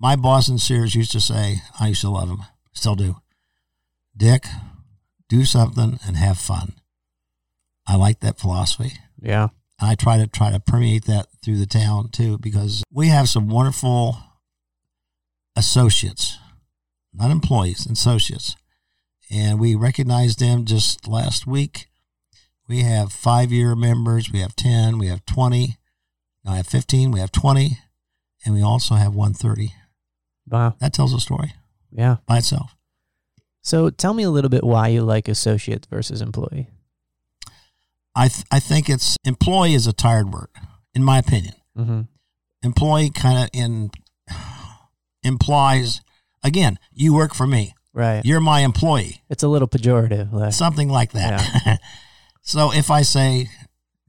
my 0.00 0.16
boss 0.16 0.48
in 0.48 0.58
Sears 0.58 0.94
used 0.94 1.12
to 1.12 1.20
say, 1.20 1.62
I 1.78 1.88
used 1.88 2.00
to 2.00 2.10
love 2.10 2.28
him, 2.28 2.42
still 2.72 2.96
do. 2.96 3.16
Dick, 4.16 4.44
do 5.28 5.44
something 5.44 6.00
and 6.04 6.16
have 6.16 6.38
fun. 6.38 6.74
I 7.86 7.96
like 7.96 8.20
that 8.20 8.38
philosophy. 8.38 8.94
Yeah. 9.20 9.48
And 9.78 9.90
I 9.90 9.94
try 9.94 10.18
to 10.18 10.26
try 10.26 10.50
to 10.50 10.60
permeate 10.60 11.04
that 11.04 11.28
through 11.42 11.58
the 11.58 11.66
town 11.66 12.08
too, 12.10 12.38
because 12.38 12.82
we 12.92 13.08
have 13.08 13.28
some 13.28 13.48
wonderful 13.48 14.18
associates, 15.56 16.38
not 17.14 17.30
employees, 17.30 17.86
associates. 17.86 18.56
And 19.30 19.60
we 19.60 19.76
recognized 19.76 20.40
them 20.40 20.64
just 20.64 21.06
last 21.06 21.46
week. 21.46 21.86
We 22.68 22.82
have 22.82 23.12
five 23.12 23.52
year 23.52 23.76
members, 23.76 24.32
we 24.32 24.40
have 24.40 24.56
10, 24.56 24.98
we 24.98 25.06
have 25.06 25.24
20, 25.26 25.76
no, 26.44 26.52
I 26.52 26.56
have 26.56 26.66
15, 26.66 27.10
we 27.10 27.20
have 27.20 27.32
20, 27.32 27.78
and 28.44 28.54
we 28.54 28.62
also 28.62 28.94
have 28.94 29.14
130. 29.14 29.72
Wow. 30.48 30.74
That 30.80 30.92
tells 30.92 31.12
a 31.12 31.20
story 31.20 31.52
Yeah. 31.92 32.16
by 32.26 32.38
itself. 32.38 32.74
So 33.62 33.90
tell 33.90 34.14
me 34.14 34.22
a 34.22 34.30
little 34.30 34.48
bit 34.50 34.64
why 34.64 34.88
you 34.88 35.02
like 35.02 35.28
associate 35.28 35.86
versus 35.90 36.22
employee. 36.22 36.68
I, 38.16 38.28
th- 38.28 38.46
I 38.50 38.58
think 38.58 38.88
it's 38.88 39.16
employee 39.24 39.74
is 39.74 39.86
a 39.86 39.92
tired 39.92 40.32
word, 40.32 40.48
in 40.94 41.04
my 41.04 41.18
opinion. 41.18 41.54
Mm-hmm. 41.78 42.00
employee 42.62 43.10
kind 43.10 43.44
of 43.44 43.50
in 43.52 43.90
implies 45.22 46.00
again 46.42 46.78
you 46.92 47.14
work 47.14 47.34
for 47.34 47.46
me 47.46 47.74
Right. 47.92 48.22
you're 48.24 48.40
my 48.40 48.60
employee 48.60 49.22
It's 49.28 49.42
a 49.42 49.48
little 49.48 49.68
pejorative. 49.68 50.32
Like, 50.32 50.52
something 50.52 50.88
like 50.88 51.12
that 51.12 51.78
so 52.42 52.72
if 52.72 52.90
i 52.90 53.02
say 53.02 53.48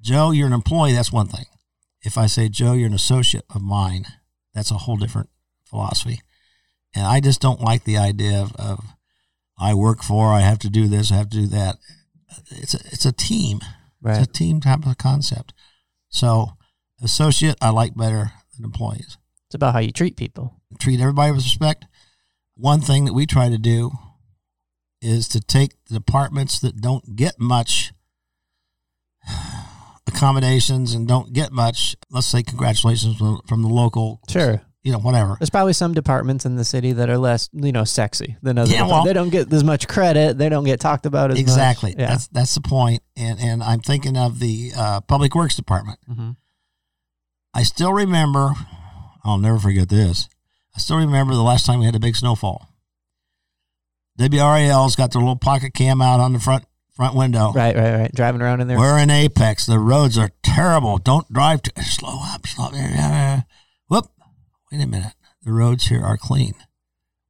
joe 0.01 0.32
you're 0.32 0.47
an 0.47 0.53
employee 0.53 0.93
that's 0.93 1.11
one 1.11 1.27
thing 1.27 1.45
if 2.04 2.18
i 2.18 2.26
say 2.26 2.49
joe 2.49 2.74
you're 2.74 2.88
an 2.88 2.93
associate 2.93 3.45
of 3.54 3.62
mine 3.62 4.06
that's 4.54 4.72
a 4.72 4.76
whole 4.76 4.97
different 4.97 5.30
philosophy 5.64 6.22
and 6.95 7.06
i 7.06 7.20
just 7.20 7.41
don't 7.41 7.62
like 7.62 7.84
the 7.84 7.97
idea 7.97 8.41
of, 8.41 8.56
of 8.56 8.84
i 9.60 9.74
work 9.74 10.04
for 10.04 10.28
i 10.28 10.41
have 10.41 10.60
to 10.60 10.70
do 10.70 10.88
this 10.88 11.12
i 11.12 11.16
have 11.16 11.30
to 11.30 11.38
do 11.38 11.47
that 11.47 11.78
it's 12.52 12.74
a, 12.74 12.80
it's 12.91 13.06
a 13.06 13.12
team 13.12 13.60
right. 14.02 14.18
it's 14.18 14.28
a 14.28 14.32
team 14.32 14.60
type 14.60 14.86
of 14.86 14.97
concept 14.97 15.54
so 16.10 16.52
associate 17.04 17.56
i 17.62 17.70
like 17.70 17.95
better 17.95 18.32
than 18.56 18.66
employees 18.66 19.18
It's 19.47 19.56
about 19.56 19.74
how 19.74 19.80
you 19.80 19.91
treat 19.91 20.18
people. 20.18 20.62
treat 20.80 20.99
everybody 20.99 21.32
with 21.32 21.43
respect. 21.43 21.86
One 22.56 22.82
thing 22.82 23.06
that 23.06 23.14
we 23.14 23.26
try 23.26 23.49
to 23.49 23.58
do 23.58 23.91
is 25.02 25.28
to 25.30 25.41
take 25.41 25.72
the 25.88 25.95
departments 25.95 26.60
that 26.60 26.80
don't 26.80 27.16
get 27.16 27.39
much 27.39 27.91
accommodations 30.14 30.93
and 30.93 31.07
don't 31.07 31.34
get 31.34 31.51
much, 31.51 31.95
let's 32.09 32.28
say, 32.28 32.43
congratulations 32.43 33.18
from, 33.18 33.41
from 33.47 33.62
the 33.62 33.68
local, 33.70 34.20
Sure. 34.30 34.62
you 34.84 34.91
know, 34.91 34.99
whatever. 34.99 35.36
There's 35.39 35.49
probably 35.49 35.74
some 35.74 35.93
departments 35.93 36.45
in 36.45 36.55
the 36.55 36.66
city 36.66 36.91
that 36.93 37.09
are 37.09 37.18
less, 37.18 37.49
you 37.53 37.72
know, 37.72 37.84
sexy 37.84 38.38
than 38.41 38.57
others. 38.57 38.72
Yeah, 38.74 38.88
well- 38.88 39.03
they 39.03 39.14
don't 39.14 39.30
get 39.30 39.51
as 39.53 39.64
much 39.64 39.88
credit. 39.88 40.38
They 40.38 40.49
don't 40.49 40.64
get 40.66 40.80
talked 40.80 41.05
about 41.05 41.32
as 41.32 41.39
Exactly. 41.39 41.91
much. 41.91 41.99
Yeah. 41.99 42.07
That's 42.09 42.28
that's 42.28 42.53
the 42.55 42.62
point. 42.62 43.01
And 43.16 43.39
and 43.39 43.64
I'm 43.64 43.80
thinking 43.82 44.18
of 44.18 44.39
the 44.39 44.72
uh, 44.76 45.01
public 45.01 45.36
works 45.36 45.55
department. 45.55 45.99
Mhm. 46.09 46.36
I 47.53 47.64
still 47.64 47.93
remember 47.93 48.53
I'll 49.24 49.38
never 49.38 49.59
forget 49.59 49.89
this. 49.89 50.28
I 50.76 50.80
still 50.80 50.97
remember 50.97 51.34
the 51.36 51.43
last 51.43 51.66
time 51.66 51.80
we 51.80 51.86
had 51.86 51.95
a 51.95 51.99
big 51.99 52.16
snowfall. 52.16 52.68
WRAL's 54.20 54.95
got 54.95 55.12
their 55.12 55.22
little 55.22 55.36
pocket 55.36 55.74
cam 55.74 56.01
out 56.01 56.20
on 56.20 56.34
the 56.34 56.39
front 56.39 56.66
front 56.94 57.16
window. 57.16 57.52
Right, 57.54 57.76
right, 57.76 58.00
right. 58.00 58.12
Driving 58.14 58.42
around 58.42 58.62
in 58.62 58.68
there. 58.68 58.78
We're 58.78 59.00
in 59.00 59.10
Apex. 59.10 59.66
The 59.66 59.80
roads 59.80 60.18
are 60.18 60.32
terrible. 60.44 60.98
Don't 60.98 61.32
drive. 61.32 61.64
Too, 61.64 61.82
slow 61.82 62.20
up. 62.22 62.46
Slow 62.48 62.66
up. 62.66 63.44
Whoop. 63.88 64.06
Wait 64.72 64.82
a 64.82 64.88
minute. 64.88 65.14
The 65.44 65.52
roads 65.52 65.88
here 65.88 66.04
are 66.04 66.18
clean. 66.18 66.54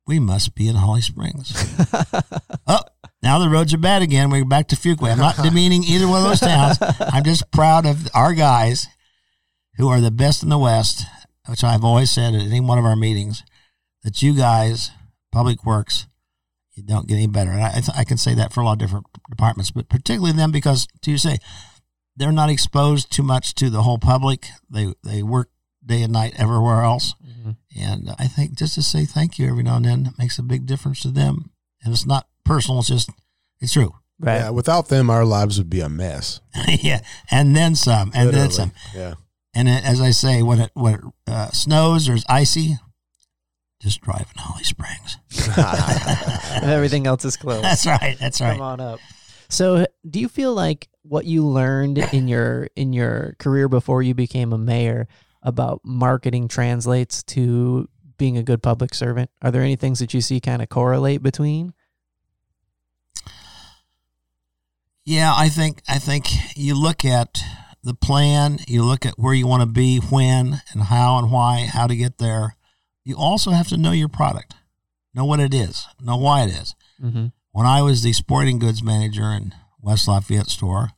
We 0.06 0.20
must 0.20 0.56
be 0.56 0.68
in 0.68 0.76
Holly 0.76 1.02
Springs. 1.02 1.54
oh, 2.68 2.82
now 3.24 3.40
the 3.40 3.50
roads 3.50 3.74
are 3.74 3.78
bad 3.78 4.02
again. 4.02 4.30
We're 4.30 4.44
back 4.44 4.68
to 4.70 4.76
Fuquay. 4.76 5.12
I'm 5.12 5.20
not 5.20 5.38
demeaning 5.38 5.84
either 5.84 6.08
one 6.08 6.24
of 6.24 6.28
those 6.28 6.40
towns. 6.40 6.78
I'm 7.00 7.24
just 7.24 7.52
proud 7.52 7.86
of 7.86 8.10
our 8.14 8.34
guys 8.34 8.88
who 9.78 9.88
are 9.88 10.02
the 10.02 10.12
best 10.12 10.44
in 10.44 10.50
the 10.50 10.58
West, 10.58 11.06
which 11.48 11.64
I've 11.64 11.84
always 11.84 12.12
said 12.12 12.34
at 12.34 12.42
any 12.42 12.60
one 12.60 12.80
of 12.80 12.86
our 12.86 12.96
meetings, 12.96 13.44
that 14.04 14.22
you 14.22 14.36
guys, 14.36 14.92
Public 15.32 15.64
Works, 15.66 16.08
you 16.74 16.84
don't 16.84 17.08
get 17.08 17.16
any 17.16 17.28
better. 17.28 17.52
And 17.52 17.62
I, 17.62 17.70
I, 17.70 17.80
th- 17.82 17.98
I 17.98 18.04
can 18.04 18.18
say 18.18 18.34
that 18.36 18.54
for 18.54 18.62
a 18.62 18.66
lot 18.66 18.74
of 18.74 18.80
different 18.80 19.06
departments, 19.30 19.72
but 19.72 19.90
particularly 19.90 20.32
them 20.36 20.52
because, 20.52 20.88
to 21.02 21.12
you 21.12 21.18
say, 21.18 21.38
they're 22.16 22.32
not 22.32 22.50
exposed 22.50 23.12
too 23.12 23.24
much 23.24 23.56
to 23.56 23.70
the 23.70 23.84
whole 23.84 23.98
public. 23.98 24.48
They 24.70 24.94
they 25.04 25.24
work 25.24 25.50
day 25.86 26.02
and 26.04 26.14
night 26.14 26.34
everywhere 26.38 26.82
else, 26.84 27.16
Mhm. 27.26 27.56
and 27.76 28.10
I 28.20 28.28
think 28.28 28.58
just 28.58 28.76
to 28.76 28.84
say 28.84 29.06
thank 29.06 29.40
you 29.40 29.48
every 29.50 29.64
now 29.64 29.78
and 29.78 29.86
then 29.86 30.14
makes 30.18 30.38
a 30.38 30.44
big 30.44 30.66
difference 30.66 31.02
to 31.02 31.10
them. 31.12 31.52
And 31.84 31.94
it's 31.94 32.06
not 32.06 32.28
personal; 32.46 32.80
it's 32.80 32.90
just 32.90 33.10
it's 33.60 33.74
true. 33.74 33.94
Right. 34.20 34.38
Yeah, 34.42 34.50
without 34.52 34.90
them, 34.90 35.10
our 35.10 35.26
lives 35.26 35.58
would 35.58 35.70
be 35.70 35.80
a 35.82 35.90
mess. 35.90 36.42
yeah, 36.68 37.02
and 37.32 37.56
then 37.56 37.74
some, 37.76 38.12
and 38.14 38.30
then 38.30 38.52
some. 38.52 38.72
Yeah. 38.94 39.16
And 39.56 39.68
it, 39.68 39.84
as 39.84 40.00
I 40.00 40.12
say, 40.12 40.44
when 40.44 40.60
it 40.62 40.72
when 40.76 40.94
it 40.96 41.02
uh, 41.28 41.50
snows 41.52 42.08
or 42.08 42.14
is 42.14 42.26
icy, 42.30 42.78
just 43.82 44.02
drive 44.02 44.28
in 44.36 44.42
Holly 44.42 44.64
Springs. 44.64 45.18
Everything 46.64 47.08
else 47.08 47.26
is 47.26 47.38
closed. 47.38 47.64
That's 47.64 47.86
right. 47.86 48.18
That's 48.20 48.40
right. 48.42 48.54
Come 48.54 48.62
on 48.62 48.80
up. 48.80 49.00
So, 49.50 49.86
do 50.10 50.20
you 50.20 50.30
feel 50.30 50.54
like 50.54 50.88
what 51.04 51.26
you 51.26 51.46
learned 51.46 51.98
in 51.98 52.28
your 52.28 52.70
in 52.76 52.94
your 52.94 53.36
career 53.40 53.68
before 53.68 54.02
you 54.02 54.14
became 54.14 54.54
a 54.54 54.58
mayor 54.58 55.08
about 55.42 55.82
marketing 55.84 56.48
translates 56.48 57.24
to 57.24 57.90
being 58.18 58.38
a 58.38 58.44
good 58.44 58.62
public 58.62 58.94
servant? 58.94 59.30
Are 59.42 59.52
there 59.52 59.62
any 59.62 59.76
things 59.76 60.00
that 60.00 60.14
you 60.14 60.22
see 60.22 60.40
kind 60.40 60.62
of 60.62 60.70
correlate 60.70 61.24
between? 61.24 61.74
Yeah, 65.04 65.34
I 65.36 65.50
think 65.50 65.82
I 65.88 65.98
think 65.98 66.28
you 66.56 66.80
look 66.80 67.04
at 67.04 67.40
the 67.84 67.96
plan, 67.96 68.60
you 68.68 68.84
look 68.84 69.06
at 69.06 69.16
where 69.18 69.34
you 69.34 69.48
want 69.48 69.62
to 69.64 69.68
be, 69.68 69.98
when 69.98 70.62
and 70.72 70.84
how 70.84 71.18
and 71.18 71.32
why, 71.32 71.68
how 71.72 71.88
to 71.88 71.96
get 71.96 72.20
there. 72.20 72.56
You 73.04 73.16
also 73.18 73.52
have 73.52 73.68
to 73.70 73.78
know 73.78 73.92
your 73.92 74.08
product, 74.10 74.54
know 75.14 75.26
what 75.26 75.40
it 75.40 75.54
is, 75.54 75.88
know 76.00 76.18
why 76.18 76.44
it 76.44 76.50
is. 76.50 76.76
Mm-hmm. 77.02 77.28
When 77.52 77.66
I 77.66 77.82
was 77.82 78.04
the 78.04 78.14
sporting 78.14 78.60
goods 78.60 78.84
manager 78.84 79.24
in 79.24 79.54
West 79.82 80.08
Lafayette 80.08 80.50
store, 80.50 80.92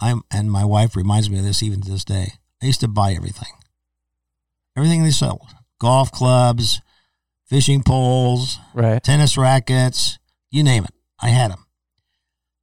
I'm 0.00 0.22
and 0.30 0.50
my 0.50 0.64
wife 0.64 0.96
reminds 0.96 1.28
me 1.28 1.38
of 1.38 1.44
this 1.44 1.62
even 1.62 1.80
to 1.82 1.90
this 1.90 2.04
day. 2.04 2.34
I 2.62 2.66
used 2.66 2.80
to 2.80 2.88
buy 2.88 3.12
everything, 3.12 3.52
everything 4.76 5.02
they 5.02 5.10
sold: 5.10 5.48
golf 5.78 6.10
clubs, 6.12 6.80
fishing 7.46 7.82
poles, 7.82 8.58
Right. 8.72 9.02
tennis 9.02 9.36
rackets, 9.36 10.18
you 10.50 10.62
name 10.62 10.84
it. 10.84 10.94
I 11.20 11.28
had 11.28 11.50
them. 11.50 11.66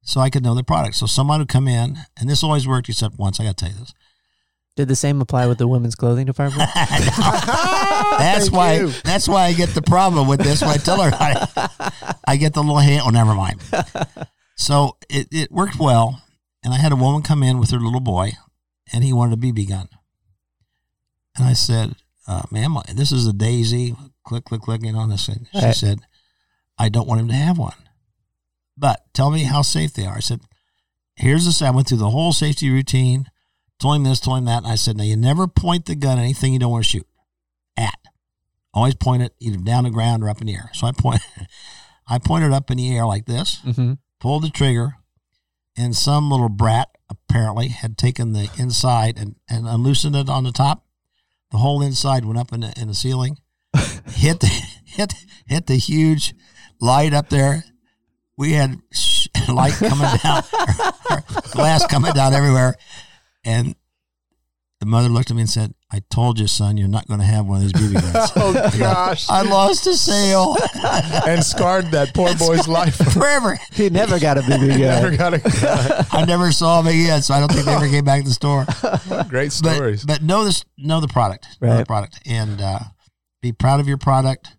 So 0.02 0.20
I 0.20 0.30
could 0.30 0.42
know 0.42 0.54
the 0.54 0.64
product. 0.64 0.96
So 0.96 1.06
someone 1.06 1.38
would 1.38 1.48
come 1.48 1.68
in, 1.68 1.98
and 2.18 2.28
this 2.28 2.42
always 2.42 2.66
worked 2.66 2.88
except 2.88 3.18
once. 3.18 3.38
I 3.38 3.44
got 3.44 3.56
to 3.58 3.64
tell 3.66 3.72
you 3.74 3.80
this. 3.80 3.94
Did 4.78 4.86
the 4.86 4.94
same 4.94 5.20
apply 5.20 5.48
with 5.48 5.58
the 5.58 5.66
women's 5.66 5.96
clothing 5.96 6.26
department? 6.26 6.70
That's 6.76 8.44
Thank 8.44 8.52
why. 8.52 8.74
you. 8.74 8.92
That's 9.02 9.26
why 9.28 9.46
I 9.46 9.52
get 9.52 9.70
the 9.70 9.82
problem 9.82 10.28
with 10.28 10.38
this. 10.38 10.60
When 10.60 10.70
I 10.70 10.76
tell 10.76 11.02
her, 11.02 11.10
I, 11.12 12.10
I 12.28 12.36
get 12.36 12.54
the 12.54 12.60
little 12.62 12.78
hand. 12.78 13.02
Oh, 13.04 13.10
never 13.10 13.34
mind. 13.34 13.60
So 14.60 14.96
it, 15.08 15.26
it 15.32 15.50
worked 15.52 15.78
well, 15.80 16.20
and 16.64 16.72
I 16.74 16.78
had 16.78 16.90
a 16.92 16.96
woman 16.96 17.22
come 17.22 17.42
in 17.44 17.58
with 17.60 17.70
her 17.70 17.78
little 17.78 18.00
boy, 18.00 18.32
and 18.92 19.02
he 19.04 19.12
wanted 19.12 19.38
a 19.38 19.40
BB 19.46 19.68
gun. 19.68 19.88
And 21.36 21.44
I 21.46 21.52
said, 21.52 21.94
uh, 22.26 22.42
"Ma'am, 22.52 22.76
this 22.94 23.10
is 23.12 23.26
a 23.26 23.32
Daisy. 23.32 23.94
Click, 24.24 24.44
click, 24.44 24.60
click. 24.62 24.82
You 24.84 24.92
know, 24.92 25.00
and 25.02 25.12
this." 25.12 25.26
thing." 25.26 25.46
She 25.52 25.60
Right. 25.64 25.74
said, 25.76 26.00
"I 26.76 26.88
don't 26.88 27.06
want 27.08 27.20
him 27.20 27.28
to 27.28 27.34
have 27.34 27.56
one, 27.58 27.74
but 28.76 29.00
tell 29.14 29.30
me 29.30 29.42
how 29.44 29.62
safe 29.62 29.92
they 29.94 30.06
are." 30.06 30.16
I 30.16 30.20
said, 30.20 30.40
"Here's 31.16 31.44
this. 31.46 31.62
I 31.62 31.70
went 31.70 31.86
through 31.88 31.98
the 31.98 32.10
whole 32.10 32.32
safety 32.32 32.68
routine." 32.70 33.28
Told 33.78 33.96
him 33.96 34.04
this, 34.04 34.20
told 34.20 34.38
him 34.38 34.44
that, 34.46 34.64
and 34.64 34.66
I 34.66 34.74
said, 34.74 34.96
"Now 34.96 35.04
you 35.04 35.16
never 35.16 35.46
point 35.46 35.86
the 35.86 35.94
gun 35.94 36.18
at 36.18 36.22
anything 36.22 36.52
you 36.52 36.58
don't 36.58 36.72
want 36.72 36.84
to 36.84 36.90
shoot 36.90 37.06
at. 37.76 37.98
Always 38.74 38.94
point 38.94 39.22
it 39.22 39.34
either 39.38 39.56
down 39.58 39.84
the 39.84 39.90
ground 39.90 40.22
or 40.22 40.28
up 40.28 40.40
in 40.40 40.48
the 40.48 40.54
air." 40.54 40.70
So 40.74 40.86
I 40.86 40.92
point, 40.92 41.22
I 42.08 42.18
pointed 42.18 42.52
up 42.52 42.70
in 42.70 42.78
the 42.78 42.96
air 42.96 43.06
like 43.06 43.26
this, 43.26 43.60
mm-hmm. 43.64 43.94
pulled 44.18 44.42
the 44.42 44.50
trigger, 44.50 44.94
and 45.76 45.96
some 45.96 46.30
little 46.30 46.48
brat 46.48 46.88
apparently 47.08 47.68
had 47.68 47.96
taken 47.96 48.32
the 48.32 48.50
inside 48.58 49.18
and, 49.18 49.36
and 49.48 49.66
unloosened 49.66 50.16
it 50.16 50.28
on 50.28 50.44
the 50.44 50.52
top. 50.52 50.84
The 51.50 51.58
whole 51.58 51.80
inside 51.80 52.24
went 52.24 52.38
up 52.38 52.52
in 52.52 52.60
the, 52.60 52.74
in 52.76 52.88
the 52.88 52.94
ceiling, 52.94 53.38
hit 54.06 54.40
the, 54.40 54.50
hit 54.84 55.14
hit 55.46 55.66
the 55.66 55.76
huge 55.76 56.34
light 56.80 57.14
up 57.14 57.30
there. 57.30 57.64
We 58.36 58.52
had 58.52 58.80
sh- 58.92 59.28
light 59.48 59.74
coming 59.74 60.18
down, 60.22 60.42
glass 61.52 61.86
coming 61.86 62.12
down 62.12 62.34
everywhere, 62.34 62.76
and 63.48 63.74
the 64.80 64.86
mother 64.86 65.08
looked 65.08 65.30
at 65.30 65.34
me 65.34 65.42
and 65.42 65.50
said, 65.50 65.74
"I 65.90 66.02
told 66.10 66.38
you, 66.38 66.46
son, 66.46 66.76
you're 66.76 66.86
not 66.86 67.08
going 67.08 67.18
to 67.20 67.26
have 67.26 67.46
one 67.46 67.56
of 67.56 67.62
these 67.62 67.72
BB 67.72 67.94
guns." 68.12 68.30
Oh 68.36 68.52
gosh. 68.78 69.28
I 69.28 69.42
lost 69.42 69.86
a 69.88 69.94
sale 69.94 70.56
and 71.26 71.42
scarred 71.42 71.86
that 71.90 72.14
poor 72.14 72.32
boy's 72.36 72.68
life. 72.68 72.94
forever. 73.12 73.58
He 73.72 73.90
never 73.90 74.18
got 74.20 74.38
a 74.38 74.42
BB 74.42 74.78
Never 74.78 75.16
gun. 75.16 75.16
got 75.16 75.34
a 75.34 75.38
gun. 75.38 76.06
I 76.12 76.24
never 76.24 76.52
saw 76.52 76.80
him 76.80 76.86
again, 76.88 77.22
so 77.22 77.34
I 77.34 77.40
don't 77.40 77.50
think 77.52 77.64
they 77.66 77.72
ever 77.74 77.88
came 77.88 78.04
back 78.04 78.22
to 78.22 78.28
the 78.28 78.34
store. 78.34 78.66
Great 79.28 79.46
But, 79.62 79.74
stories. 79.74 80.04
but 80.04 80.22
know 80.22 80.44
this, 80.44 80.64
know 80.76 81.00
the 81.00 81.08
product, 81.08 81.46
know 81.60 81.76
the 81.76 81.84
product, 81.86 82.20
and 82.26 82.60
uh, 82.60 82.78
be 83.42 83.52
proud 83.52 83.80
of 83.80 83.88
your 83.88 83.98
product. 83.98 84.56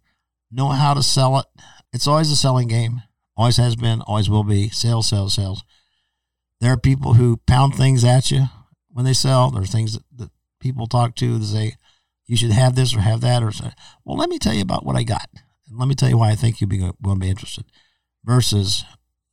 Know 0.51 0.69
how 0.69 0.93
to 0.95 1.03
sell 1.03 1.37
it. 1.39 1.45
It's 1.93 2.07
always 2.07 2.29
a 2.31 2.35
selling 2.35 2.67
game. 2.67 3.03
Always 3.37 3.57
has 3.57 3.75
been. 3.75 4.01
Always 4.01 4.29
will 4.29 4.43
be. 4.43 4.67
Sales, 4.69 5.07
sales, 5.07 5.33
sales. 5.33 5.63
There 6.59 6.73
are 6.73 6.77
people 6.77 7.13
who 7.13 7.37
pound 7.47 7.75
things 7.75 8.03
at 8.03 8.31
you 8.31 8.45
when 8.91 9.05
they 9.05 9.13
sell. 9.13 9.51
There 9.51 9.61
are 9.61 9.67
things 9.67 9.93
that, 9.93 10.03
that 10.17 10.31
people 10.59 10.87
talk 10.87 11.15
to 11.15 11.37
that 11.37 11.45
say 11.45 11.75
you 12.25 12.37
should 12.37 12.51
have 12.51 12.75
this 12.75 12.95
or 12.95 12.99
have 12.99 13.21
that 13.21 13.43
or 13.43 13.51
say, 13.51 13.71
well, 14.05 14.17
let 14.17 14.29
me 14.29 14.37
tell 14.37 14.53
you 14.53 14.61
about 14.61 14.85
what 14.85 14.95
I 14.95 15.03
got, 15.03 15.27
and 15.67 15.79
let 15.79 15.87
me 15.87 15.95
tell 15.95 16.09
you 16.09 16.17
why 16.17 16.31
I 16.31 16.35
think 16.35 16.61
you'll 16.61 16.69
be 16.69 16.77
going 16.77 16.93
to 17.01 17.15
be 17.15 17.29
interested. 17.29 17.65
Versus 18.23 18.83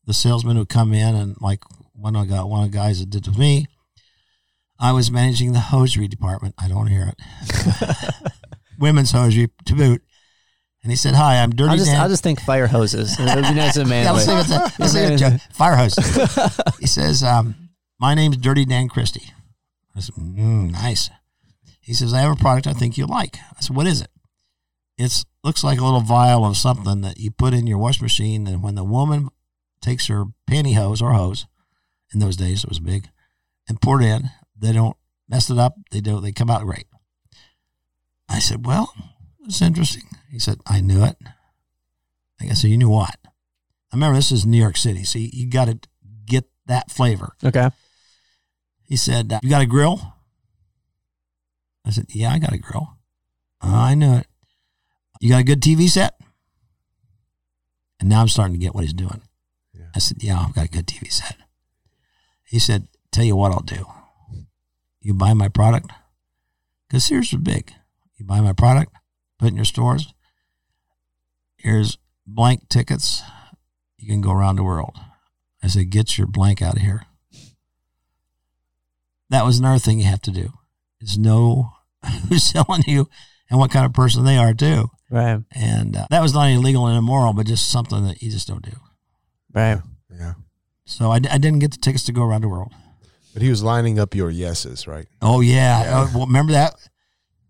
the 0.07 0.15
salesman 0.15 0.57
who 0.57 0.65
come 0.65 0.95
in 0.95 1.15
and 1.15 1.37
like 1.41 1.63
one 1.93 2.17
of 2.17 2.29
the, 2.29 2.47
one 2.47 2.65
of 2.65 2.71
the 2.71 2.77
guys 2.77 3.01
that 3.01 3.11
did 3.11 3.27
with 3.27 3.39
me. 3.39 3.67
I 4.79 4.93
was 4.93 5.11
managing 5.11 5.53
the 5.53 5.61
hosiery 5.61 6.07
department. 6.07 6.55
I 6.59 6.69
don't 6.69 6.87
hear 6.87 7.13
it. 7.13 8.05
Women's 8.79 9.11
hosiery 9.11 9.49
to 9.65 9.75
boot. 9.75 10.03
And 10.83 10.93
he 10.93 10.97
said, 10.97 11.15
"Hi, 11.15 11.43
I'm 11.43 11.51
Dirty 11.51 11.71
I'll 11.71 11.77
just 11.79 11.91
Dan." 11.91 12.01
I'll 12.01 12.09
just 12.09 12.23
think 12.23 12.41
fire 12.41 12.67
hoses. 12.67 13.19
It 13.19 13.35
would 13.35 13.43
be 13.43 13.55
nice 13.55 13.77
and 13.77 13.89
yeah, 13.89 14.05
manly. 14.05 14.25
let's 14.25 14.51
leave 14.51 14.61
it 14.61 14.73
let's 14.79 14.95
leave 14.95 15.33
it 15.33 15.43
fire 15.53 15.75
hose. 15.75 15.97
he 16.79 16.87
says, 16.87 17.25
um, 17.25 17.71
"My 17.99 18.15
name's 18.15 18.37
Dirty 18.37 18.65
Dan 18.65 18.89
Christie." 18.89 19.33
I 19.97 20.01
said, 20.01 20.15
mm, 20.15 20.71
"Nice." 20.73 21.11
He 21.81 21.95
says, 21.95 22.13
"I 22.13 22.21
have 22.21 22.33
a 22.33 22.37
product 22.37 22.67
I 22.67 22.73
think 22.73 22.97
you'll 22.99 23.09
like." 23.09 23.39
I 23.57 23.61
said, 23.61 23.75
"What 23.75 23.87
is 23.87 24.01
it?" 24.03 24.11
It 24.99 25.25
looks 25.43 25.65
like 25.65 25.79
a 25.79 25.85
little 25.85 26.01
vial 26.01 26.45
of 26.45 26.57
something 26.57 27.01
that 27.01 27.19
you 27.19 27.31
put 27.31 27.55
in 27.55 27.67
your 27.67 27.79
wash 27.79 28.01
machine, 28.01 28.47
and 28.47 28.63
when 28.63 28.75
the 28.75 28.85
woman 28.85 29.29
takes 29.81 30.07
her 30.09 30.25
pantyhose 30.49 31.03
or 31.03 31.13
hose, 31.13 31.47
in 32.13 32.21
those 32.21 32.37
days 32.37 32.65
it 32.65 32.69
was 32.69 32.81
big, 32.81 33.09
and 33.69 33.81
pour 33.81 34.01
it 34.01 34.07
in, 34.07 34.31
they 34.57 34.73
don't 34.73 34.97
mess 35.29 35.51
it 35.51 35.59
up. 35.59 35.75
They 35.91 36.01
don't, 36.01 36.23
They 36.23 36.33
come 36.33 36.51
out 36.51 36.63
great. 36.63 36.87
I 38.29 38.39
said, 38.39 38.67
"Well, 38.67 38.93
it's 39.45 39.63
interesting." 39.63 40.05
He 40.31 40.39
said, 40.39 40.61
"I 40.67 40.81
knew 40.81 41.05
it." 41.05 41.17
I 42.41 42.53
said, 42.55 42.71
"You 42.71 42.77
knew 42.77 42.91
what?" 42.91 43.17
I 43.25 43.97
remember 43.97 44.17
this 44.17 44.33
is 44.33 44.45
New 44.45 44.59
York 44.59 44.77
City, 44.77 45.05
so 45.05 45.19
you 45.19 45.49
got 45.49 45.67
to 45.67 45.79
get 46.27 46.45
that 46.67 46.91
flavor. 46.91 47.37
Okay. 47.43 47.71
He 48.87 48.97
said, 48.97 49.33
"You 49.43 49.51
got 49.51 49.63
a 49.63 49.67
grill?" 49.67 50.15
I 51.85 51.91
said, 51.91 52.07
"Yeah, 52.09 52.33
I 52.33 52.39
got 52.39 52.53
a 52.53 52.59
grill." 52.59 52.99
"Oh, 53.61 53.75
I 53.75 53.95
knew 53.95 54.15
it. 54.15 54.27
You 55.21 55.31
got 55.31 55.41
a 55.41 55.45
good 55.45 55.61
TV 55.61 55.89
set? 55.89 56.21
And 57.99 58.09
now 58.09 58.21
I'm 58.21 58.29
starting 58.29 58.55
to 58.55 58.61
get 58.61 58.75
what 58.75 58.85
he's 58.85 58.93
doing. 58.93 59.23
Yeah. 59.73 59.91
I 59.95 59.99
said, 59.99 60.23
"Yeah, 60.23 60.39
I've 60.39 60.55
got 60.55 60.67
a 60.67 60.69
good 60.69 60.87
TV 60.87 61.11
set." 61.11 61.37
He 62.45 62.59
said, 62.59 62.89
"Tell 63.11 63.25
you 63.25 63.35
what 63.35 63.53
I'll 63.53 63.61
do. 63.61 63.87
You 65.01 65.15
buy 65.15 65.35
my 65.35 65.49
product 65.49 65.91
because 66.87 67.05
Sears 67.05 67.33
is 67.33 67.41
big. 67.41 67.73
You 68.17 68.25
buy 68.25 68.41
my 68.41 68.53
product, 68.53 68.93
put 69.39 69.47
it 69.47 69.51
in 69.51 69.57
your 69.57 69.65
stores. 69.65 70.15
Here's 71.57 71.99
blank 72.27 72.69
tickets. 72.69 73.23
You 73.99 74.09
can 74.09 74.21
go 74.21 74.31
around 74.31 74.57
the 74.57 74.65
world." 74.65 74.97
I 75.63 75.69
said, 75.69 75.91
"Get 75.91 76.19
your 76.19 76.29
blank 76.29 76.63
out 76.63 76.77
of 76.77 76.83
here." 76.83 77.07
That 79.31 79.45
was 79.45 79.59
another 79.59 79.79
thing 79.79 79.99
you 79.99 80.07
have 80.07 80.23
to 80.23 80.31
do 80.31 80.53
is 81.01 81.19
know 81.19 81.73
who's 82.29 82.45
selling 82.45 82.83
you 82.87 83.09
and 83.51 83.59
what 83.59 83.71
kind 83.71 83.85
of 83.87 83.93
person 83.93 84.25
they 84.25 84.37
are 84.37 84.55
too. 84.55 84.91
Right. 85.11 85.41
And 85.53 85.97
uh, 85.97 86.07
that 86.11 86.23
was 86.23 86.35
not 86.35 86.51
illegal 86.51 86.87
and 86.87 86.99
immoral, 86.99 87.33
but 87.33 87.47
just 87.47 87.71
something 87.71 88.05
that 88.07 88.23
you 88.23 88.31
just 88.31 88.49
don't 88.49 88.65
do. 88.65 88.77
Right. 89.53 89.79
Yeah. 90.11 90.35
So 90.85 91.11
I, 91.11 91.17
I 91.17 91.39
didn't 91.39 91.59
get 91.61 91.71
the 91.73 91.79
tickets 91.79 92.05
to 92.05 92.13
go 92.13 92.23
around 92.23 92.43
the 92.43 92.49
world. 92.49 92.73
But 93.33 93.43
he 93.43 93.51
was 93.51 93.63
lining 93.63 93.99
up 93.99 94.15
your 94.15 94.31
yeses, 94.31 94.87
right? 94.87 95.07
Oh 95.21 95.41
yeah, 95.41 95.83
Uh, 95.87 96.09
well, 96.15 96.27
remember 96.27 96.53
that? 96.53 96.75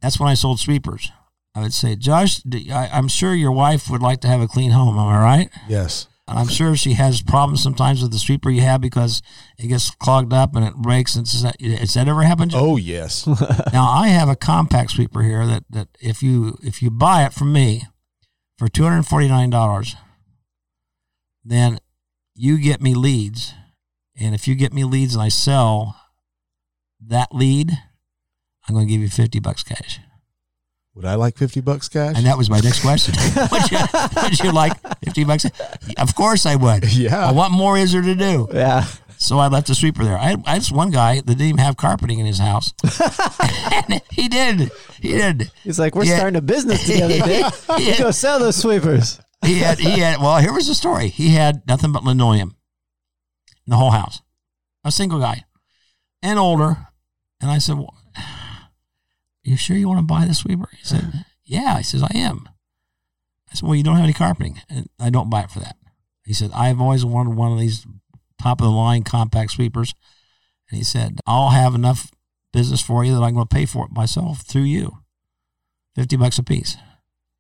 That's 0.03 0.19
when 0.19 0.29
I 0.29 0.35
sold 0.35 0.59
sweepers. 0.59 1.11
I 1.55 1.61
would 1.63 1.73
say, 1.73 1.97
Josh, 1.97 2.41
I, 2.71 2.91
I'm 2.93 3.09
sure 3.09 3.35
your 3.35 3.53
wife 3.53 3.89
would 3.89 4.03
like 4.03 4.21
to 4.23 4.29
have 4.29 4.41
a 4.41 4.49
clean 4.49 4.73
home. 4.73 4.99
Am 4.99 5.07
I 5.07 5.19
right? 5.21 5.51
Yes. 5.69 6.09
And 6.29 6.39
I'm 6.39 6.49
sure 6.49 6.75
she 6.75 6.95
has 6.95 7.23
problems 7.23 7.63
sometimes 7.63 8.03
with 8.03 8.11
the 8.11 8.19
sweeper 8.19 8.51
you 8.51 8.63
have 8.63 8.81
because 8.81 9.23
it 9.59 9.69
gets 9.69 9.91
clogged 9.91 10.33
up 10.33 10.57
and 10.57 10.65
it 10.65 10.75
breaks. 10.75 11.15
And 11.15 11.27
has 11.27 11.43
that, 11.43 11.61
has 11.61 11.95
that 11.95 12.09
ever 12.09 12.23
happened? 12.23 12.51
To 12.51 12.57
you? 12.57 12.63
Oh, 12.65 12.77
yes. 12.77 13.27
now 13.73 13.89
I 13.89 14.09
have 14.09 14.29
a 14.29 14.35
compact 14.35 14.91
sweeper 14.91 15.23
here 15.23 15.47
that, 15.47 15.65
that 15.71 15.89
if 16.01 16.23
you 16.23 16.59
if 16.63 16.83
you 16.83 16.91
buy 16.91 17.25
it 17.25 17.33
from 17.33 17.53
me 17.53 17.83
for 18.59 18.67
two 18.67 18.83
hundred 18.83 19.05
forty 19.05 19.29
nine 19.29 19.51
dollars, 19.51 19.95
then 21.45 21.79
you 22.35 22.59
get 22.59 22.83
me 22.83 22.95
leads, 22.95 23.55
and 24.19 24.35
if 24.35 24.49
you 24.49 24.57
get 24.57 24.73
me 24.73 24.83
leads 24.83 25.15
and 25.15 25.23
I 25.23 25.29
sell 25.29 25.97
that 27.01 27.33
lead, 27.33 27.71
I'm 28.67 28.75
going 28.75 28.89
to 28.89 28.93
give 28.93 29.01
you 29.01 29.09
fifty 29.09 29.39
bucks 29.39 29.63
cash. 29.63 30.01
Would 30.97 31.05
I 31.05 31.15
like 31.15 31.37
50 31.37 31.61
bucks 31.61 31.91
cash? 31.91 32.17
And 32.17 32.25
that 32.25 32.39
was 32.39 32.49
my 32.49 32.59
next 32.61 32.81
question. 32.81 33.15
would, 33.53 33.71
you, 33.71 33.79
would 34.23 34.41
you 34.41 34.53
like 34.53 34.73
fifty 35.05 35.25
bucks? 35.25 35.45
Of 35.99 36.15
course 36.15 36.47
I 36.47 36.57
would. 36.57 36.91
Yeah. 36.91 37.27
Well, 37.27 37.35
what 37.35 37.51
more 37.53 37.77
is 37.77 37.93
there 37.93 38.01
to 38.01 38.15
do? 38.15 38.49
Yeah. 38.51 38.87
So 39.19 39.39
I 39.39 39.49
left 39.49 39.67
the 39.67 39.75
sweeper 39.75 40.05
there. 40.05 40.17
I 40.17 40.31
had, 40.31 40.43
I 40.47 40.59
this 40.59 40.73
one 40.73 40.91
guy 40.91 41.17
that 41.17 41.27
didn't 41.27 41.43
even 41.43 41.59
have 41.59 41.77
carpeting 41.77 42.19
in 42.19 42.25
his 42.27 42.39
house. 42.39 42.73
and 42.83 44.01
he 44.11 44.29
did. 44.29 44.71
He 45.01 45.09
did. 45.13 45.51
He's 45.63 45.79
like, 45.79 45.95
we're 45.95 46.05
Yeah. 46.05 46.17
starting 46.17 46.37
a 46.37 46.43
business 46.43 46.87
together, 46.87 47.19
Dick. 47.27 47.45
Yeah. 47.79 47.99
Go 47.99 48.11
sell 48.11 48.39
those 48.39 48.57
sweepers. 48.57 49.21
He 49.45 49.59
had. 49.59 49.79
He 49.79 50.01
had. 50.01 50.19
Well, 50.19 50.39
here 50.39 50.53
was 50.53 50.67
the 50.67 50.75
story. 50.75 51.09
He 51.09 51.29
had 51.35 51.63
nothing 51.69 51.93
but 51.93 52.05
linoleum 52.05 52.57
in 53.67 53.71
the 53.71 53.77
whole 53.77 53.91
house. 53.91 54.23
A 54.83 54.91
single 54.91 55.19
guy, 55.21 55.45
and 56.23 56.39
older. 56.39 56.79
And 57.43 57.51
I 57.51 57.59
said, 57.59 57.77
well, 57.77 57.95
"You 59.47 59.57
sure 59.57 59.77
you 59.77 59.89
want 59.89 60.01
to 60.01 60.05
buy 60.05 60.25
the 60.25 60.35
sweeper?" 60.35 60.69
He 60.77 60.85
said, 60.85 61.25
"Yeah." 61.45 61.79
He 61.79 61.85
says, 61.85 62.03
"I 62.03 62.11
am." 62.15 62.49
I 63.51 63.55
said, 63.55 63.67
"Well, 63.67 63.77
you 63.77 63.85
don't 63.85 63.95
have 63.95 64.05
any 64.05 64.13
carpeting, 64.13 64.61
and 64.69 64.89
I 64.99 65.11
don't 65.11 65.31
buy 65.31 65.43
it 65.43 65.51
for 65.51 65.61
that." 65.61 65.77
He 66.25 66.35
said, 66.35 66.51
"I've 66.53 66.81
always 66.81 67.05
wanted 67.05 67.37
one 67.37 67.53
of 67.53 67.59
these 67.59 67.87
top 68.41 68.61
of 68.61 68.67
the 68.67 68.73
line 68.73 69.05
compact 69.05 69.53
sweepers." 69.53 69.95
And 70.69 70.79
he 70.79 70.85
said, 70.85 71.21
"I'll 71.27 71.51
have 71.51 71.75
enough 71.75 72.11
business 72.53 72.81
for 72.81 73.05
you 73.05 73.15
that 73.15 73.23
I'm 73.23 73.35
going 73.35 73.47
to 73.47 73.55
pay 73.55 73.67
for 73.67 73.85
it 73.87 73.93
myself 73.93 74.41
through 74.41 74.63
you, 74.63 74.99
fifty 75.95 76.17
bucks 76.17 76.39
a 76.39 76.43
piece." 76.43 76.77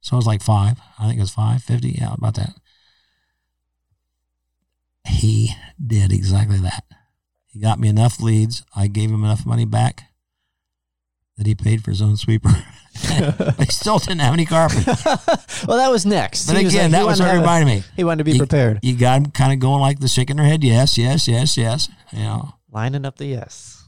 So 0.01 0.15
it 0.15 0.19
was 0.19 0.27
like 0.27 0.43
five. 0.43 0.81
I 0.99 1.09
think 1.09 1.19
it 1.19 1.23
was 1.23 1.33
five 1.33 1.65
fifty. 1.65 1.97
Yeah, 1.99 2.15
about 2.15 2.35
that. 2.35 2.55
He 5.09 5.55
did 5.85 6.13
exactly 6.13 6.59
that. 6.59 6.85
He 7.47 7.59
got 7.59 7.81
me 7.81 7.89
enough 7.89 8.21
leads. 8.21 8.63
I 8.75 8.87
gave 8.87 9.11
him 9.11 9.25
enough 9.25 9.45
money 9.45 9.65
back 9.65 10.05
that 11.37 11.47
he 11.47 11.55
paid 11.55 11.83
for 11.85 11.91
his 11.91 12.01
own 12.03 12.17
sweeper. 12.17 12.51
but 13.39 13.55
he 13.59 13.67
still 13.67 13.99
didn't 13.99 14.21
have 14.21 14.33
any 14.35 14.47
carpet. 14.47 14.87
Well, 15.67 15.79
that 15.79 15.91
was 15.91 16.05
next. 16.07 16.47
But 16.47 16.57
He 16.59 16.65
was 16.65 16.75
again, 16.75 16.93
like- 16.93 17.01
that 17.01 17.07
was 17.07 17.19
wanted 17.19 17.19
what 17.19 17.25
to 17.25 17.25
have 17.33 17.37
a- 17.39 17.41
reminded 17.65 17.75
me. 17.75 17.85
He 17.97 18.05
wanted 18.05 18.19
to 18.19 18.25
be 18.25 18.33
You- 18.33 18.39
prepared. 18.39 18.79
You 18.83 18.95
got 18.97 19.19
him 19.19 19.31
kind 19.31 19.53
of 19.53 19.59
going 19.59 19.81
like 19.81 19.99
the 20.01 20.09
shaking 20.09 20.37
their 20.37 20.45
head. 20.47 20.63
Yes, 20.63 20.97
yes, 20.99 21.27
yes, 21.27 21.57
yes. 21.57 21.89
You 22.13 22.21
know, 22.21 22.55
Lining 22.71 23.05
up 23.07 23.17
the 23.17 23.27
yes. 23.27 23.85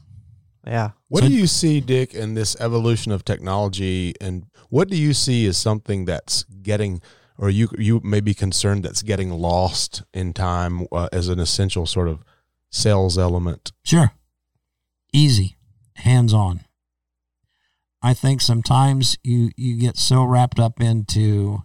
Yeah. 0.65 0.91
What 1.07 1.23
So- 1.23 1.29
do 1.29 1.35
you 1.35 1.47
see, 1.47 1.79
Dick, 1.79 2.13
in 2.13 2.33
this 2.33 2.55
evolution 2.59 3.11
of 3.11 3.23
technology, 3.23 4.13
and 4.19 4.45
what 4.69 4.89
do 4.89 4.97
you 4.97 5.13
see 5.13 5.45
as 5.47 5.57
something 5.57 6.05
that's 6.05 6.43
getting, 6.43 7.01
or 7.37 7.49
you 7.49 7.69
you 7.77 8.01
may 8.03 8.19
be 8.19 8.33
concerned 8.33 8.83
that's 8.83 9.01
getting 9.03 9.29
lost 9.31 10.03
in 10.13 10.33
time 10.33 10.85
uh, 10.91 11.07
as 11.13 11.27
an 11.29 11.39
essential 11.39 11.85
sort 11.85 12.07
of 12.09 12.23
sales 12.71 13.17
element? 13.17 13.71
Sure. 13.83 14.11
Easy, 15.13 15.55
hands 15.95 16.33
on. 16.33 16.61
I 18.01 18.13
think 18.13 18.41
sometimes 18.41 19.17
you 19.23 19.51
you 19.57 19.79
get 19.79 19.97
so 19.97 20.23
wrapped 20.23 20.59
up 20.59 20.79
into 20.79 21.63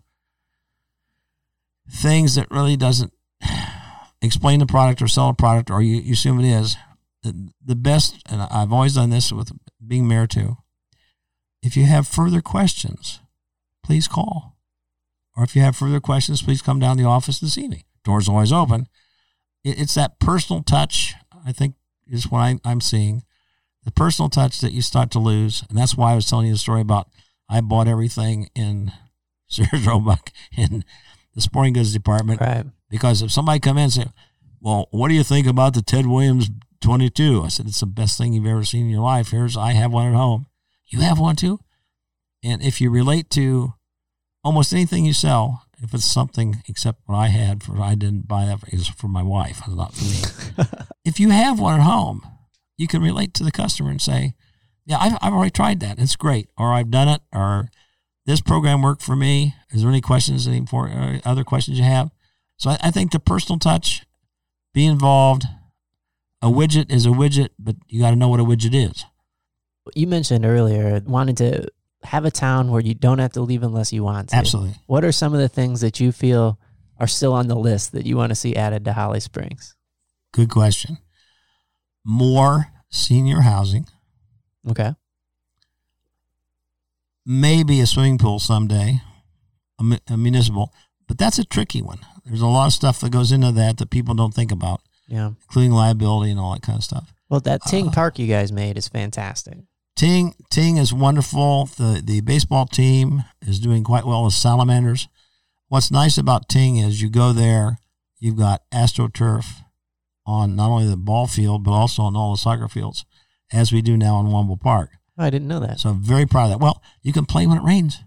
things 1.88 2.34
that 2.34 2.50
really 2.50 2.76
doesn't 2.76 3.12
explain 4.22 4.60
the 4.60 4.66
product 4.66 5.02
or 5.02 5.08
sell 5.08 5.28
a 5.28 5.34
product 5.34 5.70
or 5.70 5.82
you, 5.82 6.00
you 6.00 6.12
assume 6.12 6.40
it 6.40 6.48
is. 6.48 6.76
The, 7.22 7.50
the 7.64 7.76
best, 7.76 8.16
and 8.28 8.42
I've 8.42 8.72
always 8.72 8.94
done 8.94 9.10
this 9.10 9.32
with 9.32 9.50
being 9.86 10.06
mayor 10.06 10.26
too. 10.26 10.58
If 11.62 11.76
you 11.76 11.84
have 11.84 12.06
further 12.06 12.42
questions, 12.42 13.20
please 13.82 14.06
call. 14.06 14.58
Or 15.36 15.44
if 15.44 15.56
you 15.56 15.62
have 15.62 15.76
further 15.76 16.00
questions, 16.00 16.42
please 16.42 16.62
come 16.62 16.78
down 16.78 16.96
to 16.96 17.02
the 17.02 17.08
office 17.08 17.40
and 17.40 17.50
see 17.50 17.66
me. 17.66 17.86
Doors 18.04 18.28
always 18.28 18.52
open. 18.52 18.88
It, 19.64 19.80
it's 19.80 19.94
that 19.94 20.20
personal 20.20 20.62
touch, 20.62 21.14
I 21.46 21.52
think, 21.52 21.74
is 22.06 22.30
what 22.30 22.40
I, 22.40 22.58
I'm 22.64 22.82
seeing. 22.82 23.23
The 23.84 23.92
personal 23.92 24.28
touch 24.28 24.60
that 24.60 24.72
you 24.72 24.82
start 24.82 25.10
to 25.12 25.18
lose. 25.18 25.62
And 25.68 25.76
that's 25.76 25.96
why 25.96 26.12
I 26.12 26.14
was 26.14 26.26
telling 26.26 26.46
you 26.46 26.52
the 26.52 26.58
story 26.58 26.80
about 26.80 27.08
I 27.48 27.60
bought 27.60 27.88
everything 27.88 28.48
in 28.54 28.92
Sears 29.46 29.86
Roebuck 29.86 30.30
in 30.56 30.84
the 31.34 31.40
sporting 31.40 31.74
goods 31.74 31.92
department. 31.92 32.40
Right. 32.40 32.64
Because 32.88 33.22
if 33.22 33.30
somebody 33.30 33.60
come 33.60 33.76
in 33.76 33.84
and 33.84 33.92
say, 33.92 34.06
well, 34.60 34.88
what 34.90 35.08
do 35.08 35.14
you 35.14 35.24
think 35.24 35.46
about 35.46 35.74
the 35.74 35.82
Ted 35.82 36.06
Williams 36.06 36.50
22? 36.80 37.42
I 37.44 37.48
said, 37.48 37.66
it's 37.66 37.80
the 37.80 37.86
best 37.86 38.16
thing 38.16 38.32
you've 38.32 38.46
ever 38.46 38.64
seen 38.64 38.86
in 38.86 38.90
your 38.90 39.02
life. 39.02 39.30
Here's, 39.30 39.56
I 39.56 39.72
have 39.72 39.92
one 39.92 40.08
at 40.08 40.14
home. 40.14 40.46
You 40.86 41.00
have 41.00 41.18
one 41.18 41.36
too? 41.36 41.60
And 42.42 42.62
if 42.62 42.80
you 42.80 42.90
relate 42.90 43.30
to 43.30 43.74
almost 44.42 44.72
anything 44.72 45.04
you 45.04 45.12
sell, 45.12 45.64
if 45.82 45.92
it's 45.92 46.04
something 46.04 46.62
except 46.68 47.00
what 47.06 47.16
I 47.16 47.28
had 47.28 47.62
for, 47.62 47.80
I 47.80 47.94
didn't 47.94 48.28
buy 48.28 48.46
that 48.46 48.60
for, 48.60 48.66
it 48.68 48.74
was 48.74 48.88
for 48.88 49.08
my 49.08 49.22
wife, 49.22 49.62
not 49.68 49.94
for 49.94 50.04
me. 50.04 50.68
if 51.04 51.18
you 51.18 51.30
have 51.30 51.58
one 51.58 51.80
at 51.80 51.84
home, 51.84 52.26
you 52.76 52.86
can 52.86 53.02
relate 53.02 53.34
to 53.34 53.44
the 53.44 53.52
customer 53.52 53.90
and 53.90 54.00
say, 54.00 54.34
yeah, 54.86 54.98
I've, 54.98 55.18
I've 55.22 55.32
already 55.32 55.50
tried 55.50 55.80
that. 55.80 55.98
It's 55.98 56.16
great. 56.16 56.48
Or 56.58 56.72
I've 56.72 56.90
done 56.90 57.08
it. 57.08 57.22
Or 57.32 57.68
this 58.26 58.40
program 58.40 58.82
worked 58.82 59.02
for 59.02 59.16
me. 59.16 59.54
Is 59.70 59.82
there 59.82 59.90
any 59.90 60.00
questions, 60.00 60.46
any 60.46 60.64
for, 60.66 60.88
uh, 60.88 61.20
other 61.24 61.44
questions 61.44 61.78
you 61.78 61.84
have? 61.84 62.10
So 62.56 62.70
I, 62.70 62.78
I 62.84 62.90
think 62.90 63.12
the 63.12 63.20
personal 63.20 63.58
touch, 63.58 64.04
be 64.72 64.86
involved. 64.86 65.44
A 66.42 66.48
widget 66.48 66.92
is 66.92 67.06
a 67.06 67.10
widget, 67.10 67.50
but 67.58 67.76
you 67.88 68.00
got 68.00 68.10
to 68.10 68.16
know 68.16 68.28
what 68.28 68.40
a 68.40 68.44
widget 68.44 68.74
is. 68.74 69.04
You 69.94 70.06
mentioned 70.06 70.44
earlier 70.44 71.00
wanting 71.04 71.36
to 71.36 71.66
have 72.02 72.24
a 72.24 72.30
town 72.30 72.70
where 72.70 72.82
you 72.82 72.94
don't 72.94 73.18
have 73.18 73.32
to 73.32 73.40
leave 73.40 73.62
unless 73.62 73.92
you 73.92 74.04
want 74.04 74.30
to. 74.30 74.36
Absolutely. 74.36 74.74
What 74.86 75.04
are 75.04 75.12
some 75.12 75.32
of 75.32 75.40
the 75.40 75.48
things 75.48 75.80
that 75.80 76.00
you 76.00 76.12
feel 76.12 76.58
are 77.00 77.06
still 77.06 77.32
on 77.32 77.48
the 77.48 77.56
list 77.56 77.92
that 77.92 78.04
you 78.06 78.16
want 78.16 78.30
to 78.30 78.34
see 78.34 78.56
added 78.56 78.84
to 78.84 78.92
Holly 78.92 79.20
Springs? 79.20 79.74
Good 80.32 80.50
question. 80.50 80.98
More 82.04 82.66
senior 82.90 83.40
housing, 83.40 83.86
Okay. 84.68 84.94
maybe 87.26 87.80
a 87.80 87.86
swimming 87.86 88.18
pool 88.18 88.38
someday, 88.38 89.00
a, 89.80 90.00
a 90.08 90.16
municipal, 90.16 90.72
but 91.08 91.18
that's 91.18 91.38
a 91.38 91.44
tricky 91.44 91.82
one. 91.82 91.98
There's 92.24 92.40
a 92.40 92.46
lot 92.46 92.66
of 92.66 92.72
stuff 92.72 93.00
that 93.00 93.10
goes 93.10 93.32
into 93.32 93.52
that 93.52 93.78
that 93.78 93.90
people 93.90 94.14
don't 94.14 94.34
think 94.34 94.52
about, 94.52 94.80
Yeah. 95.08 95.28
including 95.42 95.72
liability 95.72 96.30
and 96.30 96.40
all 96.40 96.52
that 96.54 96.62
kind 96.62 96.78
of 96.78 96.84
stuff. 96.84 97.12
Well, 97.28 97.40
that 97.40 97.62
Ting 97.66 97.88
Uh, 97.88 97.92
Park 97.92 98.18
you 98.18 98.26
guys 98.26 98.52
made 98.52 98.76
is 98.78 98.88
fantastic. 98.88 99.58
Ting 99.96 100.34
Ting 100.50 100.76
is 100.76 100.92
wonderful. 100.92 101.66
The 101.66 102.02
the 102.04 102.20
baseball 102.20 102.66
team 102.66 103.24
is 103.40 103.58
doing 103.60 103.82
quite 103.84 104.04
well 104.06 104.24
with 104.24 104.34
salamanders. 104.34 105.08
What's 105.68 105.90
nice 105.90 106.18
about 106.18 106.48
Ting 106.48 106.76
is 106.76 107.00
you 107.00 107.08
go 107.08 107.32
there, 107.32 107.78
you've 108.18 108.36
got 108.36 108.62
astroturf 108.70 109.63
on 110.26 110.56
not 110.56 110.70
only 110.70 110.86
the 110.86 110.96
ball 110.96 111.26
field 111.26 111.64
but 111.64 111.72
also 111.72 112.02
on 112.02 112.16
all 112.16 112.32
the 112.32 112.38
soccer 112.38 112.68
fields, 112.68 113.04
as 113.52 113.72
we 113.72 113.82
do 113.82 113.96
now 113.96 114.20
in 114.20 114.26
Womble 114.26 114.60
Park. 114.60 114.90
I 115.16 115.30
didn't 115.30 115.48
know 115.48 115.60
that. 115.60 115.80
So 115.80 115.90
I'm 115.90 116.02
very 116.02 116.26
proud 116.26 116.44
of 116.44 116.50
that. 116.50 116.60
Well, 116.60 116.82
you 117.02 117.12
can 117.12 117.26
play 117.26 117.46
when 117.46 117.58
it 117.58 117.64
rains. 117.64 118.02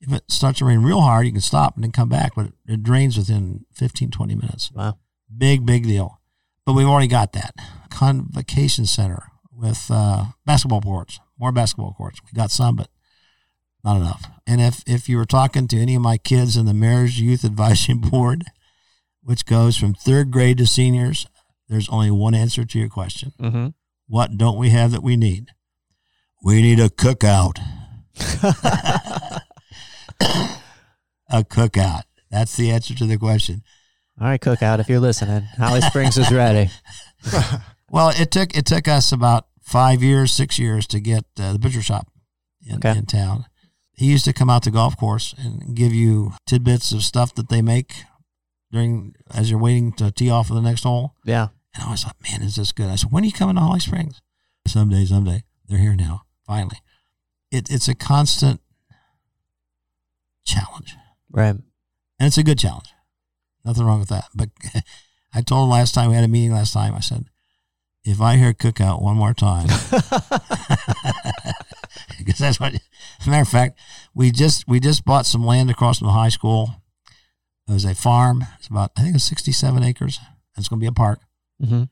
If 0.00 0.12
it 0.12 0.24
starts 0.28 0.58
to 0.58 0.64
rain 0.64 0.82
real 0.82 1.00
hard, 1.00 1.26
you 1.26 1.32
can 1.32 1.40
stop 1.40 1.76
and 1.76 1.84
then 1.84 1.92
come 1.92 2.08
back, 2.08 2.32
but 2.34 2.46
it, 2.46 2.52
it 2.66 2.82
drains 2.82 3.16
within 3.16 3.64
15, 3.74 4.10
20 4.10 4.34
minutes. 4.34 4.70
Wow. 4.72 4.98
Big, 5.36 5.64
big 5.64 5.84
deal. 5.84 6.20
But 6.66 6.74
we've 6.74 6.86
already 6.86 7.08
got 7.08 7.32
that. 7.32 7.54
Convocation 7.90 8.86
Center 8.86 9.22
with 9.52 9.86
uh, 9.90 10.26
basketball 10.44 10.80
courts, 10.80 11.20
more 11.38 11.52
basketball 11.52 11.94
courts. 11.94 12.20
We 12.24 12.36
got 12.36 12.50
some, 12.50 12.76
but 12.76 12.88
not 13.84 13.96
enough. 13.96 14.24
And 14.46 14.60
if, 14.60 14.82
if 14.86 15.08
you 15.08 15.16
were 15.16 15.26
talking 15.26 15.68
to 15.68 15.78
any 15.78 15.94
of 15.94 16.02
my 16.02 16.18
kids 16.18 16.56
in 16.56 16.66
the 16.66 16.74
Mayor's 16.74 17.20
Youth 17.20 17.44
Advisory 17.44 17.94
Board, 17.98 18.44
which 19.22 19.46
goes 19.46 19.76
from 19.76 19.94
third 19.94 20.30
grade 20.30 20.58
to 20.58 20.66
seniors, 20.66 21.26
there's 21.68 21.88
only 21.88 22.10
one 22.10 22.34
answer 22.34 22.64
to 22.64 22.78
your 22.78 22.88
question. 22.88 23.32
Mm-hmm. 23.40 23.68
What 24.06 24.36
don't 24.36 24.58
we 24.58 24.70
have 24.70 24.90
that 24.92 25.02
we 25.02 25.16
need? 25.16 25.48
We 26.42 26.60
need 26.62 26.78
a 26.80 26.88
cookout. 26.90 27.58
a 31.30 31.42
cookout. 31.44 32.02
That's 32.30 32.56
the 32.56 32.70
answer 32.70 32.94
to 32.94 33.06
the 33.06 33.16
question. 33.16 33.62
All 34.20 34.28
right, 34.28 34.40
Cookout, 34.40 34.78
if 34.78 34.88
you're 34.88 35.00
listening, 35.00 35.42
Holly 35.56 35.80
Springs 35.80 36.16
is 36.18 36.30
ready. 36.32 36.70
Well, 37.90 38.08
it 38.16 38.32
took 38.32 38.56
it 38.56 38.66
took 38.66 38.88
us 38.88 39.12
about 39.12 39.46
five 39.62 40.02
years, 40.02 40.32
six 40.32 40.58
years 40.58 40.84
to 40.88 40.98
get 40.98 41.24
uh, 41.38 41.52
the 41.52 41.60
butcher 41.60 41.82
shop 41.82 42.08
in, 42.66 42.76
Okay. 42.78 42.98
in 42.98 43.06
town. 43.06 43.44
he 43.92 44.06
used 44.06 44.24
to 44.24 44.32
come 44.32 44.50
out 44.50 44.64
to 44.64 44.72
golf 44.72 44.96
course 44.96 45.32
and 45.38 45.76
give 45.76 45.92
you 45.94 46.32
tidbits 46.44 46.90
of 46.90 47.04
stuff 47.04 47.32
that 47.36 47.50
they 47.50 47.62
make 47.62 47.94
during 48.74 49.14
as 49.32 49.50
you're 49.50 49.60
waiting 49.60 49.92
to 49.92 50.10
tee 50.10 50.28
off 50.28 50.48
for 50.48 50.54
the 50.54 50.60
next 50.60 50.82
hole. 50.82 51.14
Yeah. 51.24 51.48
And 51.74 51.84
I 51.84 51.90
was 51.90 52.04
like, 52.04 52.16
man, 52.22 52.42
is 52.42 52.56
this 52.56 52.72
good? 52.72 52.88
I 52.88 52.96
said, 52.96 53.12
when 53.12 53.22
are 53.22 53.26
you 53.26 53.32
coming 53.32 53.54
to 53.54 53.60
Holly 53.60 53.80
Springs? 53.80 54.20
Someday, 54.66 55.04
someday. 55.04 55.44
They're 55.68 55.78
here 55.78 55.94
now, 55.94 56.22
finally. 56.44 56.78
It, 57.50 57.70
it's 57.70 57.88
a 57.88 57.94
constant 57.94 58.60
challenge. 60.44 60.96
Right. 61.30 61.54
And 61.54 62.26
it's 62.26 62.38
a 62.38 62.42
good 62.42 62.58
challenge. 62.58 62.88
Nothing 63.64 63.84
wrong 63.84 64.00
with 64.00 64.08
that. 64.08 64.24
But 64.34 64.50
I 65.34 65.40
told 65.40 65.66
him 65.66 65.70
last 65.70 65.94
time, 65.94 66.10
we 66.10 66.16
had 66.16 66.24
a 66.24 66.28
meeting 66.28 66.52
last 66.52 66.72
time, 66.72 66.94
I 66.94 67.00
said, 67.00 67.26
if 68.04 68.20
I 68.20 68.36
hear 68.36 68.52
cookout 68.52 69.00
one 69.00 69.16
more 69.16 69.34
time, 69.34 69.66
because 72.18 72.38
that's 72.38 72.60
what, 72.60 72.74
as 72.74 73.26
a 73.26 73.30
matter 73.30 73.42
of 73.42 73.48
fact, 73.48 73.78
we 74.14 74.30
just, 74.30 74.68
we 74.68 74.80
just 74.80 75.04
bought 75.04 75.26
some 75.26 75.46
land 75.46 75.70
across 75.70 75.98
from 75.98 76.08
the 76.08 76.12
high 76.12 76.28
school. 76.28 76.82
It 77.68 77.72
was 77.72 77.84
a 77.84 77.94
farm. 77.94 78.44
It's 78.58 78.68
about, 78.68 78.92
I 78.96 79.02
think 79.02 79.14
it's 79.14 79.24
67 79.24 79.82
acres. 79.82 80.20
It's 80.56 80.68
going 80.68 80.80
to 80.80 80.84
be 80.84 80.88
a 80.88 80.92
park. 80.92 81.20
hmm 81.60 81.84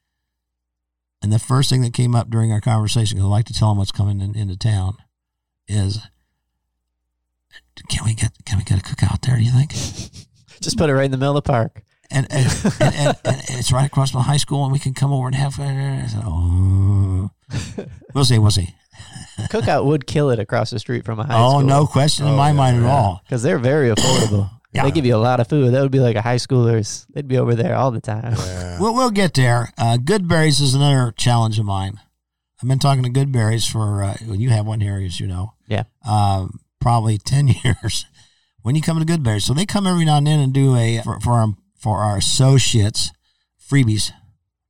And 1.23 1.33
the 1.33 1.39
first 1.39 1.71
thing 1.71 1.83
that 1.83 1.95
came 1.95 2.15
up 2.15 2.31
during 2.31 2.53
our 2.53 2.61
conversation, 2.61 3.17
because 3.17 3.27
I 3.27 3.31
like 3.31 3.47
to 3.47 3.55
tell 3.55 3.69
them 3.69 3.79
what's 3.79 3.93
coming 3.93 4.21
in, 4.21 4.37
into 4.37 4.57
town, 4.57 4.97
is 5.67 6.01
can 7.89 8.05
we 8.05 8.15
get 8.15 8.33
can 8.45 8.59
we 8.59 8.65
get 8.65 8.79
a 8.79 8.83
cookout 8.83 9.23
there? 9.23 9.37
Do 9.37 9.43
you 9.43 9.51
think? 9.51 9.73
Just 10.61 10.79
put 10.79 10.91
it 10.91 10.95
right 10.95 11.05
in 11.07 11.11
the 11.11 11.17
middle 11.17 11.37
of 11.37 11.45
the 11.45 11.51
park. 11.51 11.83
And 12.11 12.27
and, 12.31 12.47
and, 12.81 12.95
and, 12.95 13.17
and 13.25 13.43
it's 13.59 13.73
right 13.73 13.87
across 13.87 14.11
from 14.11 14.23
high 14.23 14.37
school, 14.37 14.65
and 14.65 14.73
we 14.73 14.79
can 14.79 14.93
come 14.95 15.13
over 15.13 15.27
and 15.27 15.35
have. 15.35 15.59
I 15.59 16.07
said, 16.07 16.23
oh, 16.25 17.31
we'll 18.15 18.25
see, 18.25 18.39
we'll 18.39 18.51
see. 18.51 18.75
Cookout 19.51 19.87
would 19.87 20.07
kill 20.07 20.31
it 20.31 20.39
across 20.39 20.71
the 20.71 20.79
street 20.79 21.05
from 21.05 21.19
a 21.19 21.25
high 21.25 21.35
oh, 21.35 21.51
school. 21.51 21.61
Oh, 21.61 21.81
no 21.81 21.87
question 21.87 22.27
in 22.27 22.35
Oh, 22.35 22.37
my 22.37 22.49
yeah, 22.49 22.53
mind 22.53 22.85
at 22.85 22.89
all. 22.89 23.23
Because 23.25 23.43
they're 23.43 23.59
very 23.59 23.91
affordable. 23.91 24.51
Yeah. 24.73 24.85
They 24.85 24.91
give 24.91 25.05
you 25.05 25.15
a 25.15 25.19
lot 25.19 25.39
of 25.39 25.49
food. 25.49 25.75
That 25.75 25.83
would 25.83 25.93
be 25.93 26.01
like 26.01 26.17
a 26.17 26.23
high 26.23 26.37
schoolers. 26.37 27.07
They'd 27.13 27.29
be 27.29 27.37
over 27.39 27.55
there 27.55 27.75
all 27.75 27.91
the 27.91 28.01
time. 28.01 28.35
Yeah. 28.39 28.79
We'll 28.81 28.95
we'll 28.95 29.11
get 29.11 29.35
there. 29.35 29.71
Uh, 29.79 29.99
Goodberry's 29.99 30.61
is 30.61 30.75
another 30.75 31.13
challenge 31.13 31.59
of 31.59 31.67
mine. 31.67 32.01
I've 32.61 32.69
been 32.69 32.79
talking 32.79 33.03
to 33.05 33.11
Goodberry's 33.11 33.67
for 33.67 34.03
uh, 34.03 34.17
well, 34.27 34.35
you 34.35 34.49
have 34.51 34.67
one 34.67 34.81
here, 34.81 34.97
as 34.97 35.21
you 35.21 35.27
know. 35.27 35.53
Yeah. 35.69 35.85
um, 36.09 36.59
probably 36.81 37.19
10 37.25 37.49
years 37.49 38.07
when 38.63 38.75
you 38.75 38.83
come 38.83 38.99
to 38.99 39.05
Goodberry. 39.05 39.41
So 39.41 39.55
they 39.55 39.67
come 39.67 39.87
every 39.87 40.05
now 40.05 40.17
and 40.19 40.27
then 40.27 40.41
and 40.41 40.53
do 40.53 40.75
a, 40.77 41.01
for, 41.03 41.21
for, 41.21 41.33
our, 41.33 41.49
for 41.77 41.99
our 41.99 42.17
associates, 42.17 43.13
freebies 43.61 44.13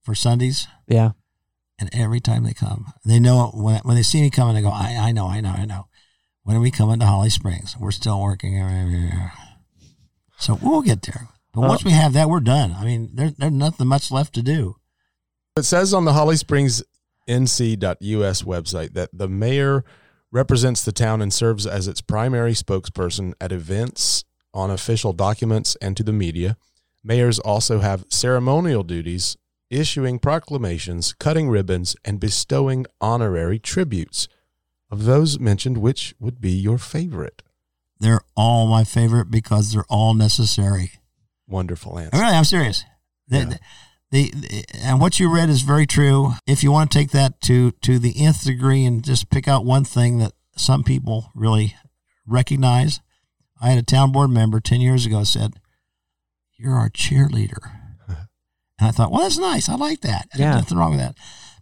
for 0.02 0.14
sundaes. 0.14 0.68
Yeah. 0.86 1.12
And 1.78 1.88
every 1.92 2.20
time 2.20 2.44
they 2.44 2.52
come, 2.52 2.92
they 3.04 3.18
know 3.18 3.48
it. 3.48 3.54
When, 3.54 3.80
when 3.82 3.96
they 3.96 4.02
see 4.02 4.20
me 4.20 4.30
coming, 4.30 4.54
they 4.54 4.62
go, 4.62 4.68
I, 4.68 4.96
I 5.00 5.12
know, 5.12 5.26
I 5.26 5.40
know, 5.40 5.50
I 5.56 5.64
know. 5.64 5.86
When 6.44 6.56
are 6.56 6.60
we 6.60 6.70
coming 6.70 6.98
to 7.00 7.06
Holly 7.06 7.30
Springs? 7.30 7.76
We're 7.78 7.92
still 7.92 8.20
working. 8.20 8.60
So 10.42 10.58
we'll 10.60 10.82
get 10.82 11.02
there. 11.02 11.28
But 11.52 11.60
Well- 11.60 11.70
once 11.70 11.84
we 11.84 11.92
have 11.92 12.14
that, 12.14 12.28
we're 12.28 12.40
done. 12.40 12.74
I 12.76 12.84
mean, 12.84 13.10
there, 13.14 13.30
there's 13.30 13.52
nothing 13.52 13.86
much 13.86 14.10
left 14.10 14.34
to 14.34 14.42
do. 14.42 14.76
It 15.56 15.64
says 15.64 15.94
on 15.94 16.04
the 16.04 16.14
Holly 16.14 16.36
Springs 16.36 16.82
NC.us 17.28 18.42
website 18.42 18.94
that 18.94 19.10
the 19.12 19.28
mayor 19.28 19.84
represents 20.32 20.82
the 20.82 20.90
town 20.90 21.22
and 21.22 21.32
serves 21.32 21.64
as 21.64 21.86
its 21.86 22.00
primary 22.00 22.54
spokesperson 22.54 23.34
at 23.40 23.52
events, 23.52 24.24
on 24.52 24.68
official 24.70 25.12
documents, 25.12 25.76
and 25.80 25.96
to 25.96 26.02
the 26.02 26.12
media. 26.12 26.56
Mayors 27.04 27.38
also 27.38 27.78
have 27.78 28.04
ceremonial 28.08 28.82
duties, 28.82 29.36
issuing 29.70 30.18
proclamations, 30.18 31.12
cutting 31.12 31.50
ribbons, 31.50 31.94
and 32.04 32.18
bestowing 32.18 32.86
honorary 33.00 33.60
tributes. 33.60 34.26
Of 34.90 35.04
those 35.04 35.38
mentioned, 35.38 35.78
which 35.78 36.14
would 36.18 36.40
be 36.40 36.50
your 36.50 36.78
favorite? 36.78 37.42
They're 38.02 38.20
all 38.36 38.66
my 38.66 38.82
favorite 38.84 39.30
because 39.30 39.72
they're 39.72 39.84
all 39.88 40.12
necessary. 40.14 40.90
Wonderful 41.46 41.98
answer. 41.98 42.18
Really, 42.18 42.34
I'm 42.34 42.44
serious. 42.44 42.84
The, 43.28 43.58
Yeah. 44.10 44.62
and 44.82 45.00
what 45.00 45.18
you 45.20 45.32
read 45.32 45.48
is 45.48 45.62
very 45.62 45.86
true. 45.86 46.32
If 46.46 46.62
you 46.62 46.70
want 46.72 46.90
to 46.90 46.98
take 46.98 47.12
that 47.12 47.40
to 47.42 47.70
to 47.82 47.98
the 48.00 48.14
nth 48.26 48.44
degree 48.44 48.84
and 48.84 49.02
just 49.04 49.30
pick 49.30 49.46
out 49.48 49.64
one 49.64 49.84
thing 49.84 50.18
that 50.18 50.32
some 50.56 50.82
people 50.82 51.30
really 51.34 51.76
recognize, 52.26 53.00
I 53.60 53.68
had 53.70 53.78
a 53.78 53.82
town 53.82 54.10
board 54.12 54.30
member 54.30 54.58
ten 54.60 54.80
years 54.80 55.06
ago 55.06 55.22
said, 55.24 55.54
"You're 56.58 56.74
our 56.74 56.90
cheerleader," 56.90 57.70
and 58.08 58.18
I 58.88 58.90
thought, 58.90 59.12
"Well, 59.12 59.22
that's 59.22 59.38
nice. 59.38 59.68
I 59.68 59.76
like 59.76 60.00
that. 60.02 60.28
Yeah. 60.36 60.56
nothing 60.56 60.76
wrong 60.76 60.90
with 60.90 61.00
that." 61.00 61.16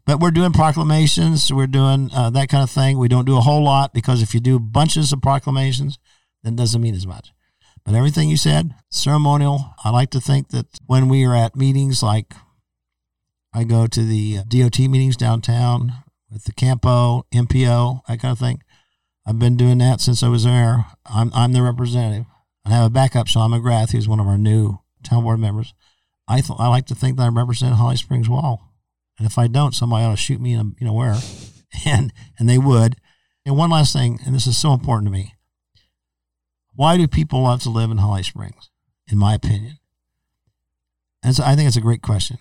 But 0.07 0.18
we're 0.18 0.30
doing 0.32 0.53
proclamations. 0.53 1.53
We're 1.53 1.66
doing 1.68 2.11
uh, 2.12 2.30
that 2.30 2.49
kind 2.49 2.62
of 2.64 2.70
thing. 2.70 2.99
We 2.99 3.07
don't 3.09 3.26
do 3.26 3.36
a 3.36 3.43
whole 3.43 3.62
lot 3.62 3.93
because 3.93 4.22
if 4.22 4.34
you 4.34 4.41
do 4.41 4.59
bunches 4.59 5.12
of 5.12 5.20
proclamations, 5.22 5.99
then 6.43 6.55
it 6.55 6.57
doesn't 6.57 6.80
mean 6.80 6.95
as 6.95 7.07
much. 7.07 7.32
But 7.84 7.95
everything 7.95 8.28
you 8.28 8.36
said, 8.36 8.74
ceremonial. 8.91 9.74
I 9.84 9.91
like 9.91 10.11
to 10.11 10.20
think 10.20 10.49
that 10.49 10.66
when 10.86 11.09
we 11.09 11.24
are 11.24 11.34
at 11.34 11.57
meetings 11.57 12.03
like 12.03 12.34
I 13.53 13.64
go 13.64 13.86
to 13.86 14.03
the 14.05 14.38
uh, 14.38 14.43
DOT 14.47 14.78
meetings 14.78 15.16
downtown 15.16 15.93
with 16.30 16.45
the 16.45 16.53
Campo, 16.53 17.26
MPO, 17.34 18.03
that 18.07 18.20
kind 18.20 18.32
of 18.32 18.38
thing. 18.38 18.62
I've 19.26 19.38
been 19.38 19.57
doing 19.57 19.78
that 19.78 20.01
since 20.01 20.22
I 20.22 20.28
was 20.28 20.45
there. 20.45 20.86
I'm, 21.07 21.30
I'm 21.34 21.53
the 21.53 21.62
representative. 21.62 22.26
I 22.64 22.70
have 22.70 22.86
a 22.86 22.91
backup, 22.91 23.26
Sean 23.26 23.51
McGrath, 23.51 23.93
who's 23.93 24.09
one 24.09 24.20
of 24.20 24.26
our 24.26 24.38
new 24.38 24.78
town 25.03 25.24
board 25.24 25.41
members. 25.41 25.74
I 26.28 26.41
th- 26.41 26.59
I 26.59 26.68
like 26.68 26.86
to 26.86 26.95
think 26.95 27.16
that 27.16 27.24
I 27.24 27.28
represent 27.28 27.74
Holly 27.74 27.97
Springs 27.97 28.28
well. 28.28 28.70
And 29.18 29.26
if 29.26 29.36
I 29.36 29.49
don't, 29.49 29.74
somebody 29.74 30.05
ought 30.05 30.11
to 30.11 30.16
shoot 30.16 30.41
me 30.41 30.53
in 30.53 30.61
a, 30.61 30.64
you 30.78 30.86
know 30.86 30.93
where. 30.93 31.16
And 31.86 32.12
and 32.36 32.49
they 32.49 32.59
would. 32.59 32.97
And 33.47 33.57
one 33.57 33.70
last 33.70 33.93
thing, 33.93 34.18
and 34.26 34.34
this 34.34 34.49
is 34.49 34.57
so 34.57 34.72
important 34.72 35.07
to 35.07 35.12
me. 35.12 35.34
Why 36.81 36.97
do 36.97 37.07
people 37.07 37.43
love 37.43 37.61
to 37.64 37.68
live 37.68 37.91
in 37.91 37.99
Holly 37.99 38.22
Springs? 38.22 38.70
In 39.07 39.18
my 39.18 39.35
opinion, 39.35 39.76
and 41.22 41.37
so 41.37 41.45
I 41.45 41.55
think 41.55 41.68
it's 41.68 41.76
a 41.76 41.83
great 41.83 42.01
question. 42.01 42.39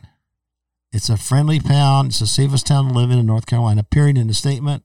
It's 0.94 1.10
a 1.10 1.18
friendly 1.18 1.60
town. 1.60 2.06
It's 2.06 2.20
the 2.20 2.26
safest 2.26 2.66
town 2.66 2.88
to 2.88 2.94
live 2.94 3.12
in 3.12 3.20
in 3.20 3.26
North 3.26 3.48
Carolina. 3.48 3.84
Period. 3.84 4.18
In 4.18 4.28
the 4.28 4.34
statement, 4.34 4.84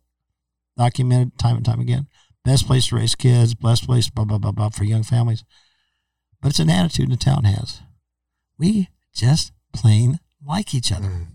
documented 0.76 1.38
time 1.38 1.54
and 1.54 1.64
time 1.64 1.78
again. 1.78 2.08
Best 2.44 2.66
place 2.66 2.88
to 2.88 2.96
raise 2.96 3.14
kids. 3.14 3.54
Best 3.54 3.86
place, 3.86 4.10
blah 4.10 4.24
blah 4.24 4.38
blah 4.38 4.50
blah, 4.50 4.70
for 4.70 4.82
young 4.82 5.04
families. 5.04 5.44
But 6.42 6.48
it's 6.48 6.58
an 6.58 6.68
attitude 6.68 7.12
the 7.12 7.16
town 7.16 7.44
has. 7.44 7.80
We 8.58 8.88
just 9.14 9.52
plain 9.72 10.18
like 10.44 10.74
each 10.74 10.90
other. 10.90 11.06
Mm. 11.06 11.26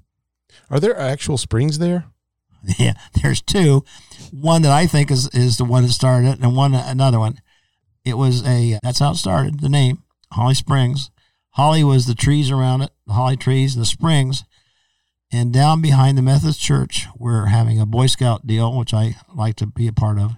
Are 0.69 0.81
there 0.81 0.99
actual 0.99 1.37
springs 1.37 1.79
there? 1.79 2.03
Yeah, 2.77 2.95
there's 3.13 3.41
two. 3.41 3.85
One 4.31 4.63
that 4.63 4.73
I 4.73 4.87
think 4.87 5.09
is 5.09 5.29
is 5.29 5.57
the 5.57 5.63
one 5.63 5.83
that 5.83 5.93
started 5.93 6.31
it, 6.31 6.39
and 6.41 6.53
one 6.53 6.73
another 6.73 7.17
one. 7.17 7.39
It 8.09 8.17
was 8.17 8.45
a 8.45 8.79
that's 8.83 8.99
how 8.99 9.11
it 9.11 9.15
started. 9.15 9.59
The 9.59 9.69
name 9.69 10.03
Holly 10.33 10.55
Springs. 10.55 11.11
Holly 11.51 11.83
was 11.83 12.05
the 12.05 12.15
trees 12.15 12.51
around 12.51 12.81
it, 12.81 12.91
the 13.07 13.13
holly 13.13 13.37
trees, 13.37 13.75
and 13.75 13.81
the 13.81 13.87
springs. 13.87 14.43
And 15.31 15.53
down 15.53 15.81
behind 15.81 16.17
the 16.17 16.23
Methodist 16.23 16.59
Church, 16.59 17.07
we're 17.17 17.45
having 17.45 17.79
a 17.79 17.85
Boy 17.85 18.07
Scout 18.07 18.47
deal, 18.47 18.75
which 18.75 18.93
I 18.93 19.15
like 19.33 19.55
to 19.57 19.67
be 19.67 19.87
a 19.87 19.93
part 19.93 20.17
of, 20.17 20.35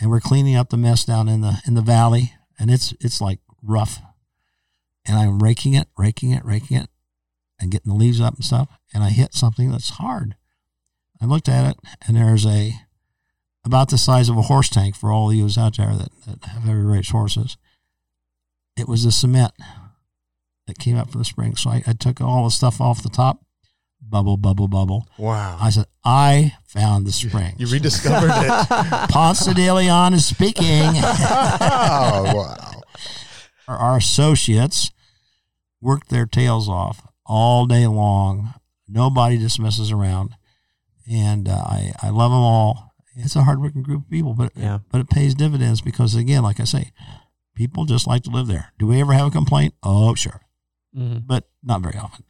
and 0.00 0.10
we're 0.10 0.20
cleaning 0.20 0.56
up 0.56 0.70
the 0.70 0.76
mess 0.76 1.04
down 1.04 1.28
in 1.28 1.42
the 1.42 1.60
in 1.66 1.74
the 1.74 1.82
valley, 1.82 2.32
and 2.58 2.70
it's 2.70 2.92
it's 3.00 3.20
like 3.20 3.40
rough. 3.62 4.00
And 5.06 5.16
I'm 5.16 5.38
raking 5.40 5.74
it, 5.74 5.86
raking 5.96 6.32
it, 6.32 6.44
raking 6.44 6.78
it, 6.78 6.88
and 7.60 7.70
getting 7.70 7.92
the 7.92 7.98
leaves 7.98 8.20
up 8.20 8.34
and 8.34 8.44
stuff. 8.44 8.68
And 8.92 9.04
I 9.04 9.10
hit 9.10 9.34
something 9.34 9.70
that's 9.70 9.90
hard. 9.90 10.34
I 11.20 11.26
looked 11.26 11.48
at 11.48 11.70
it, 11.70 11.78
and 12.06 12.16
there's 12.16 12.44
a 12.44 12.74
about 13.66 13.90
the 13.90 13.98
size 13.98 14.28
of 14.28 14.38
a 14.38 14.42
horse 14.42 14.68
tank 14.68 14.96
for 14.96 15.10
all 15.10 15.30
of 15.30 15.36
you 15.36 15.48
out 15.58 15.76
there 15.76 15.94
that, 15.94 16.08
that 16.26 16.44
have 16.44 16.62
heavy 16.62 16.80
race 16.80 17.10
horses. 17.10 17.56
It 18.76 18.88
was 18.88 19.04
the 19.04 19.12
cement 19.12 19.52
that 20.66 20.78
came 20.78 20.96
up 20.96 21.10
from 21.10 21.20
the 21.20 21.24
spring. 21.24 21.56
So 21.56 21.70
I, 21.70 21.82
I 21.86 21.92
took 21.92 22.20
all 22.20 22.44
the 22.44 22.50
stuff 22.50 22.80
off 22.80 23.02
the 23.02 23.08
top, 23.08 23.44
bubble, 24.00 24.36
bubble, 24.36 24.68
bubble. 24.68 25.08
Wow. 25.18 25.58
I 25.60 25.70
said, 25.70 25.86
I 26.04 26.54
found 26.64 27.06
the 27.06 27.12
spring. 27.12 27.54
You 27.58 27.66
rediscovered 27.66 28.30
it. 28.32 28.68
Ponce 29.10 29.46
de 29.46 29.72
Leon 29.72 30.14
is 30.14 30.26
speaking. 30.26 30.64
oh, 30.66 32.32
wow. 32.34 32.82
our, 33.66 33.76
our 33.76 33.96
associates 33.96 34.92
work 35.80 36.06
their 36.08 36.26
tails 36.26 36.68
off 36.68 37.02
all 37.24 37.66
day 37.66 37.86
long. 37.86 38.54
Nobody 38.88 39.36
dismisses 39.36 39.90
around, 39.90 40.36
and 41.10 41.48
uh, 41.48 41.56
I 41.56 41.92
I 42.00 42.10
love 42.10 42.30
them 42.30 42.40
all. 42.40 42.94
It's 43.16 43.34
a 43.36 43.42
hardworking 43.44 43.82
group 43.82 44.04
of 44.04 44.10
people, 44.10 44.34
but 44.34 44.52
Yeah. 44.54 44.80
but 44.90 45.00
it 45.00 45.08
pays 45.10 45.34
dividends 45.34 45.80
because 45.80 46.14
again, 46.14 46.42
like 46.42 46.60
I 46.60 46.64
say, 46.64 46.92
people 47.54 47.84
just 47.86 48.06
like 48.06 48.22
to 48.24 48.30
live 48.30 48.46
there. 48.46 48.72
Do 48.78 48.86
we 48.86 49.00
ever 49.00 49.12
have 49.14 49.28
a 49.28 49.30
complaint? 49.30 49.74
Oh, 49.82 50.14
sure, 50.14 50.42
Mhm. 50.96 51.26
but 51.26 51.48
not 51.62 51.80
very 51.82 51.96
often. 51.98 52.24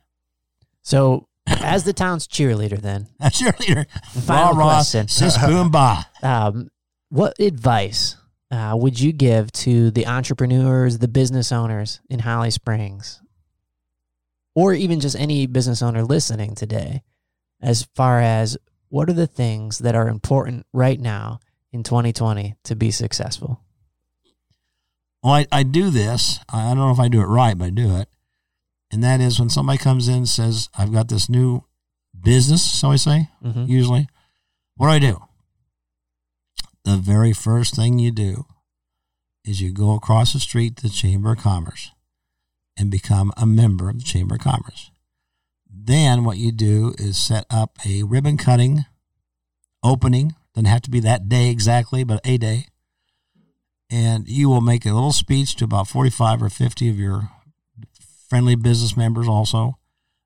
So, 0.83 1.27
as 1.47 1.83
the 1.85 1.93
town's 1.93 2.29
cheerleader, 2.29 2.81
then, 2.81 3.09
A 3.21 3.27
cheerleader, 3.31 3.87
Final 4.13 4.53
rah 4.55 4.59
rah, 4.59 4.75
question. 4.77 5.09
sis 5.09 5.37
boom 5.39 5.71
bah. 5.71 6.05
um, 6.23 6.69
what 7.09 7.39
advice 7.41 8.17
uh, 8.53 8.77
would 8.79 9.01
you 9.01 9.13
give 9.13 9.51
to 9.51 9.91
the 9.91 10.07
entrepreneurs, 10.07 10.99
the 10.99 11.09
business 11.09 11.51
owners 11.51 12.01
in 12.09 12.21
Holly 12.21 12.51
Springs, 12.53 13.21
or 14.55 14.73
even 14.73 15.01
just 15.01 15.17
any 15.17 15.47
business 15.47 15.83
owner 15.83 16.05
listening 16.05 16.55
today, 16.55 17.03
as 17.61 17.89
far 17.97 18.21
as 18.21 18.57
what 18.89 19.09
are 19.11 19.15
the 19.15 19.27
things 19.27 19.79
that 19.79 19.95
are 19.95 20.09
important 20.09 20.67
right 20.73 21.01
now 21.01 21.41
in 21.73 21.83
2020 21.83 22.55
to 22.65 22.77
be 22.77 22.91
successful? 22.91 23.61
Well, 25.23 25.35
I, 25.35 25.47
I 25.51 25.63
do 25.65 25.91
this. 25.91 26.39
I 26.49 26.69
don't 26.69 26.79
know 26.79 26.91
if 26.93 27.01
I 27.01 27.09
do 27.09 27.21
it 27.21 27.27
right, 27.27 27.57
but 27.59 27.67
I 27.67 27.71
do 27.71 27.97
it. 27.97 28.09
And 28.93 29.03
that 29.03 29.21
is 29.21 29.41
when 29.41 29.51
somebody 29.51 29.79
comes 29.79 30.09
in 30.09 30.15
and 30.19 30.29
says, 30.29 30.69
I've 30.79 30.93
got 30.93 31.09
this 31.09 31.29
new 31.29 31.65
business, 32.19 32.63
so 32.63 32.91
I 32.93 32.97
say, 32.97 33.29
Mhm. 33.45 33.69
usually. 33.69 34.09
What 34.77 34.87
do 34.87 34.93
I 34.93 34.99
do? 34.99 35.23
The 36.85 36.97
very 36.97 37.33
first 37.33 37.75
thing 37.75 37.99
you 37.99 38.13
do 38.13 38.45
is 39.45 39.61
you 39.61 39.73
go 39.73 39.93
across 39.95 40.33
the 40.33 40.41
street 40.41 40.77
to 40.77 40.83
the 40.85 40.89
Chamber 40.89 41.33
of 41.33 41.39
Commerce 41.39 41.91
and 42.77 42.91
become 42.91 43.33
a 43.37 43.47
member 43.47 43.89
of 43.89 43.99
the 43.99 44.05
Chamber 44.05 44.37
of 44.37 44.41
Commerce. 44.43 44.91
Then 45.71 46.25
what 46.25 46.39
you 46.39 46.53
do 46.53 46.95
is 46.99 47.17
set 47.17 47.47
up 47.51 47.79
a 47.87 48.03
ribbon 48.03 48.37
cutting 48.37 48.85
opening. 49.83 50.35
Doesn't 50.55 50.67
have 50.67 50.83
to 50.83 50.91
be 50.91 51.01
that 51.01 51.29
day 51.29 51.51
exactly, 51.51 52.05
but 52.05 52.21
a 52.25 52.39
day. 52.39 52.67
And 53.91 54.27
you 54.29 54.49
will 54.49 54.61
make 54.61 54.85
a 54.85 54.93
little 54.93 55.13
speech 55.13 55.55
to 55.57 55.65
about 55.65 55.87
45 55.87 56.43
or 56.43 56.49
50 56.49 56.89
of 56.91 56.99
your 56.99 57.31
friendly 58.29 58.57
business 58.57 58.97
members 58.97 59.29
also, 59.29 59.79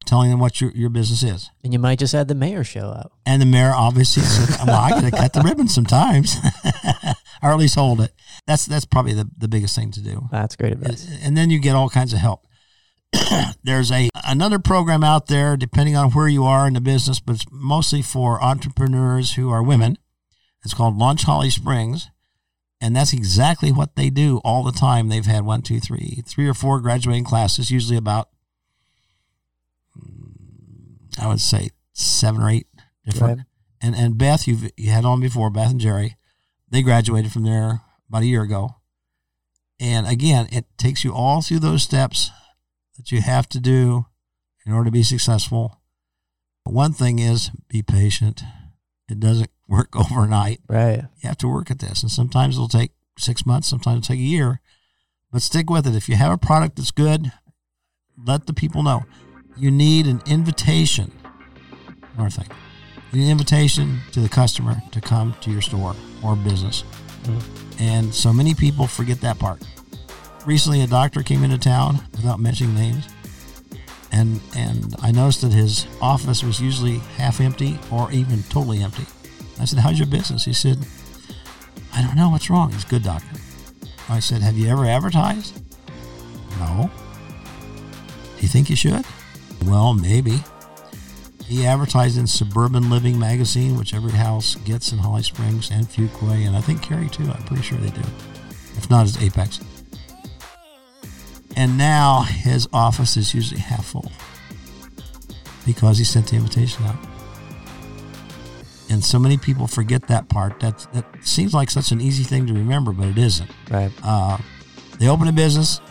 telling 0.07 0.31
them 0.31 0.41
what 0.41 0.61
your, 0.61 0.71
your 0.71 0.89
business 0.89 1.23
is. 1.23 1.51
And 1.63 1.73
you 1.73 1.79
might 1.79 1.99
just 1.99 2.15
have 2.15 2.29
the 2.29 2.35
mayor 2.35 2.65
show 2.65 2.89
up. 2.89 3.13
And 3.27 3.43
the 3.43 3.47
mayor 3.47 3.73
obviously 3.75 4.23
said, 4.23 4.67
"Well, 4.67 4.81
I 4.81 4.91
got 4.91 5.05
to 5.05 5.11
cut 5.11 5.33
the 5.35 5.43
ribbon 5.43 5.69
sometimes, 5.69 6.37
or 7.43 7.51
at 7.51 7.59
least 7.59 7.75
hold 7.75 8.01
it." 8.01 8.13
That's 8.47 8.65
that's 8.65 8.87
probably 8.87 9.13
the, 9.13 9.29
the 9.37 9.49
biggest 9.49 9.77
thing 9.77 9.91
to 9.93 10.01
do. 10.01 10.29
That's 10.31 10.57
great 10.57 10.73
advice. 10.73 11.07
And 11.23 11.37
then 11.37 11.51
you 11.51 11.59
get 11.59 11.77
all 11.77 11.91
kinds 11.91 12.15
of 12.15 12.21
help. 12.21 12.47
There's 13.65 13.91
a 13.91 14.09
another 14.27 14.59
program 14.59 15.03
out 15.03 15.27
there, 15.27 15.57
depending 15.57 15.97
on 15.97 16.11
where 16.11 16.29
you 16.29 16.45
are 16.45 16.67
in 16.67 16.75
the 16.75 16.81
business, 16.81 17.21
but 17.21 17.37
it's 17.37 17.47
mostly 17.51 18.03
for 18.03 18.43
entrepreneurs 18.43 19.33
who 19.33 19.51
are 19.51 19.63
women. 19.63 19.99
It's 20.65 20.75
called 20.75 20.97
Launch 20.97 21.25
Holly 21.25 21.51
Springs, 21.51 22.09
and 22.81 22.95
that's 22.95 23.13
exactly 23.13 23.73
what 23.73 23.97
they 23.97 24.11
do 24.11 24.41
all 24.45 24.63
the 24.63 24.73
time. 24.73 25.09
They've 25.09 25.25
had 25.25 25.45
one, 25.45 25.63
two, 25.63 25.81
three, 25.81 26.23
three 26.27 26.49
or 26.49 26.55
four 26.55 26.81
graduating 26.81 27.25
classes, 27.25 27.71
usually 27.71 27.97
about, 27.97 28.29
I 31.21 31.27
would 31.27 31.41
say, 31.41 31.71
seven 31.93 32.43
or 32.43 32.51
eight 32.51 32.67
different 33.05 33.39
Right. 33.39 33.47
and 33.81 33.95
and 33.95 34.19
Beth, 34.19 34.47
you've 34.47 34.71
you 34.77 34.91
had 34.91 35.05
on 35.05 35.21
before, 35.21 35.51
Beth 35.51 35.71
and 35.71 35.81
Jerry, 35.81 36.17
they 36.71 36.83
graduated 36.83 37.33
from 37.33 37.45
there 37.45 37.81
about 38.09 38.23
a 38.23 38.27
year 38.27 38.43
ago. 38.43 38.77
And 39.81 40.07
again, 40.07 40.47
it 40.53 40.67
takes 40.77 41.05
you 41.05 41.15
all 41.15 41.41
through 41.41 41.61
those 41.61 41.83
steps 41.83 42.31
that 43.01 43.11
you 43.11 43.23
have 43.23 43.49
to 43.49 43.61
do 43.61 44.05
in 44.67 44.73
order 44.73 44.85
to 44.85 44.91
be 44.91 45.03
successful. 45.03 45.81
One 46.65 46.93
thing 46.93 47.19
is 47.19 47.51
be 47.69 47.83
patient. 47.83 48.43
It 49.09 49.19
doesn't 49.19 49.51
work 49.69 49.97
overnight. 49.97 50.61
Right. 50.69 50.99
You 51.23 51.29
have 51.29 51.39
to 51.39 51.49
work 51.49 51.71
at 51.71 51.79
this, 51.79 52.03
and 52.03 52.11
sometimes 52.11 52.57
it'll 52.57 52.69
take 52.69 52.93
six 53.19 53.47
months, 53.47 53.69
sometimes 53.69 54.05
it'll 54.05 54.15
take 54.15 54.21
a 54.21 54.29
year. 54.29 54.61
But 55.33 55.43
stick 55.43 55.71
with 55.71 55.87
it. 55.87 55.95
If 55.95 56.09
you 56.09 56.17
have 56.17 56.33
a 56.33 56.39
product 56.39 56.77
that's 56.77 56.91
good, 56.91 57.33
let 58.23 58.47
the 58.47 58.53
people 58.53 58.83
know. 58.83 59.05
You 59.57 59.71
need 59.71 60.07
an 60.07 60.21
invitation. 60.27 61.11
Another 62.15 62.31
thing. 62.31 62.49
You 63.13 63.21
need 63.21 63.27
an 63.27 63.33
invitation 63.33 64.01
to 64.13 64.21
the 64.21 64.29
customer 64.29 64.83
to 64.91 65.01
come 65.01 65.35
to 65.41 65.51
your 65.51 65.63
store 65.63 65.95
or 66.23 66.37
business. 66.37 66.85
Mm-hmm. 67.23 67.83
And 67.83 68.15
so 68.15 68.33
many 68.33 68.55
people 68.55 68.87
forget 68.87 69.21
that 69.23 69.39
part. 69.39 69.63
Recently, 70.47 70.81
a 70.81 70.87
doctor 70.87 71.23
came 71.23 71.45
into 71.45 71.59
town 71.59 72.01
without 72.13 72.41
mentioning 72.41 72.75
names. 72.75 73.09
And, 74.13 74.41
and 74.57 74.97
I 75.01 75.13
noticed 75.13 75.43
that 75.43 75.53
his 75.53 75.87
office 76.01 76.43
was 76.43 76.61
usually 76.61 76.99
half 77.17 77.41
empty 77.41 77.79
or 77.91 78.11
even 78.11 78.43
totally 78.45 78.83
empty. 78.83 79.05
I 79.61 79.65
said, 79.67 79.79
How's 79.79 79.99
your 79.99 80.09
business? 80.09 80.45
He 80.45 80.53
said, 80.53 80.79
I 81.93 82.03
don't 82.03 82.17
know 82.17 82.31
what's 82.31 82.51
wrong. 82.51 82.73
He's 82.73 82.85
a 82.85 82.89
good 82.89 83.03
doctor. 83.03 83.37
I 84.09 84.19
said, 84.19 84.43
Have 84.43 84.57
you 84.57 84.69
ever 84.69 84.87
advertised? 84.87 85.63
No. 86.59 86.91
Do 88.37 88.43
you 88.43 88.49
think 88.49 88.71
you 88.71 88.77
should? 88.77 89.05
Well, 89.65 89.95
maybe. 89.95 90.43
He 91.45 91.67
advertised 91.67 92.17
in 92.17 92.27
Suburban 92.27 92.91
Living 92.91 93.19
magazine, 93.19 93.77
which 93.77 93.93
every 93.93 94.13
house 94.13 94.55
gets 94.57 94.93
in 94.93 94.99
Holly 94.99 95.23
Springs 95.23 95.71
and 95.71 95.87
Fuquay, 95.87 96.47
and 96.47 96.57
I 96.57 96.61
think 96.61 96.81
Cary 96.81 97.09
too. 97.09 97.29
I'm 97.31 97.43
pretty 97.43 97.63
sure 97.63 97.79
they 97.79 97.91
do. 97.91 98.09
If 98.77 98.89
not, 98.89 99.07
it's 99.07 99.21
Apex. 99.21 99.61
And 101.61 101.77
now 101.77 102.23
his 102.23 102.67
office 102.73 103.19
is 103.19 103.35
usually 103.35 103.61
half 103.61 103.85
full 103.85 104.11
because 105.67 105.99
he 105.99 106.05
sent 106.05 106.29
the 106.29 106.37
invitation 106.37 106.87
out. 106.87 106.97
And 108.89 109.05
so 109.05 109.19
many 109.19 109.37
people 109.37 109.67
forget 109.67 110.09
that 110.09 110.31
part. 110.31 110.59
That 110.61 110.79
that 110.95 111.05
seems 111.21 111.53
like 111.53 111.69
such 111.69 111.93
an 111.93 112.01
easy 112.01 112.25
thing 112.25 112.47
to 112.47 112.55
remember, 112.55 112.93
but 112.93 113.09
it 113.09 113.19
isn't. 113.19 113.51
Right. 113.71 113.93
Uh, 114.03 114.39
they 114.99 115.09
open 115.09 115.29
a 115.29 115.33
business 115.33 115.83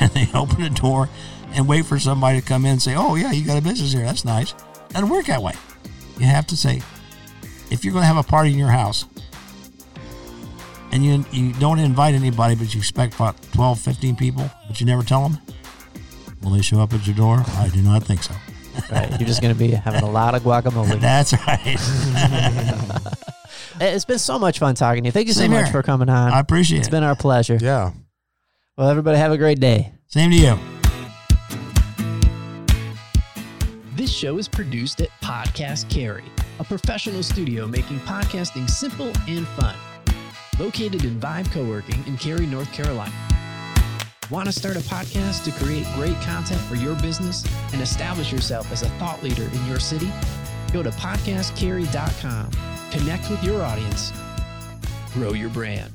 and 0.00 0.10
they 0.12 0.28
open 0.32 0.62
a 0.62 0.70
door 0.70 1.08
and 1.54 1.66
wait 1.66 1.86
for 1.86 1.98
somebody 1.98 2.40
to 2.40 2.46
come 2.46 2.64
in 2.64 2.72
and 2.72 2.82
say, 2.82 2.94
"Oh 2.94 3.16
yeah, 3.16 3.32
you 3.32 3.44
got 3.44 3.58
a 3.58 3.62
business 3.62 3.92
here. 3.92 4.04
That's 4.04 4.24
nice." 4.24 4.54
Doesn't 4.90 5.08
work 5.08 5.26
that 5.26 5.42
way. 5.42 5.54
You 6.20 6.26
have 6.26 6.46
to 6.46 6.56
say, 6.56 6.82
if 7.72 7.84
you're 7.84 7.92
going 7.92 8.04
to 8.04 8.06
have 8.06 8.16
a 8.16 8.22
party 8.22 8.52
in 8.52 8.58
your 8.58 8.70
house 8.70 9.06
and 10.96 11.04
you 11.04 11.24
you 11.30 11.52
don't 11.54 11.78
invite 11.78 12.14
anybody, 12.14 12.54
but 12.54 12.74
you 12.74 12.78
expect 12.80 13.14
about 13.14 13.36
12, 13.52 13.78
15 13.78 14.16
people, 14.16 14.50
but 14.66 14.80
you 14.80 14.86
never 14.86 15.02
tell 15.02 15.28
them, 15.28 15.38
will 16.42 16.50
they 16.50 16.62
show 16.62 16.80
up 16.80 16.92
at 16.94 17.06
your 17.06 17.14
door? 17.14 17.44
I 17.46 17.68
do 17.68 17.82
not 17.82 18.02
think 18.02 18.22
so. 18.22 18.34
Right. 18.90 19.08
You're 19.20 19.28
just 19.28 19.40
going 19.40 19.54
to 19.54 19.58
be 19.58 19.70
having 19.70 20.02
a 20.02 20.10
lot 20.10 20.34
of 20.34 20.42
guacamole. 20.42 21.00
That's 21.00 21.32
right. 21.32 21.76
it's 23.80 24.04
been 24.04 24.18
so 24.18 24.38
much 24.38 24.58
fun 24.58 24.74
talking 24.74 25.02
to 25.02 25.08
you. 25.08 25.12
Thank 25.12 25.28
you 25.28 25.34
so 25.34 25.48
much 25.48 25.64
here. 25.64 25.72
for 25.72 25.82
coming 25.82 26.08
on. 26.08 26.32
I 26.32 26.40
appreciate 26.40 26.78
It's 26.78 26.88
It's 26.88 26.92
been 26.92 27.02
our 27.02 27.16
pleasure. 27.16 27.58
Yeah. 27.60 27.92
Well, 28.76 28.88
everybody 28.88 29.18
have 29.18 29.32
a 29.32 29.38
great 29.38 29.60
day. 29.60 29.92
Same 30.08 30.30
to 30.30 30.36
you. 30.36 30.58
This 33.94 34.12
show 34.12 34.36
is 34.38 34.46
produced 34.46 35.00
at 35.00 35.08
Podcast 35.22 35.88
Cary, 35.88 36.24
a 36.58 36.64
professional 36.64 37.22
studio 37.22 37.66
making 37.66 37.98
podcasting 38.00 38.68
simple 38.68 39.10
and 39.26 39.46
fun. 39.48 39.74
Located 40.58 41.04
in 41.04 41.20
Vibe 41.20 41.52
Co-working 41.52 42.02
in 42.06 42.16
Cary, 42.16 42.46
North 42.46 42.72
Carolina. 42.72 43.12
Want 44.30 44.46
to 44.46 44.52
start 44.52 44.76
a 44.76 44.80
podcast 44.80 45.44
to 45.44 45.52
create 45.52 45.86
great 45.94 46.16
content 46.22 46.60
for 46.62 46.74
your 46.74 46.94
business 46.96 47.44
and 47.72 47.80
establish 47.80 48.32
yourself 48.32 48.72
as 48.72 48.82
a 48.82 48.88
thought 48.98 49.22
leader 49.22 49.44
in 49.44 49.66
your 49.66 49.78
city? 49.78 50.10
Go 50.72 50.82
to 50.82 50.90
podcastcary.com. 50.90 52.50
Connect 52.90 53.30
with 53.30 53.44
your 53.44 53.62
audience. 53.62 54.12
Grow 55.12 55.32
your 55.32 55.50
brand. 55.50 55.92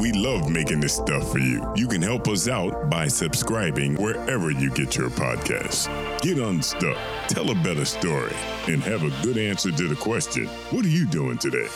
We 0.00 0.10
love 0.10 0.50
making 0.50 0.80
this 0.80 0.96
stuff 0.96 1.30
for 1.30 1.38
you. 1.38 1.64
You 1.76 1.86
can 1.86 2.02
help 2.02 2.26
us 2.26 2.48
out 2.48 2.90
by 2.90 3.06
subscribing 3.06 3.94
wherever 3.94 4.50
you 4.50 4.70
get 4.70 4.96
your 4.96 5.10
podcasts. 5.10 5.86
Get 6.22 6.38
unstuck, 6.38 6.96
tell 7.28 7.50
a 7.50 7.54
better 7.54 7.84
story, 7.84 8.32
and 8.66 8.82
have 8.82 9.04
a 9.04 9.10
good 9.22 9.38
answer 9.38 9.70
to 9.70 9.88
the 9.88 9.94
question 9.94 10.46
what 10.70 10.84
are 10.84 10.88
you 10.88 11.06
doing 11.06 11.38
today? 11.38 11.68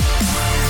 Bye. 0.00 0.61